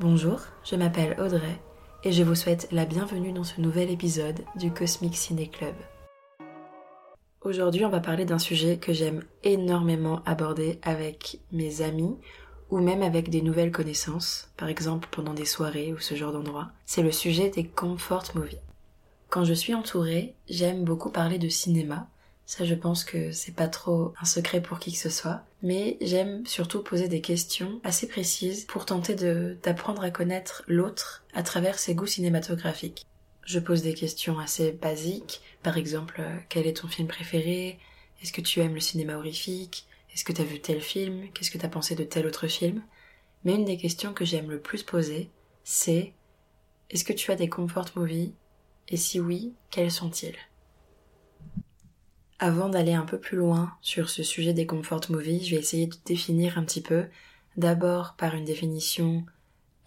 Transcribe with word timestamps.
Bonjour, 0.00 0.40
je 0.64 0.76
m'appelle 0.76 1.14
Audrey 1.20 1.60
et 2.04 2.12
je 2.12 2.22
vous 2.22 2.34
souhaite 2.34 2.68
la 2.72 2.86
bienvenue 2.86 3.32
dans 3.32 3.44
ce 3.44 3.60
nouvel 3.60 3.90
épisode 3.90 4.40
du 4.56 4.72
Cosmic 4.72 5.14
Ciné 5.14 5.46
Club. 5.50 5.74
Aujourd'hui, 7.42 7.84
on 7.84 7.90
va 7.90 8.00
parler 8.00 8.24
d'un 8.24 8.38
sujet 8.38 8.78
que 8.78 8.94
j'aime 8.94 9.22
énormément 9.44 10.22
aborder 10.24 10.78
avec 10.80 11.40
mes 11.52 11.82
amis 11.82 12.16
ou 12.70 12.78
même 12.78 13.02
avec 13.02 13.28
des 13.28 13.42
nouvelles 13.42 13.72
connaissances, 13.72 14.50
par 14.56 14.70
exemple 14.70 15.06
pendant 15.10 15.34
des 15.34 15.44
soirées 15.44 15.92
ou 15.92 15.98
ce 15.98 16.14
genre 16.14 16.32
d'endroit. 16.32 16.70
C'est 16.86 17.02
le 17.02 17.12
sujet 17.12 17.50
des 17.50 17.66
comfort 17.66 18.24
movies. 18.34 18.56
Quand 19.28 19.44
je 19.44 19.52
suis 19.52 19.74
entourée, 19.74 20.34
j'aime 20.48 20.82
beaucoup 20.82 21.10
parler 21.10 21.36
de 21.36 21.50
cinéma 21.50 22.08
ça, 22.50 22.64
je 22.64 22.74
pense 22.74 23.04
que 23.04 23.30
c'est 23.30 23.54
pas 23.54 23.68
trop 23.68 24.12
un 24.20 24.24
secret 24.24 24.60
pour 24.60 24.80
qui 24.80 24.90
que 24.90 24.98
ce 24.98 25.08
soit. 25.08 25.42
Mais 25.62 25.98
j'aime 26.00 26.46
surtout 26.46 26.82
poser 26.82 27.08
des 27.08 27.20
questions 27.20 27.80
assez 27.84 28.08
précises 28.08 28.64
pour 28.64 28.86
tenter 28.86 29.14
d'apprendre 29.62 30.02
à 30.02 30.10
connaître 30.10 30.62
l'autre 30.66 31.24
à 31.34 31.42
travers 31.42 31.78
ses 31.78 31.94
goûts 31.94 32.06
cinématographiques. 32.06 33.06
Je 33.44 33.58
pose 33.58 33.82
des 33.82 33.94
questions 33.94 34.38
assez 34.38 34.72
basiques. 34.72 35.42
Par 35.62 35.76
exemple, 35.76 36.20
euh, 36.20 36.38
quel 36.48 36.66
est 36.66 36.78
ton 36.78 36.88
film 36.88 37.08
préféré? 37.08 37.78
Est-ce 38.22 38.32
que 38.32 38.40
tu 38.40 38.60
aimes 38.60 38.74
le 38.74 38.80
cinéma 38.80 39.16
horrifique? 39.16 39.86
Est-ce 40.14 40.24
que 40.24 40.32
t'as 40.32 40.44
vu 40.44 40.60
tel 40.60 40.80
film? 40.80 41.28
Qu'est-ce 41.32 41.50
que 41.50 41.58
t'as 41.58 41.68
pensé 41.68 41.94
de 41.94 42.04
tel 42.04 42.26
autre 42.26 42.46
film? 42.46 42.82
Mais 43.44 43.54
une 43.54 43.64
des 43.64 43.76
questions 43.76 44.12
que 44.12 44.24
j'aime 44.24 44.50
le 44.50 44.60
plus 44.60 44.82
poser, 44.82 45.30
c'est 45.64 46.12
est-ce 46.90 47.04
que 47.04 47.12
tu 47.12 47.30
as 47.30 47.36
des 47.36 47.48
comfort 47.48 47.88
movies? 47.96 48.32
Et 48.88 48.96
si 48.96 49.20
oui, 49.20 49.52
quels 49.70 49.90
sont-ils? 49.90 50.36
Avant 52.42 52.70
d'aller 52.70 52.94
un 52.94 53.04
peu 53.04 53.18
plus 53.18 53.36
loin 53.36 53.70
sur 53.82 54.08
ce 54.08 54.22
sujet 54.22 54.54
des 54.54 54.64
comfort 54.64 55.02
movies, 55.10 55.44
je 55.44 55.54
vais 55.54 55.60
essayer 55.60 55.86
de 55.86 55.96
définir 56.06 56.56
un 56.56 56.64
petit 56.64 56.80
peu, 56.80 57.04
d'abord 57.58 58.14
par 58.16 58.34
une 58.34 58.46
définition 58.46 59.26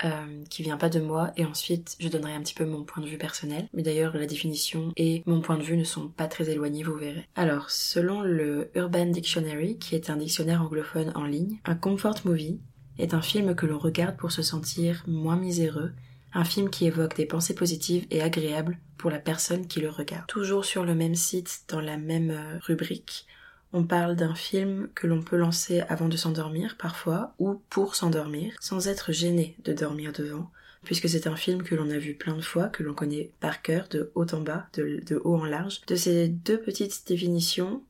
euh, 0.06 0.44
qui 0.52 0.62
vient 0.62 0.78
pas 0.78 0.90
de 0.90 1.00
moi, 1.00 1.32
et 1.36 1.46
ensuite 1.46 1.96
je 2.00 2.10
donnerai 2.10 2.36
un 2.36 2.42
petit 2.42 2.54
peu 2.54 2.66
mon 2.66 2.84
point 2.84 3.02
de 3.02 3.08
vue 3.10 3.18
personnel. 3.18 3.68
Mais 3.74 3.82
d'ailleurs, 3.82 4.16
la 4.16 4.28
définition 4.28 4.92
et 4.98 5.24
mon 5.26 5.42
point 5.42 5.58
de 5.58 5.64
vue 5.64 5.78
ne 5.78 5.84
sont 5.84 6.10
pas 6.10 6.28
très 6.28 6.48
éloignés, 6.52 6.84
vous 6.84 6.94
verrez. 6.94 7.28
Alors, 7.36 7.72
selon 7.72 8.22
le 8.22 8.70
Urban 8.76 9.08
Dictionary, 9.08 9.80
qui 9.80 9.96
est 9.96 10.12
un 10.12 10.18
dictionnaire 10.18 10.62
anglophone 10.62 11.12
en 11.16 11.24
ligne, 11.24 11.58
un 11.66 11.76
comfort 11.76 12.20
movie 12.24 12.60
est 13.00 13.16
un 13.16 13.24
film 13.24 13.56
que 13.56 13.66
l'on 13.66 13.80
regarde 13.80 14.16
pour 14.16 14.32
se 14.32 14.44
sentir 14.44 15.04
moins 15.08 15.38
miséreux 15.38 15.92
un 16.34 16.44
film 16.44 16.70
qui 16.70 16.86
évoque 16.86 17.16
des 17.16 17.26
pensées 17.26 17.56
positives 17.56 18.06
et 18.10 18.22
agréables 18.22 18.78
pour 18.98 19.12
la 19.12 19.20
personne 19.20 19.68
qui 19.68 19.82
le 19.82 19.90
regarde. 19.90 20.28
Toujours 20.28 20.66
sur 20.66 20.86
le 20.86 20.96
même 20.96 21.16
site, 21.16 21.64
dans 21.68 21.82
la 21.82 21.98
même 21.98 22.32
euh, 22.32 22.60
rubrique, 22.62 23.28
on 23.72 23.84
parle 23.84 24.16
d'un 24.16 24.36
film 24.36 24.90
que 24.94 25.08
l'on 25.08 25.22
peut 25.22 25.36
lancer 25.36 25.82
avant 25.90 26.08
de 26.08 26.18
s'endormir 26.18 26.78
parfois, 26.78 27.34
ou 27.40 27.62
pour 27.70 27.96
s'endormir, 27.96 28.54
sans 28.60 28.88
être 28.88 29.12
gêné 29.12 29.56
de 29.64 29.74
dormir 29.74 30.14
devant, 30.14 30.52
puisque 30.84 31.10
c'est 31.10 31.28
un 31.28 31.36
film 31.36 31.64
que 31.64 31.74
l'on 31.74 31.90
a 31.90 31.98
vu 31.98 32.14
plein 32.14 32.36
de 32.36 32.42
fois, 32.42 32.68
que 32.68 32.84
l'on 32.84 32.94
connaît 32.94 33.32
par 33.40 33.62
cœur, 33.64 33.88
de 33.90 34.12
haut 34.14 34.32
en 34.32 34.42
bas, 34.42 34.68
de, 34.74 35.02
de 35.06 35.20
haut 35.24 35.38
en 35.38 35.46
large. 35.46 35.82
De 35.88 35.96
ces 35.96 36.28
deux 36.28 36.60
petites 36.60 37.08
définitions, 37.08 37.82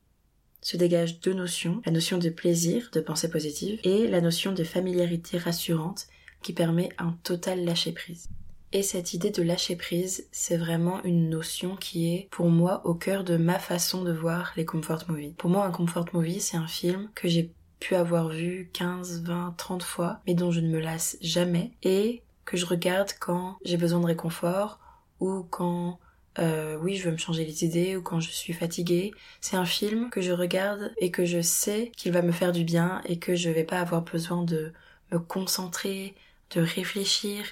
se 0.64 0.78
dégagent 0.78 1.20
deux 1.20 1.34
notions, 1.34 1.82
la 1.84 1.92
notion 1.92 2.16
de 2.16 2.30
plaisir, 2.30 2.88
de 2.92 3.00
pensée 3.00 3.28
positive, 3.28 3.78
et 3.84 4.08
la 4.08 4.22
notion 4.22 4.52
de 4.52 4.64
familiarité 4.64 5.36
rassurante 5.36 6.06
qui 6.44 6.52
permet 6.52 6.90
un 6.98 7.16
total 7.24 7.64
lâcher 7.64 7.90
prise. 7.90 8.28
Et 8.72 8.82
cette 8.82 9.14
idée 9.14 9.30
de 9.30 9.42
lâcher 9.42 9.76
prise, 9.76 10.28
c'est 10.30 10.56
vraiment 10.56 11.02
une 11.04 11.30
notion 11.30 11.74
qui 11.76 12.14
est 12.14 12.28
pour 12.30 12.50
moi 12.50 12.82
au 12.84 12.94
cœur 12.94 13.24
de 13.24 13.36
ma 13.36 13.58
façon 13.58 14.02
de 14.02 14.12
voir 14.12 14.52
les 14.56 14.64
comfort 14.64 15.04
movies. 15.08 15.34
Pour 15.38 15.48
moi, 15.48 15.64
un 15.64 15.70
comfort 15.70 16.06
movie, 16.12 16.40
c'est 16.40 16.56
un 16.56 16.66
film 16.66 17.08
que 17.14 17.28
j'ai 17.28 17.52
pu 17.80 17.94
avoir 17.94 18.28
vu 18.28 18.70
15, 18.72 19.22
20, 19.22 19.54
30 19.56 19.82
fois, 19.82 20.20
mais 20.26 20.34
dont 20.34 20.50
je 20.50 20.60
ne 20.60 20.68
me 20.68 20.80
lasse 20.80 21.16
jamais 21.20 21.72
et 21.82 22.22
que 22.44 22.56
je 22.56 22.66
regarde 22.66 23.12
quand 23.20 23.56
j'ai 23.64 23.76
besoin 23.76 24.00
de 24.00 24.06
réconfort 24.06 24.80
ou 25.20 25.44
quand 25.44 25.98
euh, 26.38 26.76
oui, 26.80 26.96
je 26.96 27.04
veux 27.04 27.12
me 27.12 27.16
changer 27.16 27.44
les 27.44 27.64
idées 27.64 27.96
ou 27.96 28.02
quand 28.02 28.20
je 28.20 28.30
suis 28.30 28.52
fatiguée. 28.52 29.12
C'est 29.40 29.56
un 29.56 29.64
film 29.64 30.10
que 30.10 30.20
je 30.20 30.32
regarde 30.32 30.92
et 30.98 31.10
que 31.10 31.24
je 31.24 31.40
sais 31.40 31.92
qu'il 31.96 32.12
va 32.12 32.22
me 32.22 32.32
faire 32.32 32.52
du 32.52 32.64
bien 32.64 33.02
et 33.04 33.18
que 33.18 33.36
je 33.36 33.50
vais 33.50 33.64
pas 33.64 33.80
avoir 33.80 34.02
besoin 34.02 34.42
de 34.42 34.72
me 35.12 35.18
concentrer, 35.18 36.14
de 36.54 36.60
réfléchir. 36.60 37.44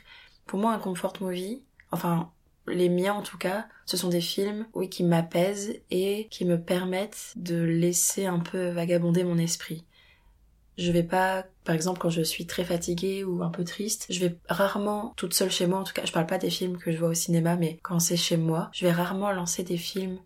Pour 0.47 0.59
moi, 0.59 0.73
un 0.73 0.79
comfort 0.79 1.15
movie, 1.21 1.63
enfin, 1.91 2.31
les 2.67 2.89
miens 2.89 3.15
en 3.15 3.23
tout 3.23 3.39
cas, 3.39 3.67
ce 3.87 3.97
sont 3.97 4.09
des 4.09 4.21
films, 4.21 4.67
oui, 4.75 4.89
qui 4.89 5.05
m'apaisent 5.05 5.81
et 5.91 6.29
qui 6.31 6.45
me 6.45 6.61
permettent 6.61 7.33
de 7.37 7.61
laisser 7.63 8.27
un 8.27 8.39
peu 8.39 8.69
vagabonder 8.69 9.25
mon 9.25 9.39
esprit. 9.39 9.85
Je 10.79 10.91
vais 10.91 11.03
pas, 11.03 11.45
par 11.65 11.75
exemple, 11.75 12.01
quand 12.01 12.11
je 12.11 12.23
suis 12.23 12.47
très 12.47 12.65
fatiguée 12.65 13.25
ou 13.25 13.43
un 13.43 13.51
peu 13.51 13.63
triste, 13.63 14.07
je 14.09 14.21
vais 14.21 14.37
rarement, 14.49 15.13
toute 15.17 15.34
seule 15.34 15.51
chez 15.51 15.67
moi, 15.67 15.81
en 15.81 15.84
tout 15.84 15.93
cas, 15.93 16.07
je 16.07 16.13
parle 16.13 16.27
pas 16.27 16.39
des 16.39 16.51
films 16.51 16.79
que 16.79 16.91
je 16.93 16.99
vois 16.99 17.11
au 17.11 17.15
cinéma, 17.15 17.57
mais 17.57 17.79
quand 17.83 17.99
c'est 17.99 18.17
chez 18.17 18.39
moi, 18.39 18.71
je 18.73 18.87
vais 18.87 18.93
rarement 18.93 19.31
lancer 19.33 19.65
des 19.65 19.77
films 19.77 20.19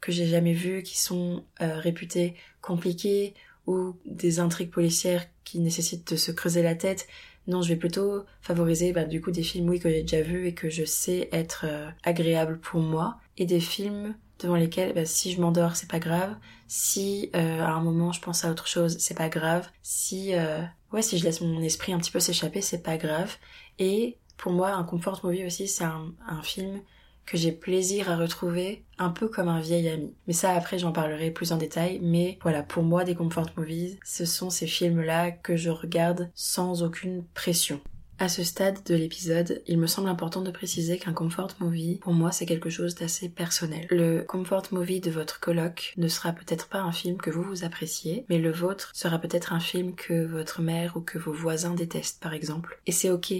que 0.00 0.10
j'ai 0.10 0.26
jamais 0.26 0.54
vus, 0.54 0.82
qui 0.82 0.98
sont 0.98 1.44
euh, 1.60 1.78
réputés 1.78 2.34
compliqués 2.62 3.34
ou 3.66 3.94
des 4.06 4.40
intrigues 4.40 4.70
policières 4.70 5.26
qui 5.44 5.60
nécessitent 5.60 6.12
de 6.12 6.16
se 6.16 6.32
creuser 6.32 6.62
la 6.62 6.74
tête. 6.74 7.06
Non, 7.46 7.62
je 7.62 7.70
vais 7.70 7.76
plutôt 7.76 8.24
favoriser 8.42 8.92
bah, 8.92 9.04
du 9.04 9.20
coup 9.20 9.30
des 9.30 9.42
films 9.42 9.68
oui 9.68 9.80
que 9.80 9.88
j'ai 9.88 10.02
déjà 10.02 10.22
vus 10.22 10.46
et 10.46 10.54
que 10.54 10.70
je 10.70 10.84
sais 10.84 11.28
être 11.32 11.64
euh, 11.66 11.90
agréables 12.04 12.60
pour 12.60 12.80
moi 12.80 13.18
et 13.38 13.46
des 13.46 13.60
films 13.60 14.14
devant 14.38 14.56
lesquels 14.56 14.94
bah, 14.94 15.04
si 15.04 15.32
je 15.32 15.40
m'endors 15.40 15.76
c'est 15.76 15.90
pas 15.90 15.98
grave, 15.98 16.36
si 16.68 17.30
euh, 17.34 17.60
à 17.60 17.70
un 17.70 17.82
moment 17.82 18.12
je 18.12 18.20
pense 18.20 18.44
à 18.44 18.50
autre 18.50 18.66
chose 18.66 18.96
c'est 18.98 19.16
pas 19.16 19.28
grave, 19.28 19.68
si 19.82 20.34
euh, 20.34 20.62
ouais 20.92 21.02
si 21.02 21.18
je 21.18 21.24
laisse 21.24 21.40
mon 21.40 21.62
esprit 21.62 21.92
un 21.92 21.98
petit 21.98 22.10
peu 22.10 22.20
s'échapper 22.20 22.60
c'est 22.60 22.82
pas 22.82 22.96
grave. 22.96 23.36
Et 23.78 24.18
pour 24.36 24.52
moi 24.52 24.70
un 24.72 24.84
comfort 24.84 25.20
movie 25.24 25.44
aussi 25.44 25.66
c'est 25.66 25.84
un 25.84 26.42
film 26.42 26.80
que 27.26 27.36
j'ai 27.36 27.52
plaisir 27.52 28.10
à 28.10 28.16
retrouver 28.16 28.84
un 28.98 29.10
peu 29.10 29.28
comme 29.28 29.48
un 29.48 29.60
vieil 29.60 29.88
ami. 29.88 30.12
Mais 30.26 30.32
ça 30.32 30.52
après 30.52 30.78
j'en 30.78 30.92
parlerai 30.92 31.30
plus 31.30 31.52
en 31.52 31.56
détail, 31.56 32.00
mais 32.02 32.38
voilà, 32.42 32.62
pour 32.62 32.82
moi 32.82 33.04
des 33.04 33.14
comfort 33.14 33.50
movies, 33.56 33.98
ce 34.04 34.24
sont 34.24 34.50
ces 34.50 34.66
films-là 34.66 35.30
que 35.30 35.56
je 35.56 35.70
regarde 35.70 36.30
sans 36.34 36.82
aucune 36.82 37.24
pression. 37.34 37.80
À 38.20 38.28
ce 38.28 38.44
stade 38.44 38.84
de 38.84 38.94
l'épisode, 38.94 39.62
il 39.66 39.78
me 39.78 39.86
semble 39.86 40.10
important 40.10 40.42
de 40.42 40.50
préciser 40.50 40.98
qu'un 40.98 41.14
comfort 41.14 41.54
movie, 41.58 42.00
pour 42.02 42.12
moi, 42.12 42.32
c'est 42.32 42.44
quelque 42.44 42.68
chose 42.68 42.94
d'assez 42.94 43.30
personnel. 43.30 43.86
Le 43.88 44.20
comfort 44.20 44.64
movie 44.72 45.00
de 45.00 45.10
votre 45.10 45.40
coloc 45.40 45.94
ne 45.96 46.06
sera 46.06 46.34
peut-être 46.34 46.68
pas 46.68 46.80
un 46.80 46.92
film 46.92 47.16
que 47.16 47.30
vous 47.30 47.42
vous 47.42 47.64
appréciez, 47.64 48.26
mais 48.28 48.36
le 48.36 48.52
vôtre 48.52 48.90
sera 48.92 49.18
peut-être 49.18 49.54
un 49.54 49.58
film 49.58 49.94
que 49.94 50.26
votre 50.26 50.60
mère 50.60 50.98
ou 50.98 51.00
que 51.00 51.16
vos 51.16 51.32
voisins 51.32 51.72
détestent, 51.72 52.20
par 52.20 52.34
exemple. 52.34 52.78
Et 52.84 52.92
c'est 52.92 53.08
ok. 53.08 53.32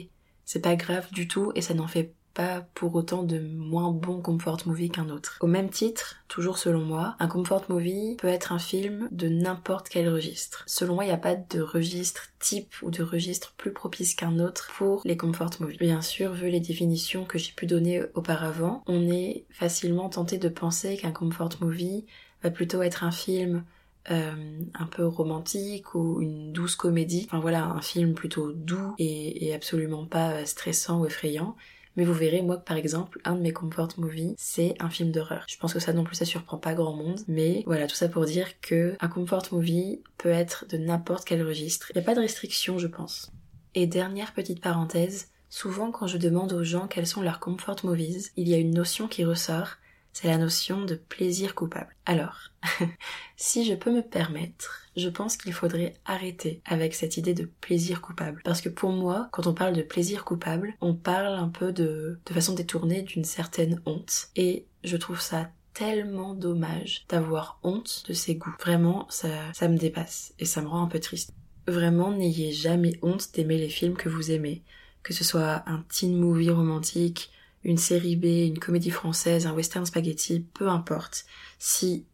C'est 0.47 0.61
pas 0.61 0.77
grave 0.77 1.13
du 1.13 1.29
tout 1.29 1.53
et 1.55 1.61
ça 1.61 1.75
n'en 1.75 1.87
fait 1.87 2.15
pas 2.35 2.67
pour 2.75 2.95
autant 2.95 3.23
de 3.23 3.39
moins 3.39 3.91
bon 3.91 4.21
comfort 4.21 4.59
movie 4.67 4.91
qu'un 4.91 5.09
autre. 5.09 5.39
Au 5.41 5.47
même 5.47 5.71
titre, 5.71 6.17
toujours 6.29 6.59
selon 6.59 6.81
moi, 6.81 7.17
un 7.19 7.29
comfort 7.29 7.65
movie 7.69 8.17
peut 8.19 8.29
être 8.29 8.53
un 8.53 8.59
film 8.59 9.09
de 9.11 9.29
n'importe 9.29 9.89
quel 9.89 10.09
registre. 10.09 10.65
Selon 10.67 10.95
moi, 10.95 11.05
il 11.05 11.09
n'y 11.09 11.15
a 11.15 11.19
pas 11.19 11.37
de 11.37 11.61
registre 11.61 12.29
type 12.39 12.75
ou 12.83 12.91
de 12.91 13.03
registre 13.03 13.53
plus 13.57 13.73
propice 13.73 14.15
qu'un 14.15 14.39
autre 14.39 14.71
pour 14.77 15.03
les 15.05 15.17
comfort 15.17 15.51
movies. 15.61 15.79
Bien 15.79 16.03
sûr, 16.03 16.33
vu 16.33 16.51
les 16.51 16.61
définitions 16.61 17.25
que 17.25 17.39
j'ai 17.39 17.53
pu 17.53 17.67
donner 17.67 18.03
auparavant, 18.15 18.83
on 18.87 19.09
est 19.11 19.45
facilement 19.51 20.09
tenté 20.09 20.39
de 20.39 20.49
penser 20.49 20.97
qu'un 20.97 21.13
comfort 21.13 21.51
movie 21.61 22.07
va 22.43 22.51
plutôt 22.51 22.83
être 22.83 23.05
un 23.05 23.13
film 23.13 23.65
euh, 24.11 24.61
un 24.75 24.87
peu 24.87 25.07
romantique 25.07 25.95
ou 25.95 26.23
une 26.23 26.53
douce 26.53 26.75
comédie. 26.75 27.27
Enfin 27.27 27.39
voilà, 27.39 27.65
un 27.65 27.83
film 27.83 28.15
plutôt 28.15 28.53
doux 28.53 28.95
et, 28.99 29.47
et 29.47 29.55
absolument 29.55 30.07
pas 30.07 30.47
stressant 30.47 31.01
ou 31.01 31.07
effrayant. 31.07 31.55
Mais 32.01 32.07
vous 32.07 32.15
verrez, 32.15 32.41
moi, 32.41 32.57
par 32.57 32.79
exemple, 32.79 33.21
un 33.27 33.35
de 33.35 33.43
mes 33.43 33.53
comfort 33.53 33.91
movies, 33.99 34.35
c'est 34.39 34.75
un 34.81 34.89
film 34.89 35.13
d'horreur. 35.13 35.45
Je 35.47 35.59
pense 35.59 35.75
que 35.75 35.81
ça 35.81 35.93
non 35.93 36.03
plus, 36.03 36.17
ça 36.17 36.25
surprend 36.25 36.57
pas 36.57 36.73
grand 36.73 36.95
monde. 36.95 37.21
Mais 37.29 37.63
voilà, 37.67 37.87
tout 37.87 37.95
ça 37.95 38.09
pour 38.09 38.25
dire 38.25 38.59
que 38.63 38.97
un 39.01 39.09
comfort 39.09 39.43
movie 39.53 40.01
peut 40.17 40.31
être 40.31 40.65
de 40.71 40.79
n'importe 40.79 41.27
quel 41.27 41.47
registre. 41.47 41.91
Il 41.91 41.99
n'y 41.99 42.03
a 42.03 42.07
pas 42.07 42.15
de 42.15 42.21
restriction, 42.21 42.79
je 42.79 42.87
pense. 42.87 43.31
Et 43.75 43.87
dernière 43.87 44.33
petite 44.33 44.63
parenthèse, 44.63 45.29
souvent 45.51 45.91
quand 45.91 46.07
je 46.07 46.17
demande 46.17 46.55
aux 46.55 46.65
gens 46.65 46.89
quels 46.89 47.07
sont 47.07 47.21
leurs 47.21 47.39
comfort 47.39 47.85
movies, 47.85 48.31
il 48.39 48.49
y 48.49 48.55
a 48.55 48.57
une 48.57 48.73
notion 48.73 49.07
qui 49.07 49.27
ressort, 49.27 49.77
c'est 50.13 50.29
la 50.29 50.39
notion 50.39 50.83
de 50.85 50.95
plaisir 50.95 51.55
coupable. 51.55 51.95
Alors, 52.05 52.51
si 53.37 53.65
je 53.65 53.75
peux 53.75 53.93
me 53.93 54.03
permettre, 54.03 54.89
je 54.97 55.09
pense 55.09 55.37
qu'il 55.37 55.53
faudrait 55.53 55.95
arrêter 56.05 56.61
avec 56.65 56.95
cette 56.95 57.17
idée 57.17 57.35
de 57.35 57.49
plaisir 57.61 58.01
coupable. 58.01 58.43
Parce 58.45 58.61
que 58.61 58.69
pour 58.69 58.91
moi, 58.91 59.29
quand 59.33 59.47
on 59.47 59.55
parle 59.55 59.75
de 59.75 59.83
plaisir 59.83 60.25
coupable, 60.25 60.75
on 60.81 60.95
parle 60.95 61.35
un 61.35 61.49
peu 61.49 61.73
de, 61.73 62.19
de 62.25 62.35
façon 62.35 62.55
détournée 62.55 63.03
d'une 63.03 63.25
certaine 63.25 63.81
honte. 63.87 64.29
Et 64.37 64.67
je 64.85 64.97
trouve 64.97 65.21
ça 65.21 65.51
tellement 65.75 66.35
dommage 66.35 67.05
d'avoir 67.09 67.59
honte 67.63 68.05
de 68.09 68.13
ses 68.13 68.35
goûts. 68.35 68.55
Vraiment, 68.61 69.07
ça, 69.09 69.29
ça 69.53 69.69
me 69.69 69.79
dépasse 69.79 70.35
et 70.39 70.45
ça 70.45 70.61
me 70.61 70.69
rend 70.69 70.83
un 70.83 70.89
peu 70.89 71.01
triste. 71.01 71.33
Vraiment, 71.67 72.11
n'ayez 72.11 72.53
jamais 72.53 72.99
honte 73.03 73.33
d'aimer 73.33 73.59
les 73.59 73.69
films 73.69 73.97
que 73.97 74.09
vous 74.09 74.31
aimez. 74.31 74.63
Que 75.03 75.15
ce 75.15 75.25
soit 75.25 75.63
un 75.67 75.83
teen 75.89 76.17
movie 76.17 76.51
romantique, 76.51 77.31
une 77.65 77.79
série 77.79 78.17
B, 78.17 78.25
une 78.25 78.59
comédie 78.59 78.91
française, 78.91 79.47
un 79.47 79.53
western 79.53 79.85
spaghetti, 79.85 80.41
peu 80.55 80.69
importe. 80.69 81.27
Si 81.59 82.05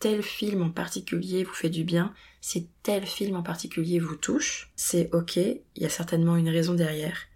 tel 0.00 0.22
film 0.22 0.62
en 0.62 0.70
particulier 0.70 1.44
vous 1.44 1.54
fait 1.54 1.70
du 1.70 1.84
bien, 1.84 2.12
si 2.40 2.68
tel 2.82 3.06
film 3.06 3.36
en 3.36 3.42
particulier 3.42 3.98
vous 3.98 4.16
touche, 4.16 4.70
c'est 4.76 5.12
ok, 5.12 5.36
il 5.36 5.60
y 5.76 5.86
a 5.86 5.90
certainement 5.90 6.36
une 6.36 6.48
raison 6.48 6.74
derrière. 6.74 7.27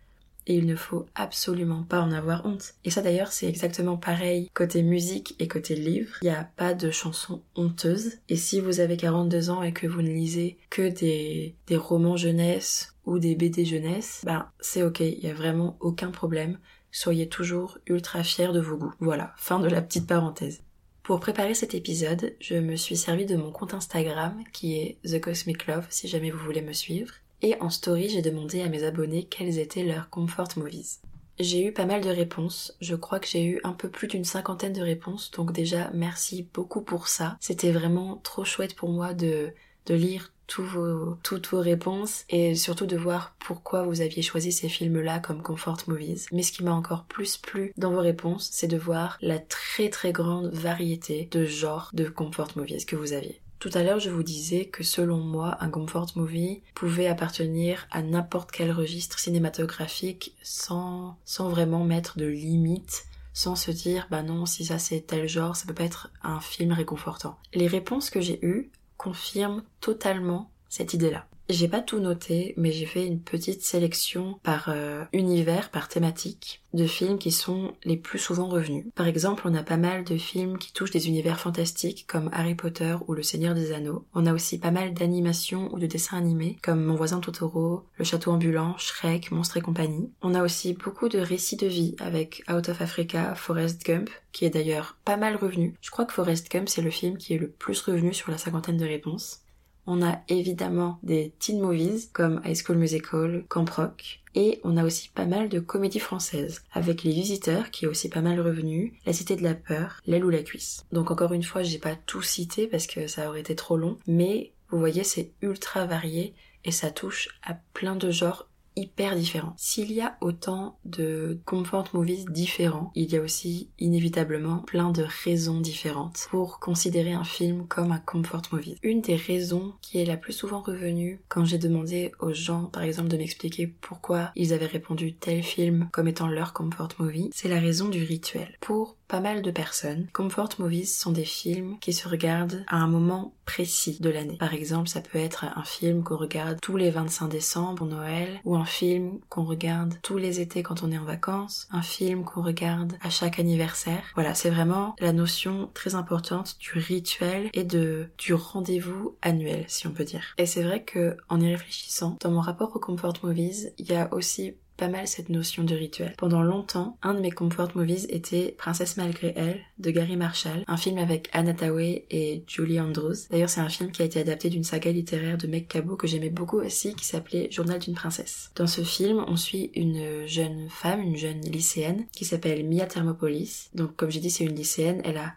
Et 0.47 0.55
il 0.57 0.67
ne 0.67 0.77
faut 0.77 1.07
absolument 1.15 1.83
pas 1.83 2.01
en 2.01 2.13
avoir 2.13 2.47
honte. 2.47 2.75
Et 2.85 2.91
ça 2.91 3.03
d'ailleurs 3.03 3.33
c'est 3.33 3.49
exactement 3.49 3.97
pareil 3.97 4.51
côté 4.55 4.83
musique 4.83 5.35
et 5.39 5.49
côté 5.49 5.75
livre. 5.75 6.17
Il 6.23 6.29
n'y 6.29 6.35
a 6.35 6.49
pas 6.57 6.75
de 6.75 6.91
chansons 6.91 7.43
honteuses. 7.55 8.19
Et 8.29 8.37
si 8.37 8.61
vous 8.61 8.81
avez 8.81 8.97
42 8.97 9.51
ans 9.51 9.63
et 9.63 9.73
que 9.73 9.87
vous 9.87 10.03
ne 10.03 10.11
lisez 10.11 10.59
que 10.71 10.89
des, 10.89 11.55
romans 11.73 12.17
jeunesse 12.17 12.95
ou 13.07 13.19
des 13.19 13.35
BD 13.35 13.65
jeunesse, 13.65 14.21
ben 14.25 14.47
c'est 14.61 14.83
ok, 14.83 15.01
il 15.01 15.21
n'y 15.23 15.31
a 15.31 15.35
vraiment 15.35 15.77
aucun 15.81 16.11
problème. 16.11 16.59
Soyez 16.91 17.29
toujours 17.29 17.79
ultra 17.87 18.23
fiers 18.23 18.53
de 18.53 18.61
vos 18.61 18.77
goûts. 18.77 18.93
Voilà, 19.01 19.33
fin 19.39 19.59
de 19.59 19.69
la 19.69 19.81
petite 19.81 20.07
parenthèse. 20.07 20.63
Pour 21.03 21.19
préparer 21.19 21.55
cet 21.55 21.75
épisode, 21.75 22.35
je 22.39 22.55
me 22.55 22.77
suis 22.77 22.97
servi 22.97 23.27
de 23.27 23.35
mon 23.35 23.51
compte 23.51 23.75
Instagram 23.75 24.45
qui 24.53 24.79
est 24.79 24.99
The 25.05 25.21
Cosmic 25.21 25.67
Love 25.67 25.87
si 25.89 26.07
jamais 26.07 26.31
vous 26.31 26.39
voulez 26.39 26.63
me 26.63 26.73
suivre. 26.73 27.13
Et 27.43 27.61
en 27.61 27.71
story, 27.71 28.09
j'ai 28.09 28.23
demandé 28.23 28.63
à 28.63 28.69
mes 28.69 28.85
abonnés 28.85 29.25
quels 29.25 29.59
étaient 29.59 29.83
leurs 29.83 30.09
comfort 30.09 30.49
movies. 30.57 31.01
J'ai 31.41 31.67
eu 31.67 31.73
pas 31.73 31.87
mal 31.87 32.01
de 32.03 32.09
réponses. 32.09 32.77
Je 32.81 32.95
crois 32.95 33.19
que 33.19 33.27
j'ai 33.27 33.45
eu 33.45 33.61
un 33.65 33.73
peu 33.73 33.89
plus 33.89 34.07
d'une 34.07 34.25
cinquantaine 34.25 34.73
de 34.73 34.83
réponses. 34.83 35.31
Donc 35.33 35.53
déjà, 35.53 35.91
merci 35.93 36.47
beaucoup 36.55 36.83
pour 36.83 37.09
ça. 37.09 37.37
C'était 37.41 37.73
vraiment 37.73 38.21
trop 38.23 38.45
chouette 38.45 38.77
pour 38.77 38.91
moi 38.91 39.13
de, 39.13 39.53
de 39.87 39.95
lire 39.95 40.33
toutes 40.47 41.49
vos 41.49 41.61
réponses 41.61 42.25
et 42.29 42.55
surtout 42.55 42.87
de 42.87 42.97
voir 42.97 43.35
pourquoi 43.39 43.85
vous 43.85 44.03
aviez 44.03 44.23
choisi 44.23 44.53
ces 44.53 44.69
films-là 44.69 45.19
comme 45.19 45.43
comfort 45.43 45.79
movies. 45.89 46.27
Mais 46.31 46.43
ce 46.43 46.53
qui 46.53 46.63
m'a 46.63 46.73
encore 46.73 47.05
plus 47.05 47.39
plu 47.39 47.73
dans 47.77 47.91
vos 47.91 48.01
réponses, 48.01 48.51
c'est 48.53 48.69
de 48.69 48.77
voir 48.77 49.19
la 49.21 49.39
très 49.39 49.89
très 49.89 50.13
grande 50.13 50.53
variété 50.53 51.29
de 51.31 51.45
genres 51.45 51.91
de 51.93 52.05
comfort 52.09 52.51
movies 52.57 52.87
que 52.87 52.97
vous 52.97 53.15
aviez. 53.15 53.42
Tout 53.63 53.71
à 53.75 53.85
l'heure, 53.85 54.01
je 54.01 54.11
vous 54.11 54.25
disais 54.25 54.65
que 54.65 54.83
selon 54.83 55.19
moi, 55.19 55.57
un 55.61 55.71
comfort 55.71 56.09
movie 56.17 56.63
pouvait 56.75 57.07
appartenir 57.07 57.87
à 57.93 58.03
n'importe 58.03 58.51
quel 58.51 58.73
registre 58.73 59.21
cinématographique 59.21 60.35
sans, 60.43 61.17
sans 61.25 61.49
vraiment 61.49 61.85
mettre 61.85 62.19
de 62.19 62.27
limites 62.27 63.05
sans 63.33 63.55
se 63.55 63.71
dire 63.71 64.09
bah 64.11 64.25
non 64.25 64.47
si 64.47 64.65
ça 64.65 64.81
c'est 64.81 65.03
tel 65.03 65.29
genre 65.29 65.55
ça 65.55 65.67
peut 65.67 65.75
pas 65.75 65.85
être 65.85 66.11
un 66.25 66.41
film 66.41 66.73
réconfortant. 66.73 67.39
Les 67.55 67.69
réponses 67.69 68.11
que 68.11 68.21
j'ai 68.21 68.45
eues 68.45 68.69
confirment 68.97 69.63
totalement 69.81 70.51
cette 70.69 70.93
idée-là. 70.93 71.29
J'ai 71.53 71.69
pas 71.69 71.83
tout 71.83 72.01
noté, 72.01 72.55
mais 72.57 72.73
j'ai 72.73 72.87
fait 72.87 73.07
une 73.07 73.21
petite 73.21 73.61
sélection 73.61 74.41
par 74.43 74.71
euh, 74.71 75.05
univers, 75.13 75.71
par 75.71 75.87
thématique, 75.87 76.63
de 76.73 76.87
films 76.87 77.19
qui 77.19 77.31
sont 77.31 77.75
les 77.85 77.99
plus 77.99 78.19
souvent 78.19 78.49
revenus. 78.49 78.87
Par 78.95 79.07
exemple, 79.07 79.43
on 79.45 79.55
a 79.55 79.63
pas 79.63 79.77
mal 79.77 80.03
de 80.03 80.17
films 80.17 80.57
qui 80.57 80.73
touchent 80.73 80.93
des 80.93 81.09
univers 81.09 81.39
fantastiques 81.39 82.07
comme 82.09 82.31
Harry 82.33 82.55
Potter 82.55 82.97
ou 83.07 83.13
Le 83.13 83.23
Seigneur 83.23 83.55
des 83.55 83.73
Anneaux. 83.73 84.07
On 84.15 84.25
a 84.25 84.33
aussi 84.33 84.59
pas 84.59 84.71
mal 84.71 84.95
d'animations 84.95 85.69
ou 85.75 85.79
de 85.79 85.85
dessins 85.85 86.17
animés 86.17 86.57
comme 86.63 86.83
Mon 86.83 86.95
voisin 86.95 87.21
Totoro, 87.21 87.85
Le 87.99 88.05
Château 88.05 88.33
ambulant, 88.33 88.79
Shrek, 88.79 89.31
Monstre 89.31 89.59
et 89.59 89.63
compagnie. 89.63 90.11
On 90.23 90.35
a 90.35 90.43
aussi 90.43 90.73
beaucoup 90.73 91.11
de 91.11 91.19
récits 91.19 91.59
de 91.59 91.67
vie 91.67 91.97
avec 92.01 92.45
Out 92.51 92.71
of 92.71 92.81
Africa, 92.81 93.35
Forrest 93.35 93.85
Gump, 93.85 94.09
qui 94.33 94.47
est 94.47 94.51
d'ailleurs 94.51 94.97
pas 95.05 95.19
mal 95.19 95.37
revenu. 95.37 95.75
Je 95.83 95.91
crois 95.91 96.07
que 96.07 96.15
Forrest 96.15 96.51
Gump 96.51 96.71
c'est 96.71 96.81
le 96.81 96.91
film 96.91 97.19
qui 97.19 97.35
est 97.35 97.39
le 97.39 97.51
plus 97.51 97.83
revenu 97.83 98.15
sur 98.15 98.31
la 98.31 98.39
cinquantaine 98.39 98.79
de 98.79 98.87
réponses. 98.87 99.42
On 99.87 100.03
a 100.03 100.21
évidemment 100.29 100.99
des 101.03 101.33
teen 101.39 101.61
movies 101.61 102.09
comme 102.13 102.41
High 102.45 102.57
School 102.57 102.79
Musical, 102.79 103.45
Camp 103.49 103.69
Rock, 103.69 104.21
et 104.35 104.61
on 104.65 104.77
a 104.77 104.85
aussi 104.85 105.09
pas 105.09 105.27
mal 105.27 105.49
de 105.49 105.61
comédies 105.61 105.99
françaises, 105.99 106.63
avec 106.73 107.03
Les 107.03 107.13
Visiteurs, 107.13 107.71
qui 107.71 107.85
est 107.85 107.89
aussi 107.89 108.09
pas 108.09 108.21
mal 108.21 108.41
revenu, 108.41 108.95
La 109.07 109.13
Cité 109.13 109.37
de 109.37 109.43
la 109.43 109.55
Peur, 109.55 110.01
L'aile 110.07 110.25
ou 110.25 110.31
la 110.31 110.43
cuisse. 110.43 110.85
Donc 110.93 111.11
encore 111.11 111.33
une 111.33 111.43
fois, 111.43 111.63
j'ai 111.63 111.79
pas 111.79 111.97
tout 111.97 112.23
cité 112.23 112.67
parce 112.67 112.87
que 112.87 113.07
ça 113.07 113.29
aurait 113.29 113.41
été 113.41 113.55
trop 113.55 113.77
long, 113.77 113.99
mais 114.07 114.53
vous 114.71 114.79
voyez, 114.79 115.05
c'est 115.05 115.33
ultra 115.43 115.85
varié 115.85 116.35
et 116.65 116.71
ça 116.71 116.91
touche 116.91 117.29
à 117.43 117.55
plein 117.75 117.97
de 117.97 118.11
genres 118.11 118.49
hyper 118.77 119.17
différents. 119.17 119.55
S'il 119.57 119.93
y 119.93 120.01
a 120.01 120.17
autant 120.21 120.79
de 120.85 121.41
comfort 121.45 121.89
movies 121.93 122.27
différents, 122.27 122.91
il 122.95 123.13
y 123.13 123.17
a 123.17 123.21
aussi 123.21 123.71
inévitablement 123.79 124.59
plein 124.59 124.91
de 124.91 125.05
raisons 125.25 125.61
différentes 125.61 126.27
pour 126.31 126.61
considérer 126.61 127.13
un 127.13 127.25
film 127.25 127.67
comme 127.67 127.93
un 127.93 127.99
comfort 127.99 128.43
movie. 128.53 128.77
Une 128.83 129.01
des 129.01 129.17
raisons 129.17 129.75
qui 129.81 130.01
est 130.01 130.05
la 130.05 130.17
plus 130.17 130.33
souvent 130.33 130.61
revenue 130.61 131.21
quand 131.29 131.45
j'ai 131.45 131.59
demandé 131.59 132.13
aux 132.21 132.33
gens, 132.33 132.65
par 132.65 132.83
exemple, 132.83 133.09
de 133.09 133.17
m'expliquer 133.17 133.67
pourquoi 133.67 134.31
ils 134.37 134.53
avaient 134.53 134.67
répondu 134.67 135.15
tel 135.15 135.43
film 135.43 135.89
comme 135.93 136.09
étant 136.09 136.29
leur 136.29 136.53
comfort 136.53 136.89
movie, 136.99 137.31
c'est 137.33 137.49
la 137.49 137.61
raison 137.61 137.89
du 137.89 138.03
rituel. 138.03 138.57
Pour 138.61 138.97
pas 139.13 139.21
mal 139.21 139.43
de 139.43 139.51
personnes, 139.51 140.07
comfort 140.15 140.49
movies 140.59 140.99
sont 140.99 141.13
des 141.13 141.27
films 141.27 141.79
qui 141.81 141.93
se 141.93 142.09
regardent 142.09 142.65
à 142.67 142.77
un 142.77 142.87
moment 142.87 143.35
précis 143.45 143.99
de 144.01 144.09
l'année. 144.09 144.39
Par 144.39 144.55
exemple, 144.55 144.89
ça 144.89 145.03
peut 145.03 145.19
être 145.19 145.45
un 145.55 145.65
film 145.65 146.03
qu'on 146.03 146.17
regarde 146.17 146.59
tous 146.63 146.79
les 146.79 146.91
25 146.91 147.29
décembre 147.29 147.85
Noël, 147.85 148.41
ou 148.47 148.57
un 148.57 148.65
film 148.65 149.19
qu'on 149.29 149.45
regarde 149.45 149.97
tous 150.01 150.17
les 150.17 150.41
étés 150.41 150.63
quand 150.63 150.83
on 150.83 150.91
est 150.91 150.97
en 150.97 151.05
vacances, 151.05 151.69
un 151.73 151.83
film 151.83 152.25
qu'on 152.25 152.41
regarde 152.41 152.95
à 153.03 153.11
chaque 153.11 153.39
anniversaire. 153.39 154.03
Voilà, 154.15 154.33
c'est 154.35 154.49
vraiment 154.49 154.97
la 154.99 155.13
notion 155.13 155.69
très 155.75 155.95
importante 155.95 156.57
du 156.59 156.79
rituel 156.79 157.51
et 157.53 157.65
de 157.65 158.09
du 158.17 158.33
rendez-vous 158.33 159.19
annuel, 159.21 159.67
si 159.69 159.87
on 159.87 159.93
peut 159.93 160.05
dire. 160.05 160.25
Et 160.39 160.47
c'est 160.47 160.63
vrai 160.63 160.85
que 160.85 161.19
en 161.29 161.39
y 161.39 161.51
réfléchissant, 161.51 162.17
dans 162.23 162.31
mon 162.31 162.41
rapport 162.41 162.75
aux 162.75 162.81
comfort 162.81 163.19
movies, 163.23 163.75
il 163.77 163.91
y 163.91 163.95
a 163.95 164.09
aussi 164.15 164.55
pas 164.77 164.89
mal 164.89 165.07
cette 165.07 165.29
notion 165.29 165.65
de 165.65 165.75
rituel. 165.75 166.15
Pendant 166.19 166.43
longtemps, 166.43 166.97
un 167.03 167.15
de 167.15 167.21
mes 167.21 167.31
comfort 167.31 167.71
movies 167.75 168.07
était 168.09 168.55
Princesse 168.57 168.97
malgré 168.97 169.33
elle 169.37 169.61
de 169.79 169.91
Gary 169.91 170.17
Marshall, 170.17 170.65
un 170.67 170.77
film 170.77 170.99
avec 170.99 171.29
Anna 171.33 171.55
Tawai 171.55 172.07
et 172.11 172.45
Julie 172.47 172.81
Andrews. 172.81 173.15
D'ailleurs, 173.31 173.51
c'est 173.51 173.61
un 173.61 173.69
film 173.69 173.91
qui 173.91 174.03
a 174.03 174.05
été 174.05 174.21
adapté 174.21 174.51
d'une 174.51 174.65
saga 174.65 174.91
littéraire 174.91 175.39
de 175.39 175.47
Meg 175.47 175.69
Cabot 175.69 175.97
que 175.97 176.07
j'aimais 176.07 176.31
beaucoup 176.31 176.61
aussi 176.61 176.95
qui 176.95 177.05
s'appelait 177.05 177.51
Journal 177.51 177.79
d'une 177.79 177.95
princesse. 177.95 178.51
Dans 178.57 178.67
ce 178.67 178.83
film, 178.83 179.25
on 179.29 179.37
suit 179.37 179.71
une 179.75 180.27
jeune 180.27 180.69
femme, 180.69 181.01
une 181.01 181.17
jeune 181.17 181.41
lycéenne 181.41 182.07
qui 182.13 182.25
s'appelle 182.25 182.67
Mia 182.67 182.87
Thermopolis. 182.87 183.71
Donc 183.75 183.97
comme 183.97 184.11
j'ai 184.11 184.21
dit, 184.21 184.31
c'est 184.31 184.45
une 184.45 184.57
lycéenne, 184.57 185.01
elle 185.05 185.19
a 185.19 185.35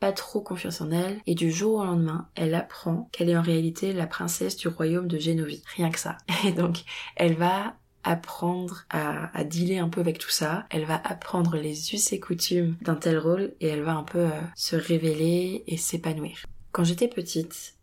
pas 0.00 0.12
trop 0.12 0.40
confiance 0.40 0.80
en 0.80 0.90
elle, 0.90 1.20
et 1.26 1.34
du 1.34 1.50
jour 1.50 1.80
au 1.80 1.84
lendemain, 1.84 2.28
elle 2.34 2.54
apprend 2.54 3.08
qu'elle 3.12 3.30
est 3.30 3.36
en 3.36 3.42
réalité 3.42 3.92
la 3.92 4.06
princesse 4.06 4.56
du 4.56 4.68
royaume 4.68 5.08
de 5.08 5.18
Génovie. 5.18 5.62
Rien 5.76 5.90
que 5.90 5.98
ça. 5.98 6.18
Et 6.44 6.52
donc, 6.52 6.84
elle 7.16 7.34
va 7.34 7.76
apprendre 8.06 8.84
à, 8.88 9.44
dealer 9.44 9.78
un 9.80 9.88
peu 9.88 10.00
avec 10.00 10.18
tout 10.18 10.30
ça. 10.30 10.64
Elle 10.70 10.86
va 10.86 11.00
apprendre 11.04 11.56
les 11.56 11.92
us 11.92 12.12
et 12.12 12.20
coutumes 12.20 12.76
d'un 12.80 12.94
tel 12.94 13.18
rôle 13.18 13.52
et 13.60 13.66
elle 13.66 13.82
va 13.82 13.96
un 13.96 14.04
peu 14.04 14.20
euh, 14.20 14.40
se 14.54 14.76
révéler 14.76 15.64
et 15.66 15.76
s'épanouir. 15.76 16.46
Quand 16.72 16.84
j'étais 16.84 17.08
petite, 17.08 17.74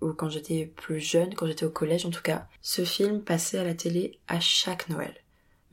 ou 0.00 0.12
quand 0.12 0.28
j'étais 0.28 0.66
plus 0.66 1.00
jeune, 1.00 1.34
quand 1.34 1.46
j'étais 1.46 1.66
au 1.66 1.70
collège 1.70 2.06
en 2.06 2.10
tout 2.10 2.22
cas, 2.22 2.46
ce 2.62 2.84
film 2.84 3.20
passait 3.20 3.58
à 3.58 3.64
la 3.64 3.74
télé 3.74 4.18
à 4.28 4.38
chaque 4.38 4.88
Noël. 4.88 5.14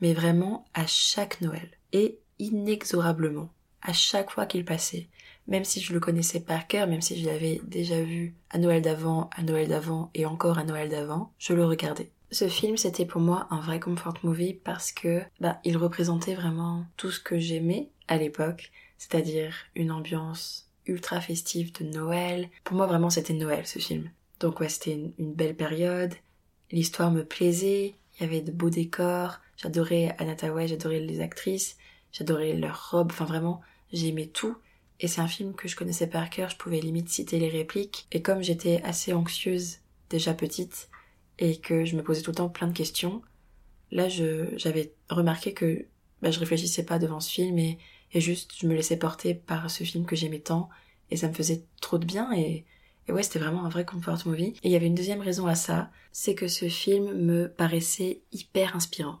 Mais 0.00 0.14
vraiment 0.14 0.64
à 0.74 0.86
chaque 0.86 1.40
Noël. 1.40 1.70
Et 1.92 2.18
inexorablement. 2.38 3.50
À 3.82 3.92
chaque 3.92 4.30
fois 4.30 4.46
qu'il 4.46 4.64
passait. 4.64 5.08
Même 5.46 5.64
si 5.64 5.80
je 5.80 5.92
le 5.92 6.00
connaissais 6.00 6.40
par 6.40 6.66
cœur, 6.66 6.86
même 6.86 7.02
si 7.02 7.20
je 7.20 7.26
l'avais 7.26 7.60
déjà 7.64 8.00
vu 8.00 8.34
à 8.50 8.58
Noël 8.58 8.82
d'avant, 8.82 9.28
à 9.36 9.42
Noël 9.42 9.68
d'avant 9.68 10.10
et 10.14 10.26
encore 10.26 10.58
à 10.58 10.64
Noël 10.64 10.88
d'avant, 10.88 11.32
je 11.38 11.52
le 11.52 11.64
regardais. 11.64 12.10
Ce 12.32 12.48
film, 12.48 12.78
c'était 12.78 13.04
pour 13.04 13.20
moi 13.20 13.46
un 13.50 13.60
vrai 13.60 13.78
comfort 13.78 14.16
movie 14.22 14.54
parce 14.54 14.90
que 14.90 15.22
bah, 15.38 15.60
il 15.64 15.76
représentait 15.76 16.34
vraiment 16.34 16.86
tout 16.96 17.10
ce 17.10 17.20
que 17.20 17.38
j'aimais 17.38 17.90
à 18.08 18.16
l'époque, 18.16 18.72
c'est-à-dire 18.96 19.54
une 19.74 19.92
ambiance 19.92 20.66
ultra 20.86 21.20
festive 21.20 21.72
de 21.74 21.84
Noël. 21.84 22.48
Pour 22.64 22.74
moi, 22.74 22.86
vraiment, 22.86 23.10
c'était 23.10 23.34
Noël 23.34 23.66
ce 23.66 23.78
film. 23.78 24.10
Donc 24.40 24.60
ouais, 24.60 24.70
c'était 24.70 24.94
une, 24.94 25.34
belle 25.34 25.54
période. 25.54 26.14
L'histoire 26.70 27.10
me 27.10 27.22
plaisait. 27.22 27.96
Il 28.16 28.22
y 28.22 28.24
avait 28.24 28.40
de 28.40 28.50
beaux 28.50 28.70
décors. 28.70 29.40
J'adorais 29.58 30.16
Anna 30.18 30.34
j'adorais 30.66 31.00
les 31.00 31.20
actrices, 31.20 31.76
j'adorais 32.12 32.54
leurs 32.54 32.92
robes. 32.92 33.12
Enfin 33.12 33.26
vraiment, 33.26 33.60
j'aimais 33.92 34.26
tout. 34.26 34.56
Et 35.00 35.06
c'est 35.06 35.20
un 35.20 35.28
film 35.28 35.52
que 35.52 35.68
je 35.68 35.76
connaissais 35.76 36.06
par 36.06 36.30
cœur. 36.30 36.48
Je 36.48 36.56
pouvais 36.56 36.80
limite 36.80 37.10
citer 37.10 37.38
les 37.38 37.50
répliques. 37.50 38.06
Et 38.10 38.22
comme 38.22 38.42
j'étais 38.42 38.80
assez 38.84 39.12
anxieuse 39.12 39.80
déjà 40.08 40.32
petite, 40.32 40.88
et 41.38 41.56
que 41.56 41.84
je 41.84 41.96
me 41.96 42.02
posais 42.02 42.22
tout 42.22 42.30
le 42.30 42.36
temps 42.36 42.48
plein 42.48 42.66
de 42.66 42.72
questions, 42.76 43.22
là 43.90 44.08
j'avais 44.08 44.92
remarqué 45.08 45.54
que 45.54 45.86
bah, 46.20 46.30
je 46.30 46.38
réfléchissais 46.38 46.84
pas 46.84 46.98
devant 46.98 47.20
ce 47.20 47.30
film 47.30 47.58
et, 47.58 47.78
et, 48.12 48.20
juste 48.20 48.52
je 48.58 48.66
me 48.66 48.74
laissais 48.74 48.96
porter 48.96 49.34
par 49.34 49.70
ce 49.70 49.84
film 49.84 50.06
que 50.06 50.16
j'aimais 50.16 50.38
tant 50.38 50.68
et 51.10 51.16
ça 51.16 51.28
me 51.28 51.34
faisait 51.34 51.64
trop 51.80 51.98
de 51.98 52.06
bien 52.06 52.32
et, 52.32 52.64
et 53.08 53.12
ouais 53.12 53.22
c'était 53.22 53.40
vraiment 53.40 53.64
un 53.64 53.68
vrai 53.68 53.84
comfort 53.84 54.18
movie. 54.26 54.54
Et 54.62 54.68
il 54.68 54.70
y 54.70 54.76
avait 54.76 54.86
une 54.86 54.94
deuxième 54.94 55.20
raison 55.20 55.46
à 55.46 55.54
ça, 55.54 55.90
c'est 56.12 56.34
que 56.34 56.48
ce 56.48 56.68
film 56.68 57.12
me 57.14 57.48
paraissait 57.48 58.22
hyper 58.32 58.76
inspirant. 58.76 59.18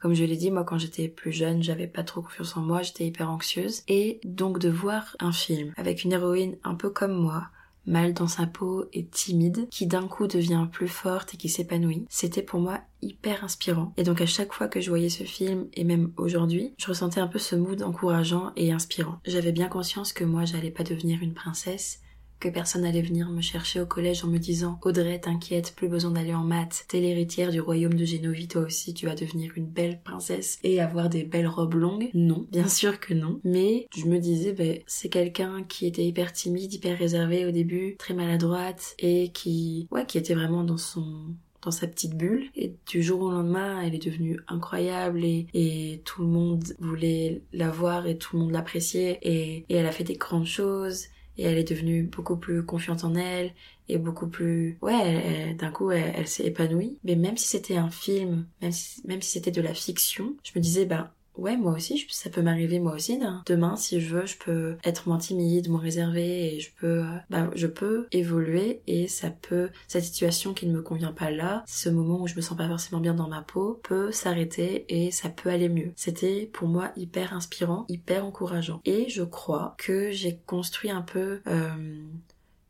Comme 0.00 0.14
je 0.14 0.22
l'ai 0.24 0.36
dit, 0.36 0.50
moi 0.50 0.64
quand 0.64 0.78
j'étais 0.78 1.08
plus 1.08 1.32
jeune, 1.32 1.62
j'avais 1.62 1.88
pas 1.88 2.04
trop 2.04 2.22
confiance 2.22 2.56
en 2.56 2.60
moi, 2.60 2.82
j'étais 2.82 3.06
hyper 3.06 3.30
anxieuse. 3.30 3.82
Et 3.88 4.20
donc 4.24 4.58
de 4.58 4.68
voir 4.68 5.16
un 5.18 5.32
film 5.32 5.72
avec 5.76 6.04
une 6.04 6.12
héroïne 6.12 6.56
un 6.62 6.74
peu 6.74 6.90
comme 6.90 7.14
moi, 7.14 7.48
mal 7.88 8.12
dans 8.12 8.28
sa 8.28 8.46
peau 8.46 8.86
et 8.92 9.06
timide, 9.06 9.68
qui 9.70 9.86
d'un 9.86 10.06
coup 10.06 10.26
devient 10.26 10.66
plus 10.70 10.88
forte 10.88 11.34
et 11.34 11.36
qui 11.36 11.48
s'épanouit. 11.48 12.06
C'était 12.08 12.42
pour 12.42 12.60
moi 12.60 12.80
hyper 13.02 13.44
inspirant. 13.44 13.92
Et 13.96 14.02
donc 14.04 14.20
à 14.20 14.26
chaque 14.26 14.52
fois 14.52 14.68
que 14.68 14.80
je 14.80 14.90
voyais 14.90 15.08
ce 15.08 15.24
film, 15.24 15.66
et 15.74 15.84
même 15.84 16.12
aujourd'hui, 16.16 16.74
je 16.78 16.88
ressentais 16.88 17.20
un 17.20 17.26
peu 17.28 17.38
ce 17.38 17.56
mood 17.56 17.82
encourageant 17.82 18.52
et 18.56 18.72
inspirant. 18.72 19.18
J'avais 19.24 19.52
bien 19.52 19.68
conscience 19.68 20.12
que 20.12 20.24
moi 20.24 20.44
j'allais 20.44 20.70
pas 20.70 20.84
devenir 20.84 21.22
une 21.22 21.34
princesse, 21.34 22.00
que 22.40 22.48
personne 22.48 22.84
allait 22.84 23.02
venir 23.02 23.30
me 23.30 23.40
chercher 23.40 23.80
au 23.80 23.86
collège 23.86 24.24
en 24.24 24.28
me 24.28 24.38
disant 24.38 24.78
Audrey, 24.82 25.20
t'inquiète, 25.20 25.74
plus 25.76 25.88
besoin 25.88 26.12
d'aller 26.12 26.34
en 26.34 26.44
maths, 26.44 26.84
t'es 26.88 27.00
l'héritière 27.00 27.50
du 27.50 27.60
royaume 27.60 27.94
de 27.94 28.04
Génovie, 28.04 28.48
toi 28.48 28.62
aussi 28.62 28.94
tu 28.94 29.06
vas 29.06 29.14
devenir 29.14 29.52
une 29.56 29.66
belle 29.66 30.00
princesse 30.02 30.58
et 30.62 30.80
avoir 30.80 31.08
des 31.08 31.24
belles 31.24 31.48
robes 31.48 31.74
longues. 31.74 32.10
Non, 32.14 32.46
bien 32.50 32.68
sûr 32.68 33.00
que 33.00 33.14
non. 33.14 33.40
Mais 33.44 33.86
je 33.96 34.06
me 34.06 34.18
disais, 34.18 34.52
ben, 34.52 34.78
c'est 34.86 35.08
quelqu'un 35.08 35.62
qui 35.64 35.86
était 35.86 36.04
hyper 36.04 36.32
timide, 36.32 36.72
hyper 36.72 36.98
réservé 36.98 37.46
au 37.46 37.50
début, 37.50 37.96
très 37.98 38.14
maladroite 38.14 38.94
et 38.98 39.30
qui, 39.32 39.88
ouais, 39.90 40.06
qui 40.06 40.18
était 40.18 40.34
vraiment 40.34 40.64
dans 40.64 40.76
son 40.76 41.34
dans 41.62 41.70
sa 41.72 41.88
petite 41.88 42.14
bulle 42.14 42.48
et 42.54 42.76
du 42.86 43.02
jour 43.02 43.20
au 43.20 43.32
lendemain 43.32 43.80
elle 43.82 43.92
est 43.92 44.04
devenue 44.04 44.38
incroyable 44.46 45.24
et, 45.24 45.48
et 45.54 46.02
tout 46.04 46.22
le 46.22 46.28
monde 46.28 46.64
voulait 46.78 47.42
la 47.52 47.68
voir 47.68 48.06
et 48.06 48.16
tout 48.16 48.36
le 48.36 48.42
monde 48.42 48.52
l'appréciait 48.52 49.18
et, 49.22 49.64
et 49.68 49.74
elle 49.74 49.86
a 49.86 49.90
fait 49.90 50.04
des 50.04 50.14
grandes 50.14 50.46
choses 50.46 51.06
et 51.38 51.44
elle 51.44 51.58
est 51.58 51.68
devenue 51.68 52.02
beaucoup 52.02 52.36
plus 52.36 52.64
confiante 52.64 53.04
en 53.04 53.14
elle 53.14 53.52
et 53.88 53.96
beaucoup 53.96 54.26
plus 54.26 54.76
ouais 54.82 55.54
d'un 55.54 55.70
coup 55.70 55.90
elle, 55.90 56.26
s'est 56.28 56.44
épanouie. 56.46 56.98
Mais 57.04 57.16
même 57.16 57.36
si 57.36 57.48
c'était 57.48 57.76
un 57.76 57.90
film 57.90 58.46
même 58.60 58.72
si, 58.72 59.00
même 59.06 59.22
si 59.22 59.30
c'était 59.30 59.50
de 59.50 59.62
la 59.62 59.74
fiction 59.74 60.34
je 60.42 60.52
me 60.54 60.60
disais 60.60 60.84
bah 60.84 61.14
ouais, 61.38 61.56
moi 61.56 61.72
aussi, 61.72 62.06
ça 62.10 62.30
peut 62.30 62.42
m'arriver 62.42 62.80
moi 62.80 62.94
aussi. 62.94 63.18
Demain, 63.46 63.76
si 63.76 64.00
je 64.00 64.16
veux, 64.16 64.26
je 64.26 64.36
peux 64.36 64.76
être 64.84 65.08
moins 65.08 65.18
timide, 65.18 65.68
moins 65.68 65.80
réservée 65.80 66.54
et 66.54 66.60
je 66.60 66.70
peux, 66.78 67.04
euh, 67.04 67.16
bah, 67.30 67.50
je 67.54 67.66
peux 67.66 68.06
évoluer 68.12 68.82
et 68.86 69.08
ça 69.08 69.30
peut, 69.30 69.70
cette 69.86 70.04
situation 70.04 70.52
qui 70.52 70.66
ne 70.66 70.72
me 70.72 70.82
convient 70.82 71.12
pas 71.12 71.30
là, 71.30 71.64
ce 71.66 71.88
moment 71.88 72.20
où 72.20 72.26
je 72.26 72.34
me 72.34 72.40
sens 72.40 72.56
pas 72.56 72.68
forcément 72.68 73.00
bien 73.00 73.14
dans 73.14 73.28
ma 73.28 73.42
peau, 73.42 73.80
peut 73.82 74.12
s'arrêter 74.12 74.84
et 74.88 75.10
ça 75.10 75.28
peut 75.28 75.48
aller 75.48 75.68
mieux. 75.68 75.92
C'était 75.96 76.50
pour 76.52 76.68
moi 76.68 76.92
hyper 76.96 77.32
inspirant, 77.32 77.86
hyper 77.88 78.26
encourageant. 78.26 78.80
Et 78.84 79.08
je 79.08 79.22
crois 79.22 79.74
que 79.78 80.10
j'ai 80.10 80.38
construit 80.46 80.90
un 80.90 81.02
peu 81.02 81.40
euh, 81.46 81.70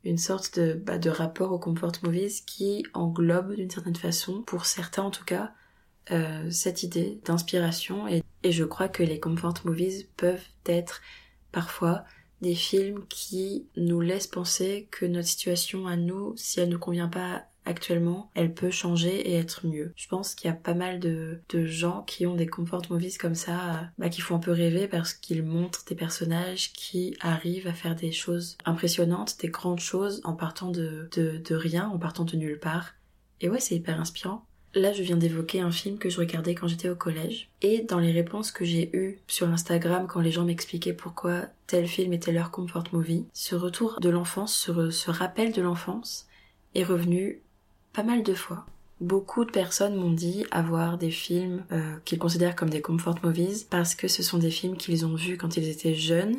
une 0.03 0.17
sorte 0.17 0.59
de, 0.59 0.73
bah, 0.73 0.97
de 0.97 1.09
rapport 1.09 1.51
au 1.51 1.59
comfort 1.59 1.91
movies 2.03 2.43
qui 2.45 2.85
englobe 2.93 3.55
d'une 3.55 3.69
certaine 3.69 3.95
façon, 3.95 4.41
pour 4.43 4.65
certains 4.65 5.03
en 5.03 5.11
tout 5.11 5.25
cas, 5.25 5.51
euh, 6.11 6.49
cette 6.49 6.83
idée 6.83 7.19
d'inspiration 7.25 8.07
et, 8.07 8.23
je 8.43 8.63
crois 8.63 8.87
que 8.87 9.03
les 9.03 9.19
comfort 9.19 9.55
movies 9.65 10.07
peuvent 10.15 10.47
être 10.65 11.01
parfois 11.51 12.05
des 12.41 12.55
films 12.55 13.03
qui 13.09 13.67
nous 13.75 13.99
laissent 13.99 14.27
penser 14.27 14.87
que 14.91 15.05
notre 15.05 15.27
situation 15.27 15.87
à 15.87 15.97
nous, 15.97 16.33
si 16.37 16.61
elle 16.61 16.69
ne 16.69 16.77
convient 16.77 17.09
pas 17.09 17.43
actuellement, 17.65 18.31
elle 18.33 18.53
peut 18.53 18.71
changer 18.71 19.29
et 19.29 19.35
être 19.35 19.67
mieux. 19.67 19.91
Je 19.97 20.07
pense 20.07 20.33
qu'il 20.35 20.49
y 20.49 20.51
a 20.53 20.55
pas 20.55 20.73
mal 20.73 20.99
de, 21.01 21.41
gens 21.65 22.03
qui 22.03 22.25
ont 22.25 22.35
des 22.35 22.47
comfort 22.47 22.81
movies 22.89 23.17
comme 23.17 23.35
ça, 23.35 23.91
bah, 23.97 24.07
qui 24.07 24.21
font 24.21 24.35
un 24.35 24.39
peu 24.39 24.51
rêver 24.51 24.87
parce 24.87 25.13
qu'ils 25.13 25.43
montrent 25.43 25.83
des 25.85 25.95
personnages 25.95 26.71
qui 26.71 27.15
arrivent 27.19 27.67
à 27.67 27.73
faire 27.73 27.95
des 27.95 28.13
choses 28.13 28.57
impressionnantes, 28.63 29.37
des 29.41 29.49
grandes 29.49 29.81
choses 29.81 30.21
en 30.23 30.33
partant 30.33 30.71
de, 30.71 31.09
de 31.11 31.55
rien, 31.55 31.89
en 31.89 31.99
partant 31.99 32.23
de 32.23 32.37
nulle 32.37 32.59
part. 32.59 32.93
Et 33.41 33.49
ouais, 33.49 33.59
c'est 33.59 33.75
hyper 33.75 33.99
inspirant. 33.99 34.45
Là, 34.75 34.93
je 34.93 35.01
viens 35.01 35.17
d'évoquer 35.17 35.61
un 35.61 35.71
film 35.71 35.97
que 35.97 36.09
je 36.09 36.19
regardais 36.19 36.53
quand 36.53 36.67
j'étais 36.67 36.89
au 36.89 36.95
collège. 36.95 37.49
Et 37.61 37.81
dans 37.81 37.97
les 37.99 38.11
réponses 38.11 38.51
que 38.51 38.65
j'ai 38.65 38.95
eues 38.95 39.17
sur 39.27 39.49
Instagram 39.49 40.05
quand 40.07 40.21
les 40.21 40.31
gens 40.31 40.45
m'expliquaient 40.45 40.93
pourquoi 40.93 41.45
tel 41.65 41.87
film 41.87 42.13
était 42.13 42.31
leur 42.31 42.51
comfort 42.51 42.83
movie, 42.93 43.25
ce 43.33 43.55
retour 43.55 43.99
de 43.99 44.09
l'enfance, 44.09 44.53
ce, 44.53 45.09
rappel 45.09 45.51
de 45.51 45.61
l'enfance 45.61 46.27
est 46.75 46.83
revenu 46.83 47.41
pas 47.93 48.03
mal 48.03 48.21
de 48.21 48.33
fois. 48.33 48.65
Beaucoup 49.01 49.43
de 49.43 49.51
personnes 49.51 49.95
m'ont 49.95 50.11
dit 50.11 50.45
avoir 50.51 50.97
des 50.97 51.09
films 51.09 51.63
euh, 51.71 51.95
qu'ils 52.05 52.19
considèrent 52.19 52.55
comme 52.55 52.69
des 52.69 52.81
comfort 52.81 53.17
movies 53.23 53.65
parce 53.69 53.95
que 53.95 54.07
ce 54.07 54.21
sont 54.21 54.37
des 54.37 54.51
films 54.51 54.77
qu'ils 54.77 55.05
ont 55.05 55.15
vus 55.15 55.37
quand 55.37 55.57
ils 55.57 55.69
étaient 55.69 55.95
jeunes 55.95 56.37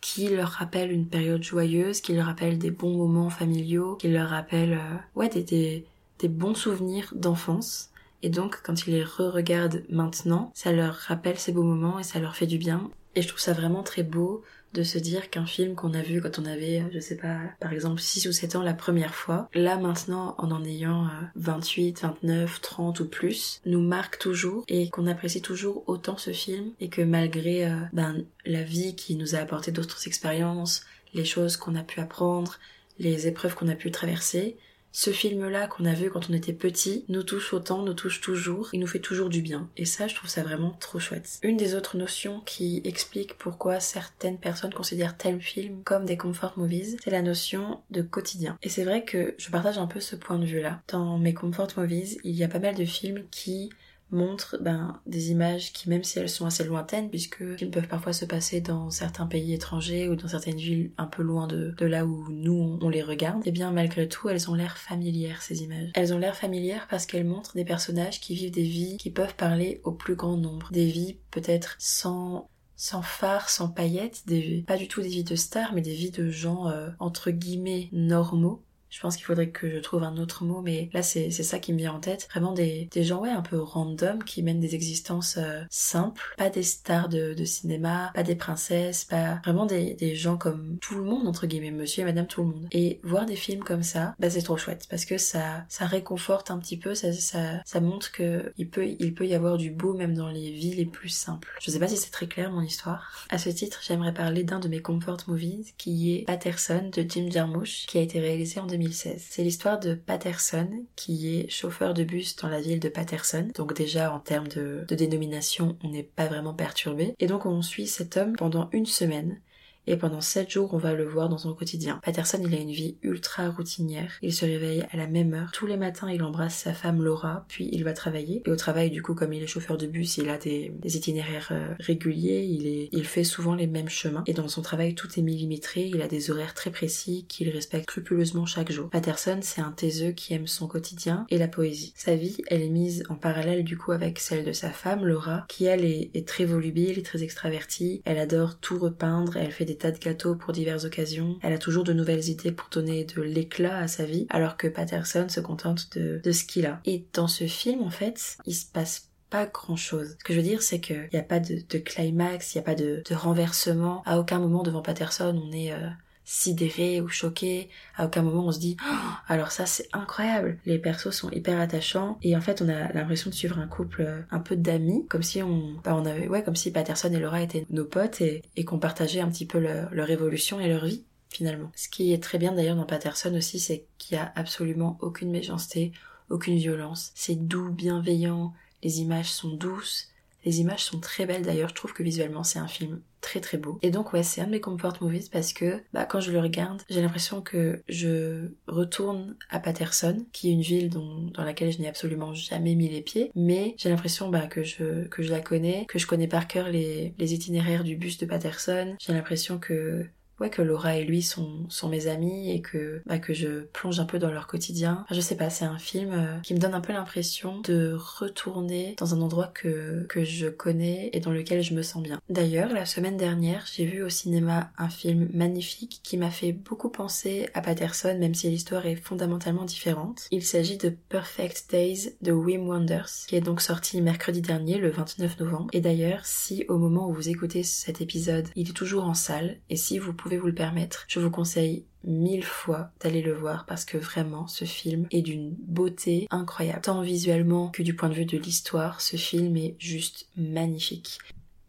qui 0.00 0.28
leur 0.28 0.48
rappellent 0.50 0.92
une 0.92 1.06
période 1.06 1.42
joyeuse, 1.42 2.02
qui 2.02 2.12
leur 2.12 2.26
rappellent 2.26 2.58
des 2.58 2.70
bons 2.70 2.94
moments 2.94 3.30
familiaux, 3.30 3.96
qui 3.96 4.08
leur 4.08 4.28
rappellent 4.28 4.74
euh, 4.74 4.96
ouais 5.14 5.30
des, 5.30 5.42
des, 5.42 5.86
des 6.24 6.28
bons 6.28 6.54
souvenirs 6.54 7.12
d'enfance. 7.14 7.90
Et 8.22 8.30
donc, 8.30 8.62
quand 8.62 8.86
ils 8.86 8.94
les 8.94 9.04
re-regardent 9.04 9.82
maintenant, 9.90 10.50
ça 10.54 10.72
leur 10.72 10.94
rappelle 10.94 11.38
ces 11.38 11.52
beaux 11.52 11.64
moments 11.64 11.98
et 11.98 12.02
ça 12.02 12.18
leur 12.18 12.34
fait 12.34 12.46
du 12.46 12.56
bien. 12.56 12.90
Et 13.14 13.20
je 13.20 13.28
trouve 13.28 13.40
ça 13.40 13.52
vraiment 13.52 13.82
très 13.82 14.02
beau 14.02 14.42
de 14.72 14.82
se 14.82 14.96
dire 14.96 15.28
qu'un 15.28 15.44
film 15.44 15.74
qu'on 15.74 15.92
a 15.92 16.00
vu 16.00 16.22
quand 16.22 16.38
on 16.38 16.46
avait, 16.46 16.82
je 16.94 16.98
sais 16.98 17.18
pas, 17.18 17.36
par 17.60 17.74
exemple 17.74 18.00
6 18.00 18.26
ou 18.26 18.32
7 18.32 18.56
ans 18.56 18.62
la 18.62 18.72
première 18.72 19.14
fois, 19.14 19.50
là 19.52 19.76
maintenant 19.76 20.34
en 20.38 20.50
en 20.50 20.64
ayant 20.64 21.10
28, 21.36 22.00
29, 22.00 22.60
30 22.62 23.00
ou 23.00 23.06
plus, 23.06 23.60
nous 23.66 23.82
marque 23.82 24.18
toujours 24.18 24.64
et 24.68 24.88
qu'on 24.88 25.06
apprécie 25.06 25.42
toujours 25.42 25.84
autant 25.86 26.16
ce 26.16 26.30
film 26.30 26.70
et 26.80 26.88
que 26.88 27.02
malgré 27.02 27.66
euh, 27.66 27.76
ben, 27.92 28.24
la 28.46 28.62
vie 28.62 28.96
qui 28.96 29.14
nous 29.14 29.34
a 29.34 29.40
apporté 29.40 29.72
d'autres 29.72 30.06
expériences, 30.06 30.86
les 31.12 31.26
choses 31.26 31.58
qu'on 31.58 31.76
a 31.76 31.82
pu 31.82 32.00
apprendre, 32.00 32.58
les 32.98 33.28
épreuves 33.28 33.54
qu'on 33.54 33.68
a 33.68 33.76
pu 33.76 33.90
traverser, 33.90 34.56
ce 34.96 35.10
film-là 35.10 35.66
qu'on 35.66 35.86
a 35.86 35.92
vu 35.92 36.08
quand 36.08 36.30
on 36.30 36.34
était 36.34 36.52
petit 36.52 37.04
nous 37.08 37.24
touche 37.24 37.52
autant, 37.52 37.82
nous 37.82 37.94
touche 37.94 38.20
toujours, 38.20 38.70
il 38.72 38.78
nous 38.78 38.86
fait 38.86 39.00
toujours 39.00 39.28
du 39.28 39.42
bien. 39.42 39.68
Et 39.76 39.84
ça, 39.84 40.06
je 40.06 40.14
trouve 40.14 40.30
ça 40.30 40.44
vraiment 40.44 40.70
trop 40.70 41.00
chouette. 41.00 41.40
Une 41.42 41.56
des 41.56 41.74
autres 41.74 41.96
notions 41.96 42.40
qui 42.46 42.80
explique 42.84 43.36
pourquoi 43.36 43.80
certaines 43.80 44.38
personnes 44.38 44.72
considèrent 44.72 45.16
tel 45.16 45.40
film 45.40 45.82
comme 45.82 46.04
des 46.04 46.16
comfort 46.16 46.54
movies, 46.56 46.96
c'est 47.02 47.10
la 47.10 47.22
notion 47.22 47.80
de 47.90 48.02
quotidien. 48.02 48.56
Et 48.62 48.68
c'est 48.68 48.84
vrai 48.84 49.04
que 49.04 49.34
je 49.36 49.50
partage 49.50 49.78
un 49.78 49.88
peu 49.88 49.98
ce 49.98 50.14
point 50.14 50.38
de 50.38 50.46
vue-là. 50.46 50.80
Dans 50.86 51.18
mes 51.18 51.34
comfort 51.34 51.68
movies, 51.76 52.18
il 52.22 52.36
y 52.36 52.44
a 52.44 52.48
pas 52.48 52.60
mal 52.60 52.76
de 52.76 52.84
films 52.84 53.24
qui 53.32 53.70
montre 54.14 54.56
ben, 54.60 55.00
des 55.06 55.30
images 55.30 55.72
qui, 55.72 55.88
même 55.88 56.04
si 56.04 56.18
elles 56.18 56.28
sont 56.28 56.46
assez 56.46 56.64
lointaines, 56.64 57.10
puisque 57.10 57.44
peuvent 57.70 57.88
parfois 57.88 58.12
se 58.12 58.24
passer 58.24 58.60
dans 58.60 58.90
certains 58.90 59.26
pays 59.26 59.52
étrangers 59.52 60.08
ou 60.08 60.16
dans 60.16 60.28
certaines 60.28 60.56
villes 60.56 60.92
un 60.98 61.06
peu 61.06 61.22
loin 61.22 61.46
de, 61.46 61.74
de 61.76 61.86
là 61.86 62.06
où 62.06 62.26
nous 62.30 62.78
on 62.80 62.88
les 62.88 63.02
regarde, 63.02 63.44
et 63.44 63.48
eh 63.48 63.52
bien 63.52 63.70
malgré 63.70 64.08
tout 64.08 64.28
elles 64.28 64.50
ont 64.50 64.54
l'air 64.54 64.78
familières 64.78 65.42
ces 65.42 65.62
images. 65.62 65.90
Elles 65.94 66.14
ont 66.14 66.18
l'air 66.18 66.36
familières 66.36 66.86
parce 66.88 67.06
qu'elles 67.06 67.26
montrent 67.26 67.54
des 67.54 67.64
personnages 67.64 68.20
qui 68.20 68.34
vivent 68.34 68.52
des 68.52 68.62
vies 68.62 68.96
qui 68.96 69.10
peuvent 69.10 69.34
parler 69.34 69.80
au 69.84 69.92
plus 69.92 70.14
grand 70.14 70.36
nombre. 70.36 70.68
Des 70.72 70.86
vies 70.86 71.18
peut-être 71.30 71.76
sans 71.78 72.48
sans 72.76 73.02
phare, 73.02 73.50
sans 73.50 73.68
paillettes, 73.68 74.24
des, 74.26 74.64
pas 74.66 74.76
du 74.76 74.88
tout 74.88 75.00
des 75.00 75.08
vies 75.08 75.24
de 75.24 75.36
stars, 75.36 75.72
mais 75.74 75.80
des 75.80 75.94
vies 75.94 76.10
de 76.10 76.28
gens 76.28 76.68
euh, 76.68 76.90
entre 76.98 77.30
guillemets 77.30 77.88
normaux 77.92 78.64
je 78.94 79.00
pense 79.00 79.16
qu'il 79.16 79.26
faudrait 79.26 79.48
que 79.48 79.68
je 79.68 79.78
trouve 79.78 80.04
un 80.04 80.16
autre 80.18 80.44
mot, 80.44 80.62
mais 80.62 80.88
là 80.92 81.02
c'est 81.02 81.30
ça 81.30 81.58
qui 81.58 81.72
me 81.72 81.78
vient 81.78 81.94
en 81.94 82.00
tête. 82.00 82.28
Vraiment 82.30 82.52
des, 82.52 82.88
des 82.92 83.02
gens 83.02 83.20
ouais 83.20 83.30
un 83.30 83.42
peu 83.42 83.60
random 83.60 84.22
qui 84.22 84.42
mènent 84.44 84.60
des 84.60 84.76
existences 84.76 85.36
euh, 85.36 85.62
simples, 85.68 86.22
pas 86.38 86.48
des 86.48 86.62
stars 86.62 87.08
de, 87.08 87.34
de, 87.34 87.44
cinéma, 87.44 88.12
pas 88.14 88.22
des 88.22 88.36
princesses, 88.36 89.04
pas 89.04 89.40
vraiment 89.44 89.66
des, 89.66 89.94
des, 89.94 90.14
gens 90.14 90.36
comme 90.36 90.78
tout 90.80 90.94
le 90.94 91.02
monde 91.02 91.26
entre 91.26 91.48
guillemets, 91.48 91.72
monsieur 91.72 92.02
et 92.02 92.04
madame 92.04 92.28
tout 92.28 92.42
le 92.42 92.48
monde. 92.50 92.68
Et 92.70 93.00
voir 93.02 93.26
des 93.26 93.34
films 93.34 93.64
comme 93.64 93.82
ça, 93.82 94.14
bah 94.20 94.30
c'est 94.30 94.42
trop 94.42 94.56
chouette 94.56 94.86
parce 94.88 95.04
que 95.04 95.18
ça 95.18 95.64
ça 95.68 95.86
réconforte 95.86 96.52
un 96.52 96.58
petit 96.58 96.76
peu, 96.76 96.94
ça 96.94 97.12
ça, 97.12 97.62
ça 97.64 97.80
montre 97.80 98.12
que 98.12 98.52
il 98.58 98.70
peut 98.70 98.86
il 98.86 99.12
peut 99.12 99.26
y 99.26 99.34
avoir 99.34 99.56
du 99.56 99.72
beau 99.72 99.94
même 99.94 100.14
dans 100.14 100.28
les 100.28 100.52
vies 100.52 100.74
les 100.74 100.86
plus 100.86 101.08
simples. 101.08 101.50
Je 101.60 101.72
sais 101.72 101.80
pas 101.80 101.88
si 101.88 101.96
c'est 101.96 102.12
très 102.12 102.28
clair 102.28 102.52
mon 102.52 102.62
histoire. 102.62 103.26
À 103.28 103.38
ce 103.38 103.50
titre, 103.50 103.80
j'aimerais 103.84 104.14
parler 104.14 104.44
d'un 104.44 104.60
de 104.60 104.68
mes 104.68 104.80
comfort 104.80 105.18
movies 105.26 105.74
qui 105.78 106.14
est 106.14 106.26
Patterson 106.26 106.90
de 106.92 107.04
Jim 107.08 107.26
Jarmusch 107.28 107.86
qui 107.86 107.98
a 107.98 108.00
été 108.00 108.20
réalisé 108.20 108.60
en 108.60 108.66
2000 108.66 108.83
c'est 108.92 109.42
l'histoire 109.42 109.78
de 109.78 109.94
Patterson, 109.94 110.68
qui 110.96 111.38
est 111.38 111.48
chauffeur 111.48 111.94
de 111.94 112.04
bus 112.04 112.36
dans 112.36 112.48
la 112.48 112.60
ville 112.60 112.80
de 112.80 112.88
Patterson. 112.88 113.48
Donc 113.54 113.74
déjà, 113.74 114.12
en 114.12 114.20
termes 114.20 114.48
de, 114.48 114.84
dénomination, 114.88 115.76
on 115.82 115.90
n'est 115.90 116.02
pas 116.02 116.26
vraiment 116.26 116.54
perturbé. 116.54 117.14
Et 117.18 117.26
donc 117.26 117.46
on 117.46 117.62
suit 117.62 117.86
cet 117.86 118.16
homme 118.16 118.36
pendant 118.36 118.68
une 118.72 118.86
semaine 118.86 119.40
et 119.86 119.96
pendant 119.96 120.20
7 120.20 120.50
jours 120.50 120.74
on 120.74 120.78
va 120.78 120.92
le 120.94 121.04
voir 121.04 121.28
dans 121.28 121.38
son 121.38 121.54
quotidien. 121.54 122.00
Patterson 122.02 122.40
il 122.44 122.54
a 122.54 122.58
une 122.58 122.70
vie 122.70 122.96
ultra 123.02 123.50
routinière, 123.50 124.12
il 124.22 124.32
se 124.32 124.44
réveille 124.44 124.84
à 124.90 124.96
la 124.96 125.06
même 125.06 125.34
heure, 125.34 125.50
tous 125.52 125.66
les 125.66 125.76
matins 125.76 126.10
il 126.10 126.22
embrasse 126.22 126.56
sa 126.56 126.72
femme 126.72 127.02
Laura, 127.02 127.44
puis 127.48 127.68
il 127.72 127.84
va 127.84 127.92
travailler, 127.92 128.42
et 128.44 128.50
au 128.50 128.56
travail 128.56 128.90
du 128.90 129.02
coup 129.02 129.14
comme 129.14 129.32
il 129.32 129.42
est 129.42 129.46
chauffeur 129.46 129.76
de 129.76 129.86
bus, 129.86 130.18
il 130.18 130.28
a 130.28 130.38
des, 130.38 130.72
itinéraires 130.84 131.48
euh, 131.50 131.74
réguliers, 131.80 132.42
il, 132.42 132.66
est, 132.66 132.88
il 132.92 133.04
fait 133.04 133.24
souvent 133.24 133.54
les 133.54 133.66
mêmes 133.66 133.88
chemins, 133.88 134.24
et 134.26 134.32
dans 134.32 134.48
son 134.48 134.62
travail 134.62 134.94
tout 134.94 135.08
est 135.18 135.22
millimétré, 135.22 135.90
il 135.92 136.02
a 136.02 136.08
des 136.08 136.30
horaires 136.30 136.54
très 136.54 136.70
précis 136.70 137.26
qu'il 137.28 137.48
respecte 137.50 137.90
scrupuleusement 137.90 138.46
chaque 138.46 138.72
jour. 138.72 138.90
Patterson 138.90 139.38
c'est 139.42 139.60
un 139.60 139.72
taiseux 139.72 140.12
qui 140.12 140.34
aime 140.34 140.46
son 140.46 140.66
quotidien 140.66 141.26
et 141.30 141.38
la 141.38 141.48
poésie. 141.48 141.92
Sa 141.96 142.16
vie 142.16 142.38
elle 142.48 142.62
est 142.62 142.68
mise 142.68 143.04
en 143.08 143.14
parallèle 143.14 143.64
du 143.64 143.76
coup 143.76 143.92
avec 143.92 144.18
celle 144.18 144.44
de 144.44 144.52
sa 144.52 144.70
femme 144.70 145.04
Laura, 145.04 145.44
qui 145.48 145.64
elle 145.64 145.84
est, 145.84 146.10
est 146.14 146.26
très 146.26 146.44
volubile 146.44 147.02
très 147.04 147.22
extravertie, 147.22 148.02
elle 148.04 148.18
adore 148.18 148.58
tout 148.58 148.78
repeindre, 148.78 149.36
elle 149.36 149.52
fait 149.52 149.64
des 149.64 149.73
tas 149.76 149.90
de 149.90 149.98
gâteaux 149.98 150.34
pour 150.34 150.52
diverses 150.52 150.84
occasions. 150.84 151.38
Elle 151.42 151.52
a 151.52 151.58
toujours 151.58 151.84
de 151.84 151.92
nouvelles 151.92 152.28
idées 152.28 152.52
pour 152.52 152.68
donner 152.70 153.04
de 153.04 153.22
l'éclat 153.22 153.78
à 153.78 153.88
sa 153.88 154.04
vie, 154.04 154.26
alors 154.30 154.56
que 154.56 154.66
Patterson 154.66 155.26
se 155.28 155.40
contente 155.40 155.96
de, 155.96 156.32
ce 156.32 156.44
qu'il 156.44 156.66
a. 156.66 156.80
Et 156.84 157.04
dans 157.12 157.28
ce 157.28 157.46
film, 157.46 157.82
en 157.82 157.90
fait, 157.90 158.36
il 158.46 158.54
se 158.54 158.66
passe 158.66 159.08
pas 159.30 159.46
grand 159.46 159.76
chose. 159.76 160.16
Ce 160.18 160.24
que 160.24 160.32
je 160.32 160.38
veux 160.38 160.44
dire, 160.44 160.62
c'est 160.62 160.80
qu'il 160.80 161.08
n'y 161.12 161.18
a 161.18 161.22
pas 161.22 161.40
de, 161.40 161.78
climax, 161.78 162.54
il 162.54 162.58
n'y 162.58 162.62
a 162.62 162.64
pas 162.64 162.74
de, 162.74 163.02
de, 163.08 163.14
renversement. 163.14 164.02
À 164.06 164.18
aucun 164.18 164.38
moment 164.38 164.62
devant 164.62 164.82
Patterson, 164.82 165.40
on 165.44 165.52
est 165.52 165.72
euh, 165.72 165.88
sidéré 166.24 167.00
ou 167.00 167.08
choqué. 167.08 167.68
À 167.96 168.06
aucun 168.06 168.22
moment 168.22 168.46
on 168.46 168.52
se 168.52 168.58
dit 168.58 168.76
oh, 168.82 168.94
alors 169.28 169.50
ça 169.50 169.66
c'est 169.66 169.88
incroyable. 169.92 170.58
Les 170.66 170.78
persos 170.78 171.10
sont 171.10 171.30
hyper 171.30 171.60
attachants 171.60 172.18
et 172.22 172.36
en 172.36 172.40
fait 172.40 172.62
on 172.62 172.68
a 172.68 172.92
l'impression 172.92 173.30
de 173.30 173.34
suivre 173.34 173.58
un 173.58 173.66
couple 173.66 174.02
euh, 174.02 174.20
un 174.30 174.40
peu 174.40 174.56
d'amis, 174.56 175.06
comme 175.08 175.22
si 175.22 175.42
on, 175.42 175.74
bah, 175.84 175.94
on 175.94 176.06
avait 176.06 176.28
ouais 176.28 176.42
comme 176.42 176.56
si 176.56 176.70
Patterson 176.72 177.12
et 177.12 177.18
Laura 177.18 177.42
étaient 177.42 177.66
nos 177.70 177.84
potes 177.84 178.20
et, 178.20 178.42
qu'on 178.64 178.78
partageait 178.78 179.20
un 179.20 179.28
petit 179.28 179.46
peu 179.46 179.58
leur, 179.58 179.92
leur 179.92 180.10
évolution 180.10 180.58
et 180.58 180.68
leur 180.68 180.86
vie. 180.86 181.04
finalement. 181.28 181.70
Ce 181.74 181.88
qui 181.88 182.12
est 182.12 182.22
très 182.22 182.38
bien 182.38 182.52
d'ailleurs 182.52 182.76
dans 182.76 182.86
Patterson 182.86 183.34
aussi, 183.34 183.60
c'est 183.60 183.84
qu'il 183.98 184.16
y 184.16 184.20
a 184.20 184.32
absolument 184.36 184.96
aucune 185.00 185.30
méchanceté, 185.30 185.92
aucune 186.30 186.56
violence. 186.56 187.10
C'est 187.14 187.34
doux, 187.34 187.70
bienveillant, 187.70 188.54
les 188.82 189.00
images 189.00 189.32
sont 189.32 189.50
douces, 189.50 190.08
les 190.44 190.60
images 190.60 190.84
sont 190.84 191.00
très 191.00 191.26
belles 191.26 191.42
d'ailleurs, 191.42 191.68
je 191.70 191.74
trouve 191.74 191.92
que 191.92 192.02
visuellement 192.02 192.44
c'est 192.44 192.58
un 192.58 192.68
film 192.68 193.00
très 193.20 193.40
très 193.40 193.56
beau. 193.56 193.78
Et 193.80 193.90
donc 193.90 194.12
ouais, 194.12 194.22
c'est 194.22 194.42
un 194.42 194.46
de 194.46 194.50
mes 194.50 194.60
comfort 194.60 194.98
movies 195.00 195.30
parce 195.30 195.52
que 195.54 195.82
bah, 195.94 196.04
quand 196.04 196.20
je 196.20 196.30
le 196.30 196.40
regarde, 196.40 196.82
j'ai 196.90 197.00
l'impression 197.00 197.40
que 197.40 197.82
je 197.88 198.50
retourne 198.66 199.36
à 199.48 199.60
Patterson, 199.60 200.26
qui 200.32 200.50
est 200.50 200.52
une 200.52 200.60
ville 200.60 200.90
dans 200.90 201.44
laquelle 201.44 201.72
je 201.72 201.78
n'ai 201.78 201.88
absolument 201.88 202.34
jamais 202.34 202.74
mis 202.74 202.88
les 202.88 203.00
pieds, 203.00 203.30
mais 203.34 203.74
j'ai 203.78 203.88
l'impression 203.88 204.28
bah, 204.28 204.46
que, 204.46 204.62
je, 204.62 205.06
que 205.08 205.22
je 205.22 205.30
la 205.30 205.40
connais, 205.40 205.86
que 205.86 205.98
je 205.98 206.06
connais 206.06 206.28
par 206.28 206.46
cœur 206.46 206.68
les, 206.68 207.14
les 207.18 207.34
itinéraires 207.34 207.82
du 207.82 207.96
bus 207.96 208.18
de 208.18 208.26
Patterson. 208.26 208.94
J'ai 209.00 209.14
l'impression 209.14 209.58
que 209.58 210.06
ouais 210.40 210.50
que 210.50 210.62
Laura 210.62 210.96
et 210.96 211.04
lui 211.04 211.22
sont, 211.22 211.66
sont 211.68 211.88
mes 211.88 212.06
amis 212.06 212.50
et 212.50 212.60
que 212.60 213.02
bah, 213.06 213.18
que 213.18 213.34
je 213.34 213.64
plonge 213.72 214.00
un 214.00 214.04
peu 214.04 214.18
dans 214.18 214.30
leur 214.30 214.46
quotidien. 214.46 215.04
je 215.10 215.20
sais 215.20 215.36
pas, 215.36 215.50
c'est 215.50 215.64
un 215.64 215.78
film 215.78 216.10
euh, 216.12 216.38
qui 216.42 216.54
me 216.54 216.58
donne 216.58 216.74
un 216.74 216.80
peu 216.80 216.92
l'impression 216.92 217.60
de 217.60 217.96
retourner 217.96 218.94
dans 218.98 219.14
un 219.14 219.20
endroit 219.20 219.48
que 219.48 220.06
que 220.08 220.24
je 220.24 220.48
connais 220.48 221.10
et 221.12 221.20
dans 221.20 221.30
lequel 221.30 221.62
je 221.62 221.74
me 221.74 221.82
sens 221.82 222.02
bien. 222.02 222.20
D'ailleurs, 222.28 222.72
la 222.72 222.86
semaine 222.86 223.16
dernière, 223.16 223.64
j'ai 223.72 223.84
vu 223.84 224.02
au 224.02 224.08
cinéma 224.08 224.70
un 224.78 224.88
film 224.88 225.28
magnifique 225.32 226.00
qui 226.02 226.16
m'a 226.16 226.30
fait 226.30 226.52
beaucoup 226.52 226.90
penser 226.90 227.48
à 227.54 227.60
Patterson 227.60 228.16
même 228.18 228.34
si 228.34 228.48
l'histoire 228.50 228.86
est 228.86 228.96
fondamentalement 228.96 229.64
différente. 229.64 230.26
Il 230.30 230.42
s'agit 230.42 230.78
de 230.78 230.88
Perfect 230.88 231.70
Days 231.70 232.14
de 232.22 232.32
Wim 232.32 232.68
Wonders 232.68 233.10
qui 233.26 233.36
est 233.36 233.40
donc 233.40 233.60
sorti 233.60 234.00
mercredi 234.00 234.40
dernier 234.40 234.78
le 234.78 234.90
29 234.90 235.40
novembre. 235.40 235.66
Et 235.72 235.80
d'ailleurs, 235.80 236.24
si 236.24 236.64
au 236.68 236.78
moment 236.78 237.08
où 237.08 237.12
vous 237.12 237.28
écoutez 237.28 237.62
cet 237.62 238.00
épisode, 238.00 238.48
il 238.56 238.70
est 238.70 238.72
toujours 238.72 239.04
en 239.04 239.14
salle 239.14 239.58
et 239.70 239.76
si 239.76 239.98
vous 239.98 240.12
pouvez 240.12 240.23
vous 240.28 240.46
le 240.46 240.54
permettre, 240.54 241.04
je 241.08 241.20
vous 241.20 241.30
conseille 241.30 241.84
mille 242.04 242.44
fois 242.44 242.90
d'aller 243.00 243.22
le 243.22 243.34
voir 243.34 243.64
parce 243.66 243.84
que 243.84 243.96
vraiment 243.96 244.46
ce 244.46 244.64
film 244.64 245.06
est 245.10 245.22
d'une 245.22 245.54
beauté 245.66 246.26
incroyable. 246.30 246.82
Tant 246.82 247.02
visuellement 247.02 247.70
que 247.70 247.82
du 247.82 247.94
point 247.94 248.08
de 248.08 248.14
vue 248.14 248.26
de 248.26 248.38
l'histoire, 248.38 249.00
ce 249.00 249.16
film 249.16 249.56
est 249.56 249.76
juste 249.78 250.28
magnifique. 250.36 251.18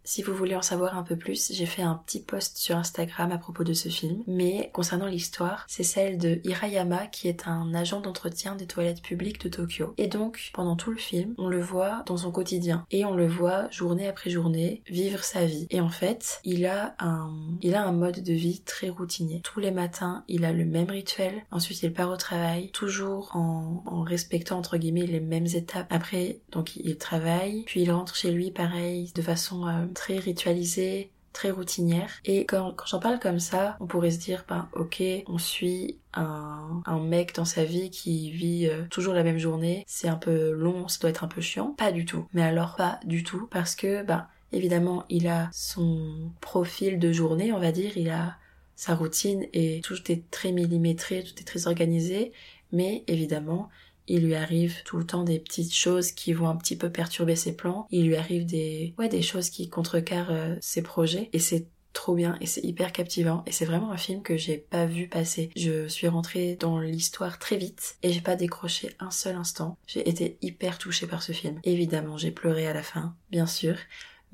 Si 0.06 0.22
vous 0.22 0.36
voulez 0.36 0.56
en 0.56 0.62
savoir 0.62 0.96
un 0.98 1.04
peu 1.04 1.16
plus, 1.16 1.52
j'ai 1.52 1.66
fait 1.66 1.82
un 1.82 1.96
petit 1.96 2.22
post 2.22 2.58
sur 2.58 2.78
Instagram 2.78 3.32
à 3.32 3.40
propos 3.40 3.64
de 3.64 3.74
ce 3.74 3.90
film. 3.90 4.24
Mais 4.28 4.70
concernant 4.72 5.08
l'histoire, 5.08 5.66
c'est 5.68 5.84
celle 5.84 6.20
de 6.20 6.40
Hirayama 6.44 7.08
qui 7.08 7.28
est 7.28 7.48
un 7.48 7.74
agent 7.74 8.02
d'entretien 8.02 8.56
des 8.56 8.68
toilettes 8.68 9.02
publiques 9.02 9.42
de 9.42 9.50
Tokyo. 9.50 9.96
Et 9.98 10.08
donc, 10.08 10.52
pendant 10.54 10.76
tout 10.76 10.92
le 10.92 10.98
film, 10.98 11.34
on 11.40 11.48
le 11.48 11.60
voit 11.60 12.04
dans 12.06 12.18
son 12.18 12.32
quotidien. 12.32 12.86
Et 12.92 13.04
on 13.04 13.16
le 13.16 13.28
voit 13.28 13.68
journée 13.72 14.08
après 14.08 14.30
journée 14.30 14.84
vivre 14.88 15.24
sa 15.24 15.44
vie. 15.44 15.66
Et 15.72 15.82
en 15.82 15.90
fait, 15.90 16.40
il 16.44 16.68
a 16.68 16.96
un, 17.00 17.34
il 17.64 17.74
a 17.74 17.84
un 17.84 17.92
mode 17.92 18.22
de 18.22 18.34
vie 18.34 18.62
très 18.62 18.90
routinier. 18.90 19.42
Tous 19.44 19.60
les 19.60 19.72
matins, 19.72 20.24
il 20.28 20.46
a 20.46 20.52
le 20.52 20.66
même 20.66 20.92
rituel. 20.92 21.34
Ensuite, 21.50 21.82
il 21.82 21.92
part 21.92 22.12
au 22.12 22.18
travail, 22.18 22.70
toujours 22.70 23.32
en, 23.34 23.84
en 23.88 24.04
respectant 24.04 24.60
entre 24.60 24.78
guillemets 24.78 25.08
les 25.08 25.20
mêmes 25.20 25.48
étapes. 25.48 25.88
Après, 25.90 26.42
donc 26.52 26.76
il 26.76 26.96
travaille, 26.98 27.64
puis 27.66 27.82
il 27.82 27.92
rentre 27.92 28.16
chez 28.16 28.30
lui 28.30 28.52
pareil, 28.52 29.12
de 29.16 29.22
façon 29.24 29.68
euh, 29.68 29.86
très 29.96 30.20
ritualisée, 30.20 31.10
très 31.34 31.52
routinière. 31.52 32.10
Et 32.24 32.46
quand, 32.46 32.76
j'en 32.86 33.00
parle 33.00 33.20
comme 33.20 33.40
ça, 33.40 33.76
on 33.80 33.88
pourrait 33.88 34.12
se 34.12 34.20
dire, 34.20 34.46
ben 34.48 34.70
ok, 34.74 35.04
on 35.28 35.38
suit 35.38 35.98
un, 36.14 36.82
un 36.86 37.00
mec 37.00 37.36
dans 37.36 37.46
sa 37.46 37.66
vie 37.66 37.90
qui 37.90 38.32
vit 38.32 38.68
euh, 38.68 38.84
toujours 38.90 39.14
la 39.14 39.24
même 39.24 39.38
journée, 39.38 39.84
c'est 39.88 40.08
un 40.08 40.16
peu 40.16 40.52
long, 40.52 40.88
ça 40.88 41.00
doit 41.00 41.10
être 41.10 41.24
un 41.24 41.28
peu 41.28 41.42
chiant. 41.42 41.74
Pas 41.78 41.92
du 41.92 42.06
tout. 42.06 42.26
Mais 42.34 42.44
alors 42.44 42.76
pas 42.76 43.00
du 43.04 43.24
tout, 43.24 43.48
parce 43.52 43.76
que, 43.76 44.04
ben 44.04 44.28
évidemment, 44.54 45.04
il 45.10 45.28
a 45.28 45.50
son 45.52 46.32
profil 46.40 47.00
de 47.00 47.12
journée, 47.12 47.52
on 47.52 47.60
va 47.60 47.72
dire, 47.72 47.98
il 47.98 48.10
a 48.10 48.38
sa 48.78 48.96
routine 48.96 49.46
et 49.54 49.82
tout 49.84 50.12
est 50.12 50.30
très 50.32 50.52
millimétré, 50.52 51.24
tout 51.24 51.40
est 51.40 51.46
très 51.46 51.68
organisé, 51.68 52.32
mais 52.72 53.04
évidemment, 53.08 53.70
il 54.08 54.26
lui 54.26 54.36
arrive 54.36 54.84
tout 54.84 54.98
le 54.98 55.06
temps 55.06 55.24
des 55.24 55.40
petites 55.40 55.74
choses 55.74 56.12
qui 56.12 56.34
vont 56.34 56.48
un 56.48 56.56
petit 56.56 56.76
peu 56.76 56.92
perturber 56.92 57.36
ses 57.36 57.56
plans. 57.56 57.88
Il 57.92 58.08
lui 58.08 58.16
arrive 58.16 58.46
des, 58.46 58.94
ouais, 58.98 59.10
des 59.10 59.22
choses 59.22 59.50
qui 59.50 59.70
contrecarrent 59.70 60.32
euh, 60.32 60.56
ses 60.62 60.82
projets. 60.82 61.30
Et 61.34 61.40
c'est 61.40 61.68
trop 61.96 62.14
bien 62.14 62.38
et 62.42 62.46
c'est 62.46 62.62
hyper 62.62 62.92
captivant 62.92 63.44
et 63.48 63.52
c'est 63.52 63.66
vraiment 63.66 63.92
un 63.92 63.98
film 63.98 64.22
que 64.22 64.38
j'ai 64.38 64.58
pas 64.58 64.86
vu 64.86 65.08
passer. 65.08 65.50
Je 65.56 65.88
suis 65.88 66.08
rentrée 66.08 66.58
dans 66.60 66.78
l'histoire 66.78 67.40
très 67.40 67.58
vite 67.58 67.96
et 68.04 68.12
j'ai 68.12 68.22
pas 68.22 68.36
décroché 68.36 68.92
un 69.00 69.12
seul 69.12 69.36
instant. 69.36 69.78
J'ai 69.88 70.08
été 70.08 70.38
hyper 70.42 70.78
touchée 70.78 71.08
par 71.08 71.24
ce 71.24 71.32
film. 71.32 71.60
Évidemment, 71.64 72.18
j'ai 72.18 72.32
pleuré 72.32 72.68
à 72.68 72.74
la 72.74 72.84
fin, 72.84 73.16
bien 73.32 73.48
sûr. 73.48 73.78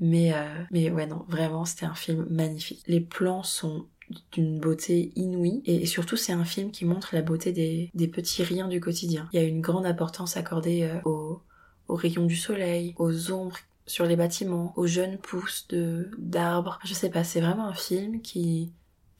Mais, 0.00 0.34
euh, 0.34 0.64
mais 0.72 0.90
ouais, 0.90 1.06
non, 1.06 1.24
vraiment, 1.28 1.64
c'était 1.64 1.86
un 1.86 1.94
film 1.94 2.26
magnifique. 2.28 2.82
Les 2.88 3.00
plans 3.00 3.44
sont 3.44 3.86
d'une 4.32 4.58
beauté 4.58 5.12
inouïe 5.16 5.62
et 5.64 5.86
surtout 5.86 6.16
c'est 6.16 6.32
un 6.32 6.44
film 6.44 6.70
qui 6.70 6.84
montre 6.84 7.14
la 7.14 7.22
beauté 7.22 7.52
des, 7.52 8.08
petits 8.08 8.42
riens 8.42 8.68
du 8.68 8.80
quotidien. 8.80 9.28
Il 9.32 9.40
y 9.40 9.44
a 9.44 9.46
une 9.46 9.60
grande 9.60 9.86
importance 9.86 10.36
accordée 10.36 10.82
euh, 10.82 11.00
aux, 11.04 11.40
rayons 11.88 12.26
du 12.26 12.36
soleil, 12.36 12.94
aux 12.98 13.32
ombres 13.32 13.58
sur 13.86 14.06
les 14.06 14.16
bâtiments, 14.16 14.72
aux 14.76 14.86
jeunes 14.86 15.18
pousses 15.18 15.66
de 15.68 16.10
d'arbres. 16.18 16.78
Je 16.84 16.94
sais 16.94 17.10
pas, 17.10 17.24
c'est 17.24 17.40
vraiment 17.40 17.66
un 17.66 17.74
film 17.74 18.20
qui 18.22 18.72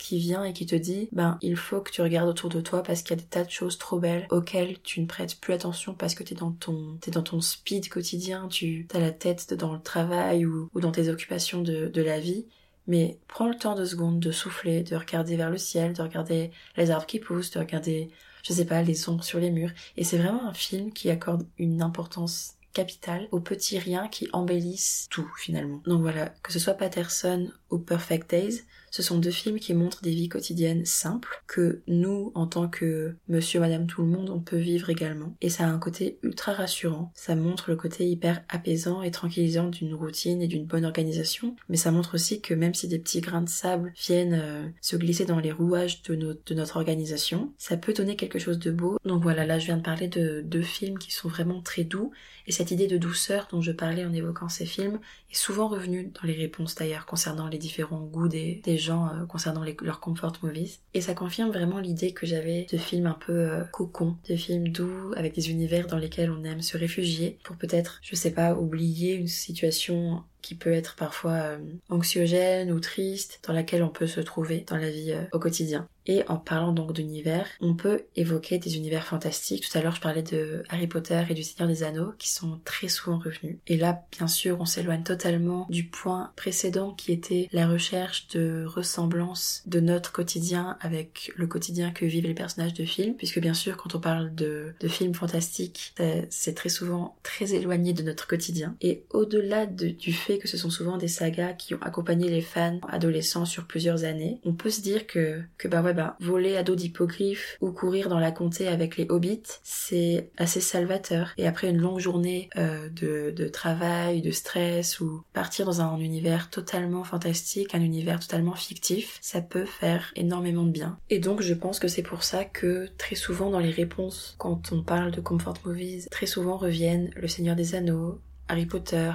qui 0.03 0.19
vient 0.19 0.43
et 0.43 0.53
qui 0.53 0.67
te 0.67 0.75
dit 0.75 1.09
ben 1.13 1.39
il 1.43 1.57
faut 1.57 1.81
que 1.81 1.93
tu 1.93 2.03
regardes 2.03 2.29
autour 2.29 2.51
de 2.51 2.61
toi 2.61 2.83
parce 2.83 3.03
qu'il 3.03 3.17
y 3.17 3.21
a 3.21 3.23
des 3.23 3.29
tas 3.29 3.45
de 3.45 3.51
choses 3.51 3.79
trop 3.79 4.01
belles 4.01 4.27
auxquelles 4.31 4.81
tu 4.83 5.01
ne 5.01 5.07
prêtes 5.07 5.41
plus 5.41 5.55
attention 5.55 5.95
parce 5.95 6.17
que 6.17 6.25
t'es 6.25 6.35
dans 6.35 6.51
ton 6.51 6.99
t'es 7.01 7.13
dans 7.13 7.23
ton 7.23 7.41
speed 7.41 7.89
quotidien 7.89 8.49
tu 8.49 8.89
as 8.95 8.99
la 8.99 9.13
tête 9.13 9.55
dans 9.55 9.73
le 9.73 9.81
travail 9.81 10.45
ou, 10.45 10.69
ou 10.75 10.81
dans 10.81 10.91
tes 10.91 11.09
occupations 11.09 11.63
de, 11.63 11.87
de 11.87 12.03
la 12.03 12.19
vie 12.19 12.47
mais 12.87 13.19
prends 13.29 13.49
le 13.49 13.55
temps 13.55 13.75
de 13.75 13.85
secondes 13.85 14.21
de 14.21 14.33
souffler, 14.33 14.83
de 14.83 14.97
regarder 14.97 15.37
vers 15.37 15.51
le 15.51 15.59
ciel, 15.59 15.93
de 15.93 16.03
regarder 16.03 16.51
les 16.77 16.91
arbres 16.91 17.07
qui 17.07 17.19
poussent, 17.19 17.51
de 17.51 17.59
regarder, 17.59 18.11
je 18.43 18.53
sais 18.53 18.65
pas, 18.65 18.83
les 18.83 19.09
ombres 19.09 19.25
sur 19.25 19.39
les 19.39 19.51
murs. 19.51 19.73
Et 19.97 20.05
c'est 20.05 20.19
vraiment 20.19 20.47
un 20.47 20.55
film 20.55 20.93
qui 20.93 21.11
accorde 21.11 21.47
une 21.59 21.83
importance 21.83 22.57
capitale 22.73 23.29
aux 23.31 23.41
petits 23.41 23.79
riens 23.79 24.09
qui 24.09 24.29
embellissent 24.33 25.07
tout 25.11 25.31
finalement. 25.37 25.83
Donc 25.87 26.01
voilà, 26.01 26.31
que 26.43 26.53
ce 26.53 26.59
soit 26.59 26.75
Patterson 26.75 27.51
ou 27.71 27.79
Perfect 27.79 28.31
Days, 28.31 28.65
ce 28.93 29.03
sont 29.03 29.19
deux 29.19 29.31
films 29.31 29.59
qui 29.59 29.73
montrent 29.73 30.03
des 30.03 30.11
vies 30.11 30.29
quotidiennes 30.29 30.85
simples 30.85 31.43
que 31.47 31.81
nous, 31.87 32.31
en 32.35 32.47
tant 32.47 32.69
que 32.69 33.17
monsieur, 33.27 33.59
madame, 33.59 33.87
tout 33.87 34.03
le 34.03 34.09
monde, 34.09 34.29
on 34.29 34.39
peut 34.39 34.59
vivre 34.59 34.91
également. 34.91 35.35
Et 35.41 35.49
ça 35.49 35.65
a 35.65 35.69
un 35.69 35.79
côté 35.79 36.19
ultra 36.23 36.53
rassurant. 36.53 37.11
Ça 37.15 37.35
montre 37.35 37.71
le 37.71 37.77
côté 37.77 38.07
hyper 38.07 38.45
apaisant 38.51 39.03
et 39.03 39.11
tranquillisant 39.11 39.71
d'une 39.71 39.95
routine 39.95 40.43
et 40.43 40.47
d'une 40.47 40.67
bonne 40.67 40.85
organisation. 40.85 41.57
Mais 41.71 41.79
ça 41.79 41.91
montre 41.91 42.17
aussi 42.17 42.43
que 42.43 42.53
même 42.53 42.75
si 42.75 42.87
des 42.87 42.99
petits 42.99 43.23
grains 43.23 43.41
de 43.41 43.49
sable 43.49 43.95
viennent 43.97 44.39
euh, 44.39 44.69
se 44.83 44.97
glisser 44.97 45.25
dans 45.25 45.41
les 45.41 45.53
rouages 45.53 46.03
de, 46.03 46.15
notre 46.55 46.77
organisation, 46.77 47.51
ça 47.57 47.79
peut 47.79 47.95
donner 47.95 48.15
quelque 48.17 48.39
chose 48.39 48.59
de 48.59 48.71
beau. 48.71 48.99
Donc 49.07 49.23
voilà, 49.23 49.47
là 49.47 49.59
je 49.59 49.65
viens 49.67 49.79
de 49.79 49.83
parler 49.83 50.09
de 50.09 50.43
deux 50.43 50.61
films 50.61 50.99
qui 50.99 51.13
sont 51.13 51.29
vraiment 51.29 51.63
très 51.63 51.85
doux. 51.85 52.13
Et 52.47 52.53
cette 52.53 52.71
idée 52.71 52.89
de 52.89 52.99
douceur 52.99 53.49
dont 53.51 53.63
je 53.63 53.73
parlais 53.73 54.05
en 54.05 54.13
évoquant 54.13 54.51
ces 54.51 54.67
films 54.67 55.01
est 55.31 55.37
souvent 55.37 55.69
revenue 55.69 56.13
dans 56.13 56.27
les 56.27 56.35
réponses 56.35 56.75
d'ailleurs 56.75 57.07
concernant 57.07 57.49
les 57.49 57.59
différents 57.59 58.03
goûts 58.03 58.29
des, 58.29 58.61
des 58.65 58.82
euh, 58.91 59.27
concernant 59.27 59.63
les, 59.63 59.77
leurs 59.83 60.01
comfort 60.01 60.33
movies. 60.43 60.81
Et 60.95 61.01
ça 61.01 61.15
confirme 61.15 61.51
vraiment 61.51 61.79
l'idée 61.79 62.13
que 62.13 62.27
j'avais 62.27 62.67
de 62.71 62.79
films 62.79 63.07
un 63.07 63.19
peu 63.19 63.33
euh, 63.33 63.65
cocon, 63.65 64.17
de 64.29 64.37
films 64.37 64.69
doux 64.69 65.13
avec 65.17 65.35
des 65.35 65.51
univers 65.51 65.87
dans 65.87 65.99
lesquels 65.99 66.31
on 66.31 66.45
aime 66.45 66.63
se 66.63 66.77
réfugier 66.77 67.39
pour 67.45 67.57
peut-être, 67.57 68.01
je 68.03 68.15
sais 68.15 68.33
pas, 68.33 68.55
oublier 68.55 69.15
une 69.15 69.29
situation 69.29 70.23
qui 70.43 70.55
peut 70.55 70.73
être 70.73 70.97
parfois 70.97 71.33
euh, 71.33 71.59
anxiogène 71.89 72.73
ou 72.73 72.81
triste, 72.81 73.41
dans 73.47 73.53
laquelle 73.53 73.83
on 73.83 73.89
peut 73.89 74.07
se 74.07 74.21
trouver 74.21 74.65
dans 74.69 74.77
la 74.77 74.91
vie 74.91 75.15
au 75.33 75.39
quotidien. 75.39 75.89
Et 76.07 76.25
en 76.29 76.37
parlant 76.37 76.73
donc 76.73 76.93
d'univers, 76.93 77.47
on 77.61 77.75
peut 77.75 78.03
évoquer 78.17 78.59
des 78.59 78.77
univers 78.77 79.07
fantastiques. 79.07 79.69
Tout 79.69 79.79
à 79.79 79.83
l'heure, 79.83 79.95
je 79.95 80.01
parlais 80.01 80.23
de 80.23 80.63
Harry 80.69 80.87
Potter 80.87 81.23
et 81.29 81.35
du 81.35 81.43
Seigneur 81.43 81.69
des 81.69 81.85
Anneaux 81.85 82.13
qui 82.19 82.31
sont 82.31 82.61
très 82.65 82.89
souvent 82.89 83.19
revenus. 83.19 83.59
Et 83.69 83.77
là, 83.77 84.05
bien 84.11 84.27
sûr, 84.27 84.61
on 84.61 84.65
s'éloigne 84.65 85.05
totalement 85.05 85.67
du 85.71 85.85
point 85.85 86.33
précédent 86.37 86.93
qui 86.93 87.13
était 87.13 87.49
la 87.53 87.69
recherche 87.69 88.27
de 88.29 88.65
ressemblance 88.67 89.63
de 89.67 89.81
notre 89.81 90.13
quotidien 90.13 90.77
avec 90.81 91.33
le 91.37 91.47
quotidien 91.47 91.93
que 91.93 92.05
vivent 92.05 92.27
les 92.27 92.35
personnages 92.35 92.75
de 92.75 92.85
films. 92.85 93.15
Puisque 93.17 93.41
bien 93.41 93.55
sûr, 93.55 93.77
quand 93.77 93.95
on 93.95 94.01
parle 94.01 94.35
de, 94.35 94.75
de 94.81 94.89
films 94.89 95.15
fantastiques, 95.15 95.95
c'est 96.31 96.55
très 96.55 96.69
souvent 96.69 97.17
très 97.23 97.55
éloigné 97.55 97.93
de 97.93 98.03
notre 98.03 98.27
quotidien. 98.27 98.77
Et 98.81 99.05
au-delà 99.11 99.67
du 99.67 100.13
fait 100.13 100.32
que 100.39 100.49
ce 100.49 100.57
sont 100.57 100.71
souvent 100.71 100.97
des 100.97 101.09
sagas 101.09 101.53
qui 101.53 101.75
ont 101.75 101.83
accompagné 101.83 102.29
les 102.29 102.41
fans 102.41 102.79
adolescents 102.89 103.45
sur 103.45 103.67
plusieurs 103.67 104.05
années, 104.05 104.41
on 104.45 104.53
peut 104.53 104.71
se 104.71 104.81
dire 104.81 105.07
que, 105.07 105.41
que 105.59 105.69
bah 105.69 105.83
ouais, 105.83 105.95
bah, 105.95 106.17
voler 106.21 106.57
à 106.57 106.63
dos 106.63 106.75
d'hippogriffes 106.75 107.57
ou 107.61 107.71
courir 107.73 108.09
dans 108.09 108.19
la 108.19 108.33
comté 108.33 108.69
avec 108.69 108.97
les 108.97 109.07
hobbits, 109.09 109.43
c'est 109.63 110.31
assez 110.37 110.61
salvateur. 110.61 111.33
Et 111.39 111.47
après 111.47 111.71
une 111.71 111.79
longue 111.79 112.01
journée 112.01 112.49
euh, 112.57 112.89
de, 112.89 113.31
de 113.31 113.49
travail, 113.49 114.23
de 114.23 114.31
stress 114.31 115.01
ou 115.01 115.23
partir 115.33 115.67
dans 115.67 115.81
un 115.81 115.99
univers 115.99 116.51
totalement 116.51 117.05
fantastique, 117.05 117.75
un 117.75 117.83
univers 117.83 118.21
totalement 118.21 118.55
fictif, 118.55 119.19
ça 119.21 119.41
peut 119.41 119.65
faire 119.65 120.13
énormément 120.17 120.65
de 120.65 120.71
bien. 120.71 120.99
Et 121.11 121.19
donc 121.19 121.43
je 121.43 121.55
pense 121.55 121.79
que 121.79 121.89
c'est 121.89 122.03
pour 122.03 122.23
ça 122.23 122.45
que 122.45 122.89
très 122.99 123.17
souvent 123.17 123.51
dans 123.51 123.59
les 123.59 123.71
réponses, 123.71 124.35
quand 124.39 124.73
on 124.73 124.83
parle 124.83 125.11
de 125.11 125.21
comfort 125.21 125.59
movies, 125.65 126.09
très 126.11 126.27
souvent 126.27 126.57
reviennent 126.57 127.11
Le 127.17 127.29
Seigneur 127.29 127.57
des 127.57 127.75
Anneaux, 127.75 128.21
Harry 128.49 128.67
Potter, 128.67 129.13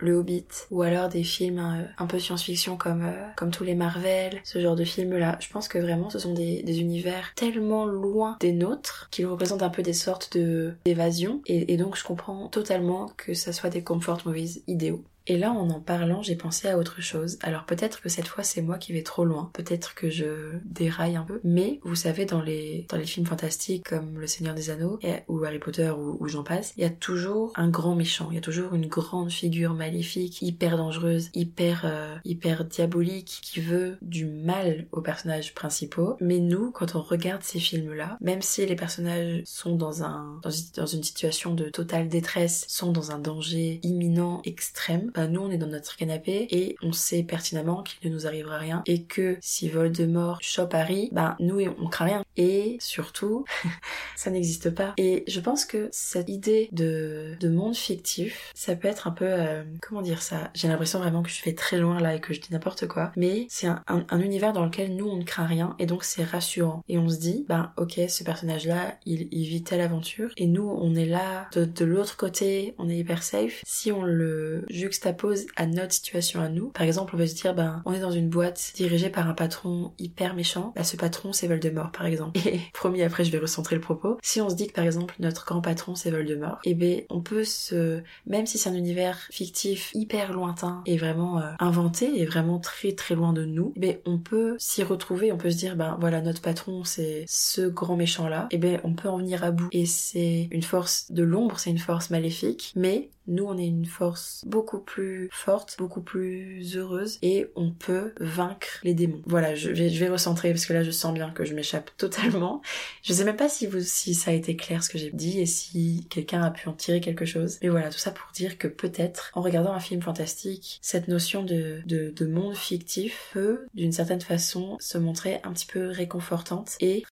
Le 0.00 0.16
Hobbit, 0.16 0.46
ou 0.70 0.82
alors 0.82 1.08
des 1.08 1.24
films 1.24 1.58
euh, 1.58 1.84
un 1.98 2.06
peu 2.06 2.18
science-fiction 2.18 2.76
comme, 2.76 3.02
euh, 3.02 3.28
comme 3.36 3.50
tous 3.50 3.64
les 3.64 3.74
Marvel, 3.74 4.40
ce 4.44 4.60
genre 4.60 4.76
de 4.76 4.84
films-là. 4.84 5.36
Je 5.40 5.48
pense 5.48 5.68
que 5.68 5.78
vraiment 5.78 6.10
ce 6.10 6.18
sont 6.18 6.34
des, 6.34 6.62
des 6.62 6.80
univers 6.80 7.32
tellement 7.34 7.86
loin 7.86 8.36
des 8.40 8.52
nôtres 8.52 9.08
qu'ils 9.10 9.26
représentent 9.26 9.62
un 9.62 9.70
peu 9.70 9.82
des 9.82 9.92
sortes 9.92 10.36
de 10.36 10.74
d'évasion 10.84 11.40
et, 11.46 11.72
et 11.72 11.76
donc 11.76 11.96
je 11.96 12.04
comprends 12.04 12.48
totalement 12.48 13.10
que 13.16 13.34
ça 13.34 13.52
soit 13.52 13.70
des 13.70 13.82
comfort 13.82 14.20
movies 14.24 14.62
idéaux. 14.66 15.04
Et 15.28 15.36
là, 15.36 15.52
en 15.52 15.68
en 15.68 15.80
parlant, 15.80 16.22
j'ai 16.22 16.34
pensé 16.34 16.68
à 16.68 16.78
autre 16.78 17.02
chose. 17.02 17.38
Alors 17.42 17.64
peut-être 17.64 18.00
que 18.00 18.08
cette 18.08 18.26
fois, 18.26 18.42
c'est 18.42 18.62
moi 18.62 18.78
qui 18.78 18.94
vais 18.94 19.02
trop 19.02 19.26
loin. 19.26 19.50
Peut-être 19.52 19.94
que 19.94 20.08
je 20.08 20.56
déraille 20.64 21.16
un 21.16 21.24
peu. 21.24 21.40
Mais 21.44 21.80
vous 21.84 21.94
savez, 21.94 22.24
dans 22.24 22.40
les 22.40 22.86
dans 22.88 22.96
les 22.96 23.04
films 23.04 23.26
fantastiques 23.26 23.86
comme 23.88 24.18
Le 24.18 24.26
Seigneur 24.26 24.54
des 24.54 24.70
Anneaux 24.70 24.98
ou 25.28 25.44
Harry 25.44 25.58
Potter 25.58 25.90
ou, 25.90 26.26
j'en 26.26 26.42
passe, 26.42 26.72
il 26.76 26.82
y 26.82 26.86
a 26.86 26.90
toujours 26.90 27.52
un 27.56 27.68
grand 27.68 27.94
méchant. 27.94 28.28
Il 28.30 28.36
y 28.36 28.38
a 28.38 28.42
toujours 28.42 28.74
une 28.74 28.86
grande 28.86 29.30
figure 29.30 29.74
maléfique, 29.74 30.40
hyper 30.40 30.78
dangereuse, 30.78 31.28
hyper 31.34 31.82
euh, 31.84 32.16
hyper 32.24 32.64
diabolique, 32.64 33.40
qui 33.42 33.60
veut 33.60 33.98
du 34.00 34.24
mal 34.24 34.86
aux 34.92 35.02
personnages 35.02 35.54
principaux. 35.54 36.16
Mais 36.20 36.38
nous, 36.38 36.70
quand 36.70 36.94
on 36.94 37.02
regarde 37.02 37.42
ces 37.42 37.60
films-là, 37.60 38.16
même 38.22 38.40
si 38.40 38.64
les 38.64 38.76
personnages 38.76 39.42
sont 39.44 39.76
dans 39.76 40.02
un 40.02 40.40
dans 40.74 40.86
une 40.86 41.02
situation 41.02 41.54
de 41.54 41.68
totale 41.68 42.08
détresse, 42.08 42.64
sont 42.68 42.92
dans 42.92 43.10
un 43.10 43.18
danger 43.18 43.80
imminent, 43.82 44.40
extrême, 44.44 45.10
bah, 45.18 45.26
nous 45.26 45.40
on 45.40 45.50
est 45.50 45.58
dans 45.58 45.66
notre 45.66 45.96
canapé 45.96 46.46
et 46.52 46.76
on 46.80 46.92
sait 46.92 47.24
pertinemment 47.24 47.82
qu'il 47.82 48.08
ne 48.08 48.14
nous 48.14 48.28
arrivera 48.28 48.56
rien 48.56 48.84
et 48.86 49.02
que 49.02 49.36
si 49.40 49.68
Voldemort 49.68 50.38
chope 50.40 50.74
Harry, 50.74 51.08
bah 51.10 51.34
nous 51.40 51.60
on 51.80 51.88
craint 51.88 52.04
rien. 52.04 52.24
Et 52.36 52.76
surtout, 52.78 53.44
ça 54.16 54.30
n'existe 54.30 54.70
pas. 54.70 54.94
Et 54.96 55.24
je 55.26 55.40
pense 55.40 55.64
que 55.64 55.88
cette 55.90 56.28
idée 56.28 56.68
de, 56.70 57.34
de 57.40 57.48
monde 57.48 57.74
fictif, 57.74 58.52
ça 58.54 58.76
peut 58.76 58.86
être 58.86 59.08
un 59.08 59.10
peu... 59.10 59.24
Euh, 59.26 59.64
comment 59.82 60.02
dire 60.02 60.22
ça? 60.22 60.52
J'ai 60.54 60.68
l'impression 60.68 61.00
vraiment 61.00 61.24
que 61.24 61.30
je 61.30 61.42
vais 61.42 61.54
très 61.54 61.78
loin 61.78 61.98
là 61.98 62.14
et 62.14 62.20
que 62.20 62.32
je 62.32 62.40
dis 62.40 62.52
n'importe 62.52 62.86
quoi. 62.86 63.10
Mais 63.16 63.48
c'est 63.50 63.66
un, 63.66 63.82
un, 63.88 64.20
univers 64.20 64.52
dans 64.52 64.64
lequel 64.64 64.94
nous 64.94 65.08
on 65.08 65.16
ne 65.16 65.24
craint 65.24 65.46
rien 65.46 65.74
et 65.80 65.86
donc 65.86 66.04
c'est 66.04 66.22
rassurant. 66.22 66.84
Et 66.88 66.96
on 66.96 67.08
se 67.08 67.18
dit, 67.18 67.44
bah 67.48 67.72
ok, 67.76 68.00
ce 68.08 68.22
personnage-là, 68.22 68.94
il, 69.04 69.26
il 69.32 69.48
vit 69.48 69.64
telle 69.64 69.80
aventure 69.80 70.30
et 70.36 70.46
nous 70.46 70.68
on 70.68 70.94
est 70.94 71.06
là 71.06 71.48
de, 71.54 71.64
de 71.64 71.84
l'autre 71.84 72.16
côté, 72.16 72.76
on 72.78 72.88
est 72.88 72.98
hyper 72.98 73.24
safe. 73.24 73.62
Si 73.66 73.90
on 73.90 74.04
le 74.04 74.64
juxtapose 74.68 74.97
pose 75.12 75.46
à 75.56 75.66
notre 75.66 75.92
situation 75.92 76.40
à 76.40 76.48
nous. 76.48 76.68
Par 76.68 76.82
exemple, 76.82 77.14
on 77.14 77.18
peut 77.18 77.26
se 77.26 77.34
dire, 77.34 77.54
ben, 77.54 77.82
on 77.84 77.92
est 77.92 78.00
dans 78.00 78.10
une 78.10 78.28
boîte 78.28 78.72
dirigée 78.74 79.10
par 79.10 79.28
un 79.28 79.34
patron 79.34 79.92
hyper 79.98 80.34
méchant. 80.34 80.72
Bah, 80.76 80.84
ce 80.84 80.96
patron, 80.96 81.32
c'est 81.32 81.46
Voldemort, 81.46 81.90
par 81.92 82.06
exemple. 82.06 82.38
Et 82.46 82.60
promis, 82.72 83.02
après, 83.02 83.24
je 83.24 83.32
vais 83.32 83.38
recentrer 83.38 83.76
le 83.76 83.80
propos. 83.80 84.18
Si 84.22 84.40
on 84.40 84.48
se 84.48 84.54
dit 84.54 84.66
que, 84.66 84.72
par 84.72 84.84
exemple, 84.84 85.14
notre 85.20 85.44
grand 85.46 85.60
patron, 85.60 85.94
c'est 85.94 86.10
Voldemort, 86.10 86.58
et 86.64 86.70
eh 86.70 86.74
ben, 86.74 87.02
on 87.10 87.20
peut 87.20 87.44
se, 87.44 88.02
même 88.26 88.46
si 88.46 88.58
c'est 88.58 88.68
un 88.68 88.74
univers 88.74 89.18
fictif 89.30 89.90
hyper 89.94 90.32
lointain 90.32 90.82
et 90.86 90.96
vraiment 90.96 91.38
euh, 91.38 91.52
inventé 91.58 92.20
et 92.20 92.26
vraiment 92.26 92.58
très 92.58 92.92
très 92.92 93.14
loin 93.14 93.32
de 93.32 93.44
nous, 93.44 93.72
eh 93.76 93.80
ben, 93.80 93.96
on 94.06 94.18
peut 94.18 94.56
s'y 94.58 94.82
retrouver. 94.82 95.32
On 95.32 95.38
peut 95.38 95.50
se 95.50 95.56
dire, 95.56 95.76
ben, 95.76 95.96
voilà, 96.00 96.20
notre 96.20 96.42
patron, 96.42 96.84
c'est 96.84 97.24
ce 97.26 97.62
grand 97.62 97.96
méchant 97.96 98.28
là. 98.28 98.48
Eh 98.50 98.58
ben, 98.58 98.80
on 98.84 98.94
peut 98.94 99.08
en 99.08 99.18
venir 99.18 99.44
à 99.44 99.50
bout. 99.50 99.68
Et 99.72 99.86
c'est 99.86 100.48
une 100.50 100.62
force 100.62 101.10
de 101.10 101.22
l'ombre, 101.22 101.58
c'est 101.58 101.70
une 101.70 101.78
force 101.78 102.10
maléfique, 102.10 102.72
mais 102.76 103.10
nous, 103.28 103.44
on 103.44 103.58
est 103.58 103.66
une 103.66 103.86
force 103.86 104.42
beaucoup 104.46 104.80
plus 104.80 105.28
forte, 105.32 105.76
beaucoup 105.78 106.00
plus 106.00 106.76
heureuse 106.76 107.18
et 107.22 107.46
on 107.54 107.70
peut 107.70 108.12
vaincre 108.18 108.80
les 108.82 108.94
démons. 108.94 109.22
Voilà, 109.26 109.54
je 109.54 109.70
vais, 109.70 109.90
je 109.90 110.00
vais 110.00 110.08
recentrer 110.08 110.50
parce 110.50 110.66
que 110.66 110.72
là, 110.72 110.82
je 110.82 110.90
sens 110.90 111.12
bien 111.14 111.30
que 111.30 111.44
je 111.44 111.54
m'échappe 111.54 111.90
totalement. 111.96 112.62
Je 113.02 113.12
sais 113.12 113.24
même 113.24 113.36
pas 113.36 113.48
si 113.48 113.66
vous, 113.66 113.80
si 113.80 114.14
ça 114.14 114.30
a 114.30 114.34
été 114.34 114.56
clair 114.56 114.82
ce 114.82 114.88
que 114.88 114.98
j'ai 114.98 115.10
dit 115.10 115.40
et 115.40 115.46
si 115.46 116.06
quelqu'un 116.10 116.42
a 116.42 116.50
pu 116.50 116.68
en 116.68 116.72
tirer 116.72 117.00
quelque 117.00 117.24
chose. 117.24 117.58
Mais 117.62 117.68
voilà, 117.68 117.90
tout 117.90 117.98
ça 117.98 118.10
pour 118.10 118.30
dire 118.32 118.58
que 118.58 118.66
peut-être, 118.68 119.30
en 119.34 119.42
regardant 119.42 119.72
un 119.72 119.80
film 119.80 120.02
fantastique, 120.02 120.78
cette 120.82 121.08
notion 121.08 121.42
de, 121.42 121.82
de, 121.86 122.10
de 122.10 122.26
monde 122.26 122.56
fictif 122.56 123.30
peut, 123.32 123.66
d'une 123.74 123.92
certaine 123.92 124.20
façon, 124.20 124.76
se 124.80 124.98
montrer 124.98 125.40
un 125.44 125.52
petit 125.52 125.66
peu 125.66 125.88
réconfortante 125.88 126.76
et 126.80 127.04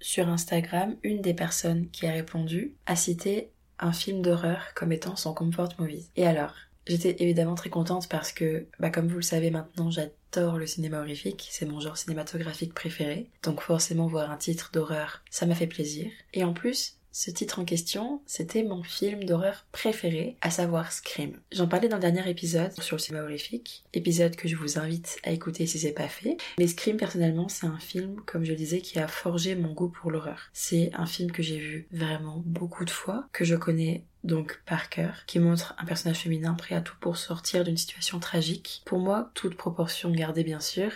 sur 0.00 0.28
Instagram, 0.28 0.96
une 1.02 1.20
des 1.20 1.34
personnes 1.34 1.88
qui 1.90 2.06
a 2.06 2.12
répondu 2.12 2.74
a 2.86 2.96
cité 2.96 3.50
un 3.80 3.92
film 3.92 4.22
d'horreur 4.22 4.72
comme 4.74 4.92
étant 4.92 5.16
son 5.16 5.34
comfort 5.34 5.70
movie. 5.78 6.08
Et 6.16 6.26
alors, 6.26 6.54
j'étais 6.86 7.16
évidemment 7.18 7.54
très 7.54 7.70
contente 7.70 8.08
parce 8.08 8.32
que, 8.32 8.66
bah, 8.78 8.90
comme 8.90 9.08
vous 9.08 9.16
le 9.16 9.22
savez 9.22 9.50
maintenant, 9.50 9.90
j'adore 9.90 10.58
le 10.58 10.66
cinéma 10.66 11.00
horrifique, 11.00 11.48
c'est 11.50 11.66
mon 11.66 11.80
genre 11.80 11.96
cinématographique 11.96 12.74
préféré. 12.74 13.28
Donc 13.42 13.60
forcément 13.60 14.06
voir 14.06 14.30
un 14.30 14.36
titre 14.36 14.70
d'horreur, 14.72 15.22
ça 15.30 15.46
m'a 15.46 15.54
fait 15.54 15.66
plaisir. 15.66 16.10
Et 16.34 16.44
en 16.44 16.52
plus, 16.52 16.99
ce 17.12 17.30
titre 17.30 17.58
en 17.58 17.64
question, 17.64 18.22
c'était 18.26 18.62
mon 18.62 18.82
film 18.82 19.24
d'horreur 19.24 19.66
préféré, 19.72 20.36
à 20.40 20.50
savoir 20.50 20.92
Scream. 20.92 21.38
J'en 21.52 21.68
parlais 21.68 21.88
dans 21.88 21.96
le 21.96 22.02
dernier 22.02 22.28
épisode 22.28 22.72
sur 22.80 22.96
le 22.96 23.00
cinéma 23.00 23.24
horrifique, 23.24 23.84
épisode 23.92 24.36
que 24.36 24.48
je 24.48 24.56
vous 24.56 24.78
invite 24.78 25.18
à 25.24 25.30
écouter 25.30 25.66
si 25.66 25.78
c'est 25.78 25.92
pas 25.92 26.08
fait. 26.08 26.36
Mais 26.58 26.66
Scream, 26.66 26.96
personnellement, 26.96 27.48
c'est 27.48 27.66
un 27.66 27.78
film, 27.78 28.20
comme 28.26 28.44
je 28.44 28.50
le 28.50 28.56
disais, 28.56 28.80
qui 28.80 28.98
a 28.98 29.08
forgé 29.08 29.54
mon 29.54 29.72
goût 29.72 29.88
pour 29.88 30.10
l'horreur. 30.10 30.50
C'est 30.52 30.90
un 30.94 31.06
film 31.06 31.32
que 31.32 31.42
j'ai 31.42 31.58
vu 31.58 31.86
vraiment 31.90 32.42
beaucoup 32.46 32.84
de 32.84 32.90
fois, 32.90 33.28
que 33.32 33.44
je 33.44 33.56
connais 33.56 34.04
donc 34.22 34.60
par 34.66 34.90
cœur, 34.90 35.24
qui 35.26 35.38
montre 35.38 35.74
un 35.78 35.84
personnage 35.84 36.18
féminin 36.18 36.54
prêt 36.54 36.74
à 36.74 36.80
tout 36.80 36.96
pour 37.00 37.16
sortir 37.16 37.64
d'une 37.64 37.76
situation 37.76 38.20
tragique. 38.20 38.82
Pour 38.84 38.98
moi, 38.98 39.30
toute 39.34 39.56
proportion 39.56 40.10
gardée 40.10 40.44
bien 40.44 40.60
sûr, 40.60 40.92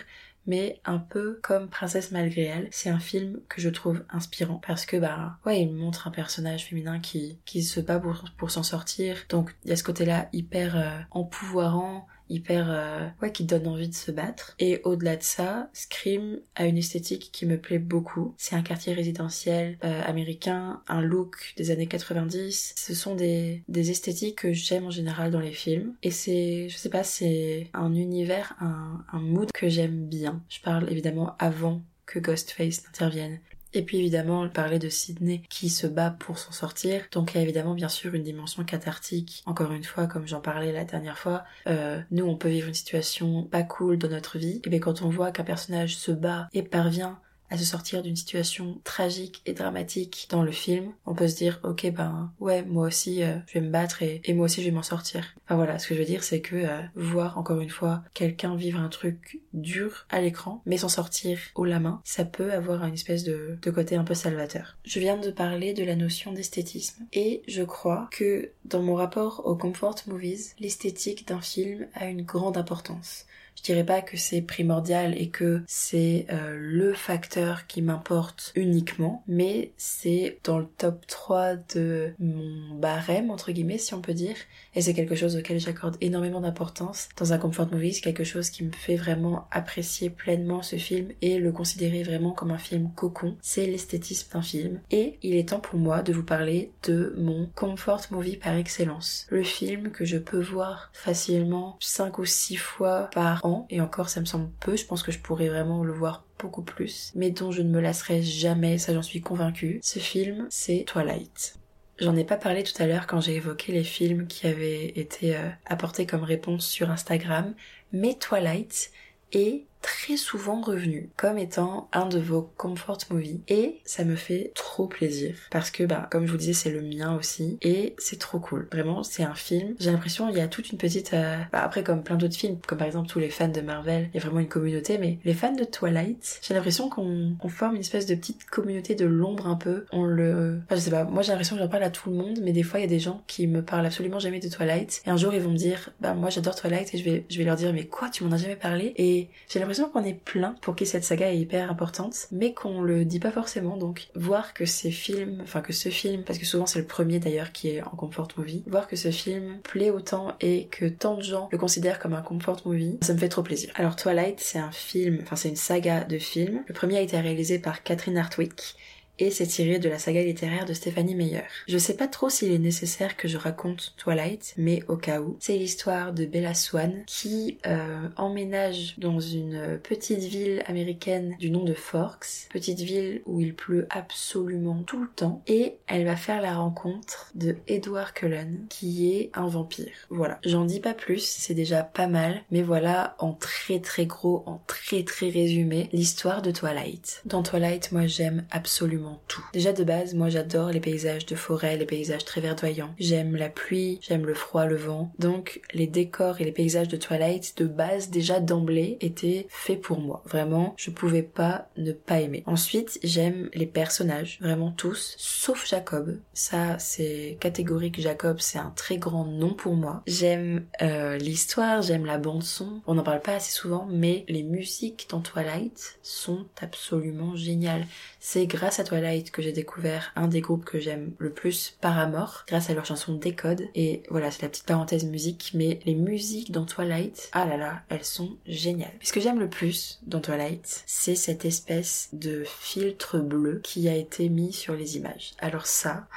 mais 0.47 0.79
un 0.85 0.99
peu 0.99 1.39
comme 1.41 1.69
Princesse 1.69 2.11
malgré 2.11 2.43
elle. 2.43 2.67
C'est 2.71 2.89
un 2.89 2.99
film 2.99 3.39
que 3.49 3.61
je 3.61 3.69
trouve 3.69 4.03
inspirant 4.09 4.61
parce 4.65 4.85
que 4.85 4.97
bah 4.97 5.37
ouais, 5.45 5.61
il 5.61 5.73
montre 5.73 6.07
un 6.07 6.11
personnage 6.11 6.65
féminin 6.65 6.99
qui 6.99 7.39
qui 7.45 7.63
se 7.63 7.79
bat 7.79 7.99
pour, 7.99 8.23
pour 8.37 8.51
s'en 8.51 8.63
sortir. 8.63 9.17
Donc 9.29 9.55
il 9.63 9.69
y 9.69 9.73
a 9.73 9.75
ce 9.75 9.83
côté-là 9.83 10.29
hyper 10.33 10.75
euh, 10.77 10.99
empouvoirant, 11.11 12.07
hyper 12.29 12.67
euh, 12.69 13.07
ouais 13.21 13.31
qui 13.31 13.43
donne 13.43 13.67
envie 13.67 13.89
de 13.89 13.93
se 13.93 14.11
battre. 14.11 14.55
Et 14.59 14.81
au-delà 14.83 15.15
de 15.15 15.23
ça 15.23 15.69
Scream 15.73 16.39
a 16.55 16.65
une 16.65 16.77
esthétique 16.77 17.29
qui 17.31 17.45
me 17.45 17.57
plaît 17.57 17.79
beaucoup. 17.79 18.33
C'est 18.37 18.55
un 18.55 18.61
quartier 18.61 18.93
résidentiel 18.93 19.77
euh, 19.83 20.01
américain 20.05 20.81
un 20.87 21.01
look 21.01 21.53
des 21.57 21.71
années 21.71 21.87
90 21.87 22.73
ce 22.75 22.93
sont 22.93 23.15
des, 23.15 23.63
des 23.67 23.91
esthétiques 23.91 24.39
que 24.39 24.53
j'aime 24.53 24.85
en 24.85 24.91
général 24.91 25.31
dans 25.31 25.39
les 25.39 25.51
films. 25.51 25.95
Et 26.03 26.11
c'est 26.11 26.69
je 26.69 26.77
sais 26.77 26.89
pas 26.89 27.03
c'est 27.03 27.69
un 27.73 27.93
univers 27.93 28.55
un, 28.59 29.03
un 29.11 29.19
mood 29.19 29.51
que 29.51 29.69
j'aime 29.69 30.07
bien. 30.07 30.41
Je 30.49 30.59
parle 30.61 30.91
évidemment 30.91 31.35
avant 31.39 31.81
que 32.05 32.19
Ghostface 32.19 32.83
n'intervienne 32.85 33.39
et 33.75 33.83
puis 33.83 33.97
évidemment, 33.97 34.47
parler 34.49 34.79
de 34.79 34.89
Sydney 34.89 35.43
qui 35.49 35.69
se 35.69 35.87
bat 35.87 36.11
pour 36.11 36.39
s'en 36.39 36.51
sortir. 36.51 37.03
Donc 37.11 37.33
il 37.33 37.37
y 37.37 37.39
a 37.39 37.43
évidemment 37.43 37.73
bien 37.73 37.89
sûr 37.89 38.13
une 38.15 38.23
dimension 38.23 38.63
cathartique. 38.63 39.43
Encore 39.45 39.71
une 39.71 39.83
fois, 39.83 40.07
comme 40.07 40.27
j'en 40.27 40.41
parlais 40.41 40.71
la 40.71 40.85
dernière 40.85 41.17
fois, 41.17 41.43
euh, 41.67 41.99
nous 42.11 42.25
on 42.25 42.35
peut 42.35 42.49
vivre 42.49 42.67
une 42.67 42.73
situation 42.73 43.43
pas 43.43 43.63
cool 43.63 43.97
dans 43.97 44.09
notre 44.09 44.37
vie. 44.37 44.61
Et 44.63 44.69
bien 44.69 44.79
quand 44.79 45.01
on 45.01 45.09
voit 45.09 45.31
qu'un 45.31 45.43
personnage 45.43 45.97
se 45.97 46.11
bat 46.11 46.47
et 46.53 46.63
parvient 46.63 47.19
à 47.49 47.57
se 47.57 47.65
sortir 47.65 48.01
d'une 48.01 48.15
situation 48.15 48.79
tragique 48.83 49.41
et 49.45 49.53
dramatique 49.53 50.27
dans 50.29 50.43
le 50.43 50.51
film, 50.51 50.91
on 51.05 51.13
peut 51.13 51.27
se 51.27 51.35
dire 51.35 51.59
ok 51.63 51.91
ben 51.91 52.31
ouais 52.39 52.63
moi 52.63 52.87
aussi 52.87 53.23
euh, 53.23 53.37
je 53.47 53.55
vais 53.55 53.65
me 53.65 53.71
battre 53.71 54.01
et, 54.01 54.21
moi 54.33 54.45
aussi 54.45 54.61
je 54.61 54.67
vais 54.67 54.75
m'en 54.75 54.83
sortir. 54.83 55.35
Enfin 55.45 55.55
voilà, 55.55 55.79
ce 55.79 55.87
que 55.87 55.95
je 55.95 55.99
veux 55.99 56.05
dire 56.05 56.23
c'est 56.23 56.41
que 56.41 56.55
euh, 56.55 56.81
voir 56.95 57.37
encore 57.37 57.59
une 57.59 57.69
fois 57.69 58.03
quelqu'un 58.13 58.55
vivre 58.55 58.79
un 58.79 58.89
truc 58.89 59.39
dur 59.53 60.05
à 60.09 60.21
l'écran 60.21 60.61
mais 60.65 60.77
s'en 60.77 60.89
sortir 60.89 61.39
haut 61.55 61.65
la 61.65 61.79
main, 61.79 62.01
ça 62.03 62.25
peut 62.25 62.51
avoir 62.51 62.83
une 62.85 62.93
espèce 62.93 63.23
de, 63.23 63.57
de 63.61 63.71
côté 63.71 63.95
un 63.95 64.03
peu 64.03 64.13
salvateur. 64.13 64.77
Je 64.83 64.99
viens 64.99 65.17
de 65.17 65.31
parler 65.31 65.73
de 65.73 65.83
la 65.83 65.95
notion 65.95 66.31
d'esthétisme 66.31 67.05
et 67.13 67.43
je 67.47 67.63
crois 67.63 68.07
que 68.11 68.51
dans 68.65 68.81
mon 68.81 68.95
rapport 68.95 69.43
aux 69.45 69.55
comfort 69.55 69.95
movies, 70.07 70.55
l'esthétique 70.59 71.27
d'un 71.27 71.41
film 71.41 71.87
a 71.93 72.07
une 72.07 72.23
grande 72.23 72.57
importance. 72.57 73.25
Je 73.55 73.63
dirais 73.63 73.85
pas 73.85 74.01
que 74.01 74.17
c'est 74.17 74.41
primordial 74.41 75.19
et 75.19 75.29
que 75.29 75.61
c'est 75.67 76.25
euh, 76.31 76.55
le 76.59 76.93
facteur 76.93 77.67
qui 77.67 77.81
m'importe 77.81 78.51
uniquement, 78.55 79.23
mais 79.27 79.71
c'est 79.77 80.39
dans 80.43 80.59
le 80.59 80.67
top 80.77 81.05
3 81.07 81.55
de 81.73 82.13
mon 82.19 82.75
barème, 82.75 83.31
entre 83.31 83.51
guillemets, 83.51 83.77
si 83.77 83.93
on 83.93 84.01
peut 84.01 84.13
dire. 84.13 84.35
Et 84.75 84.81
c'est 84.81 84.93
quelque 84.93 85.15
chose 85.15 85.35
auquel 85.35 85.59
j'accorde 85.59 85.97
énormément 86.01 86.41
d'importance 86.41 87.09
dans 87.17 87.33
un 87.33 87.37
comfort 87.37 87.71
movie. 87.71 87.93
C'est 87.93 88.01
quelque 88.01 88.23
chose 88.23 88.49
qui 88.49 88.63
me 88.63 88.71
fait 88.71 88.95
vraiment 88.95 89.47
apprécier 89.51 90.09
pleinement 90.09 90.61
ce 90.61 90.75
film 90.75 91.09
et 91.21 91.39
le 91.39 91.51
considérer 91.51 92.03
vraiment 92.03 92.31
comme 92.31 92.51
un 92.51 92.57
film 92.57 92.91
cocon. 92.95 93.35
C'est 93.41 93.65
l'esthétisme 93.65 94.33
d'un 94.33 94.41
film. 94.41 94.79
Et 94.91 95.17
il 95.23 95.35
est 95.35 95.49
temps 95.49 95.59
pour 95.59 95.79
moi 95.79 96.01
de 96.01 96.13
vous 96.13 96.23
parler 96.23 96.71
de 96.83 97.13
mon 97.17 97.49
comfort 97.55 98.01
movie 98.11 98.37
par 98.37 98.55
excellence. 98.55 99.27
Le 99.29 99.43
film 99.43 99.91
que 99.91 100.05
je 100.05 100.17
peux 100.17 100.41
voir 100.41 100.89
facilement 100.93 101.77
5 101.79 102.19
ou 102.19 102.25
6 102.25 102.57
fois 102.57 103.09
par 103.13 103.44
et 103.69 103.81
encore 103.81 104.09
ça 104.09 104.19
me 104.19 104.25
semble 104.25 104.49
peu, 104.59 104.75
je 104.75 104.85
pense 104.85 105.03
que 105.03 105.11
je 105.11 105.19
pourrais 105.19 105.49
vraiment 105.49 105.83
le 105.83 105.93
voir 105.93 106.25
beaucoup 106.39 106.63
plus, 106.63 107.11
mais 107.15 107.31
dont 107.31 107.51
je 107.51 107.61
ne 107.61 107.69
me 107.69 107.79
lasserai 107.79 108.21
jamais, 108.21 108.77
ça 108.77 108.93
j'en 108.93 109.01
suis 109.01 109.21
convaincue. 109.21 109.79
Ce 109.81 109.99
film, 109.99 110.47
c'est 110.49 110.83
Twilight. 110.85 111.57
J'en 111.97 112.15
ai 112.15 112.25
pas 112.25 112.35
parlé 112.35 112.63
tout 112.63 112.81
à 112.81 112.87
l'heure 112.87 113.07
quand 113.07 113.21
j'ai 113.21 113.35
évoqué 113.35 113.71
les 113.71 113.85
films 113.85 114.27
qui 114.27 114.47
avaient 114.47 114.87
été 114.99 115.37
euh, 115.37 115.49
apportés 115.65 116.05
comme 116.05 116.23
réponse 116.23 116.67
sur 116.67 116.89
Instagram, 116.89 117.53
mais 117.93 118.15
Twilight 118.15 118.91
est 119.31 119.65
très 119.85 120.17
souvent 120.17 120.61
revenu 120.61 121.11
comme 121.15 121.37
étant 121.37 121.89
un 121.93 122.07
de 122.07 122.17
vos 122.17 122.41
comfort 122.57 122.97
movies 123.11 123.41
et 123.47 123.81
ça 123.85 124.03
me 124.03 124.15
fait 124.15 124.51
trop 124.55 124.87
plaisir 124.87 125.35
parce 125.51 125.69
que 125.69 125.83
bah 125.83 126.07
comme 126.09 126.25
je 126.25 126.31
vous 126.31 126.39
disais 126.39 126.53
c'est 126.53 126.71
le 126.71 126.81
mien 126.81 127.15
aussi 127.15 127.59
et 127.61 127.93
c'est 127.99 128.17
trop 128.17 128.39
cool. 128.39 128.67
Vraiment 128.71 129.03
c'est 129.03 129.21
un 129.21 129.35
film. 129.35 129.75
J'ai 129.79 129.91
l'impression 129.91 130.27
il 130.27 130.37
y 130.37 130.41
a 130.41 130.47
toute 130.47 130.71
une 130.71 130.79
petite 130.79 131.13
euh, 131.13 131.37
bah, 131.51 131.61
après 131.63 131.83
comme 131.83 132.01
plein 132.01 132.15
d'autres 132.15 132.35
films 132.35 132.57
comme 132.65 132.79
par 132.79 132.87
exemple 132.87 133.07
tous 133.07 133.19
les 133.19 133.29
fans 133.29 133.47
de 133.47 133.61
Marvel 133.61 134.09
il 134.11 134.17
y 134.17 134.19
a 134.19 134.25
vraiment 134.25 134.39
une 134.39 134.47
communauté 134.47 134.97
mais 134.97 135.19
les 135.23 135.35
fans 135.35 135.53
de 135.53 135.63
Twilight 135.63 136.39
j'ai 136.41 136.55
l'impression 136.55 136.89
qu'on 136.89 137.37
forme 137.47 137.75
une 137.75 137.81
espèce 137.81 138.07
de 138.07 138.15
petite 138.15 138.45
communauté 138.45 138.95
de 138.95 139.05
l'ombre 139.05 139.45
un 139.45 139.55
peu. 139.55 139.85
On 139.91 140.03
le 140.03 140.61
enfin, 140.65 140.77
je 140.77 140.81
sais 140.81 140.89
pas 140.89 141.03
moi 141.03 141.21
j'ai 141.21 141.29
l'impression 141.29 141.57
que 141.57 141.61
j'en 141.61 141.69
parle 141.69 141.83
à 141.83 141.91
tout 141.91 142.09
le 142.09 142.15
monde 142.15 142.39
mais 142.41 142.53
des 142.53 142.63
fois 142.63 142.79
il 142.79 142.83
y 142.83 142.87
a 142.87 142.89
des 142.89 142.99
gens 142.99 143.21
qui 143.27 143.45
me 143.45 143.61
parlent 143.61 143.85
absolument 143.85 144.17
jamais 144.17 144.39
de 144.39 144.49
Twilight 144.49 145.03
et 145.05 145.11
un 145.11 145.17
jour 145.17 145.31
ils 145.35 145.41
vont 145.41 145.51
me 145.51 145.57
dire 145.57 145.91
bah 146.01 146.15
moi 146.15 146.31
j'adore 146.31 146.55
Twilight 146.55 146.91
et 146.95 146.97
je 146.97 147.03
vais 147.03 147.25
je 147.29 147.37
vais 147.37 147.43
leur 147.43 147.55
dire 147.55 147.71
mais 147.71 147.85
quoi 147.85 148.09
tu 148.09 148.23
m'en 148.23 148.31
as 148.31 148.37
jamais 148.37 148.55
parlé? 148.55 148.95
Et 148.97 149.29
j'ai 149.47 149.59
l'impression 149.59 149.74
qu'on 149.83 150.03
est 150.03 150.13
plein 150.13 150.55
pour 150.61 150.75
qui 150.75 150.85
cette 150.85 151.03
saga 151.03 151.31
est 151.31 151.37
hyper 151.37 151.69
importante 151.69 152.27
mais 152.31 152.53
qu'on 152.53 152.81
le 152.81 153.05
dit 153.05 153.19
pas 153.19 153.31
forcément 153.31 153.77
donc 153.77 154.07
voir 154.15 154.53
que 154.53 154.65
ces 154.65 154.91
films 154.91 155.39
enfin 155.43 155.61
que 155.61 155.73
ce 155.73 155.89
film 155.89 156.23
parce 156.23 156.39
que 156.39 156.45
souvent 156.45 156.65
c'est 156.65 156.79
le 156.79 156.85
premier 156.85 157.19
d'ailleurs 157.19 157.51
qui 157.51 157.69
est 157.69 157.81
en 157.81 157.89
comfort 157.89 158.29
movie 158.37 158.63
voir 158.67 158.87
que 158.87 158.95
ce 158.95 159.11
film 159.11 159.59
plaît 159.63 159.89
autant 159.89 160.33
et 160.41 160.67
que 160.67 160.85
tant 160.85 161.15
de 161.15 161.23
gens 161.23 161.49
le 161.51 161.57
considèrent 161.57 161.99
comme 161.99 162.13
un 162.13 162.21
comfort 162.21 162.61
movie 162.65 162.97
ça 163.01 163.13
me 163.13 163.17
fait 163.17 163.29
trop 163.29 163.43
plaisir. 163.43 163.71
Alors 163.75 163.95
Twilight 163.95 164.39
c'est 164.39 164.59
un 164.59 164.71
film 164.71 165.19
enfin 165.21 165.35
c'est 165.35 165.49
une 165.49 165.55
saga 165.55 166.03
de 166.03 166.17
films. 166.17 166.63
Le 166.67 166.73
premier 166.73 166.97
a 166.97 167.01
été 167.01 167.19
réalisé 167.19 167.59
par 167.59 167.83
Catherine 167.83 168.17
Hartwick 168.17 168.75
et 169.19 169.31
c'est 169.31 169.47
tiré 169.47 169.79
de 169.79 169.89
la 169.89 169.99
saga 169.99 170.23
littéraire 170.23 170.65
de 170.65 170.73
Stephanie 170.73 171.15
Meyer. 171.15 171.43
Je 171.67 171.77
sais 171.77 171.95
pas 171.95 172.07
trop 172.07 172.29
s'il 172.29 172.51
est 172.51 172.59
nécessaire 172.59 173.17
que 173.17 173.27
je 173.27 173.37
raconte 173.37 173.93
Twilight, 173.97 174.53
mais 174.57 174.83
au 174.87 174.97
cas 174.97 175.21
où, 175.21 175.37
c'est 175.39 175.57
l'histoire 175.57 176.13
de 176.13 176.25
Bella 176.25 176.53
Swan 176.53 177.03
qui 177.07 177.57
euh, 177.65 178.07
emménage 178.17 178.95
dans 178.97 179.19
une 179.19 179.79
petite 179.81 180.19
ville 180.19 180.63
américaine 180.67 181.35
du 181.39 181.49
nom 181.49 181.63
de 181.63 181.73
Forks, 181.73 182.47
petite 182.49 182.79
ville 182.79 183.21
où 183.25 183.39
il 183.39 183.55
pleut 183.55 183.87
absolument 183.89 184.83
tout 184.83 185.01
le 185.01 185.09
temps, 185.09 185.41
et 185.47 185.75
elle 185.87 186.05
va 186.05 186.15
faire 186.15 186.41
la 186.41 186.55
rencontre 186.55 187.31
de 187.35 187.55
Edward 187.67 188.13
Cullen, 188.13 188.65
qui 188.69 189.13
est 189.13 189.31
un 189.33 189.47
vampire. 189.47 189.93
Voilà, 190.09 190.39
j'en 190.45 190.65
dis 190.65 190.79
pas 190.79 190.93
plus, 190.93 191.23
c'est 191.23 191.53
déjà 191.53 191.83
pas 191.83 192.07
mal, 192.07 192.43
mais 192.51 192.61
voilà 192.61 193.15
en 193.19 193.33
très 193.33 193.79
très 193.79 194.05
gros, 194.05 194.43
en 194.45 194.61
très 194.67 195.03
très 195.03 195.29
résumé, 195.29 195.89
l'histoire 195.93 196.41
de 196.41 196.51
Twilight. 196.51 197.21
Dans 197.25 197.43
Twilight, 197.43 197.91
moi 197.91 198.07
j'aime 198.07 198.45
absolument 198.51 199.04
tout. 199.27 199.43
Déjà 199.53 199.73
de 199.73 199.83
base, 199.83 200.13
moi 200.13 200.29
j'adore 200.29 200.69
les 200.69 200.79
paysages 200.79 201.25
de 201.25 201.35
forêt, 201.35 201.77
les 201.77 201.85
paysages 201.85 202.25
très 202.25 202.41
verdoyants. 202.41 202.93
J'aime 202.97 203.35
la 203.35 203.49
pluie, 203.49 203.99
j'aime 204.01 204.25
le 204.25 204.33
froid, 204.33 204.65
le 204.65 204.75
vent. 204.75 205.11
Donc 205.19 205.61
les 205.73 205.87
décors 205.87 206.41
et 206.41 206.45
les 206.45 206.51
paysages 206.51 206.87
de 206.87 206.97
Twilight 206.97 207.57
de 207.57 207.65
base 207.65 208.09
déjà 208.09 208.39
d'emblée 208.39 208.97
étaient 209.01 209.47
faits 209.49 209.81
pour 209.81 209.99
moi. 209.99 210.23
Vraiment, 210.25 210.73
je 210.77 210.89
pouvais 210.89 211.23
pas 211.23 211.69
ne 211.77 211.91
pas 211.91 212.21
aimer. 212.21 212.43
Ensuite, 212.45 212.99
j'aime 213.03 213.49
les 213.53 213.65
personnages, 213.65 214.39
vraiment 214.41 214.71
tous, 214.71 215.15
sauf 215.17 215.67
Jacob. 215.67 216.19
Ça, 216.33 216.77
c'est 216.79 217.37
catégorique. 217.39 217.99
Jacob, 217.99 218.37
c'est 218.39 218.59
un 218.59 218.73
très 218.75 218.97
grand 218.97 219.25
nom 219.25 219.53
pour 219.53 219.75
moi. 219.75 220.03
J'aime 220.07 220.65
euh, 220.81 221.17
l'histoire, 221.17 221.81
j'aime 221.81 222.05
la 222.05 222.17
bande 222.17 222.43
son. 222.43 222.81
On 222.87 222.95
n'en 222.95 223.03
parle 223.03 223.21
pas 223.21 223.35
assez 223.35 223.51
souvent, 223.51 223.87
mais 223.89 224.25
les 224.27 224.43
musiques 224.43 225.07
dans 225.09 225.21
Twilight 225.21 225.99
sont 226.01 226.45
absolument 226.61 227.35
géniales. 227.35 227.85
C'est 228.19 228.47
grâce 228.47 228.79
à 228.79 228.83
Twilight 228.83 228.94
que 229.31 229.41
j'ai 229.41 229.51
découvert 229.51 230.11
un 230.15 230.27
des 230.27 230.41
groupes 230.41 230.65
que 230.65 230.79
j'aime 230.79 231.11
le 231.17 231.31
plus, 231.31 231.77
Paramore, 231.81 232.45
grâce 232.47 232.69
à 232.69 232.73
leur 232.73 232.85
chanson 232.85 233.13
Décode. 233.13 233.67
Et 233.75 234.03
voilà, 234.09 234.31
c'est 234.31 234.41
la 234.41 234.49
petite 234.49 234.65
parenthèse 234.65 235.05
musique, 235.05 235.51
mais 235.53 235.79
les 235.85 235.95
musiques 235.95 236.51
dans 236.51 236.65
Twilight, 236.65 237.29
ah 237.33 237.45
là 237.45 237.57
là, 237.57 237.81
elles 237.89 238.03
sont 238.03 238.37
géniales. 238.45 238.93
ce 239.01 239.13
que 239.13 239.19
j'aime 239.19 239.39
le 239.39 239.49
plus 239.49 239.99
dans 240.05 240.21
Twilight, 240.21 240.83
c'est 240.85 241.15
cette 241.15 241.45
espèce 241.45 242.09
de 242.13 242.43
filtre 242.45 243.19
bleu 243.19 243.61
qui 243.63 243.87
a 243.89 243.95
été 243.95 244.29
mis 244.29 244.53
sur 244.53 244.75
les 244.75 244.97
images. 244.97 245.33
Alors 245.39 245.67
ça, 245.67 246.07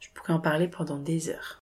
je 0.00 0.08
pourrais 0.14 0.32
en 0.32 0.40
parler 0.40 0.68
pendant 0.68 0.98
des 0.98 1.28
heures. 1.28 1.61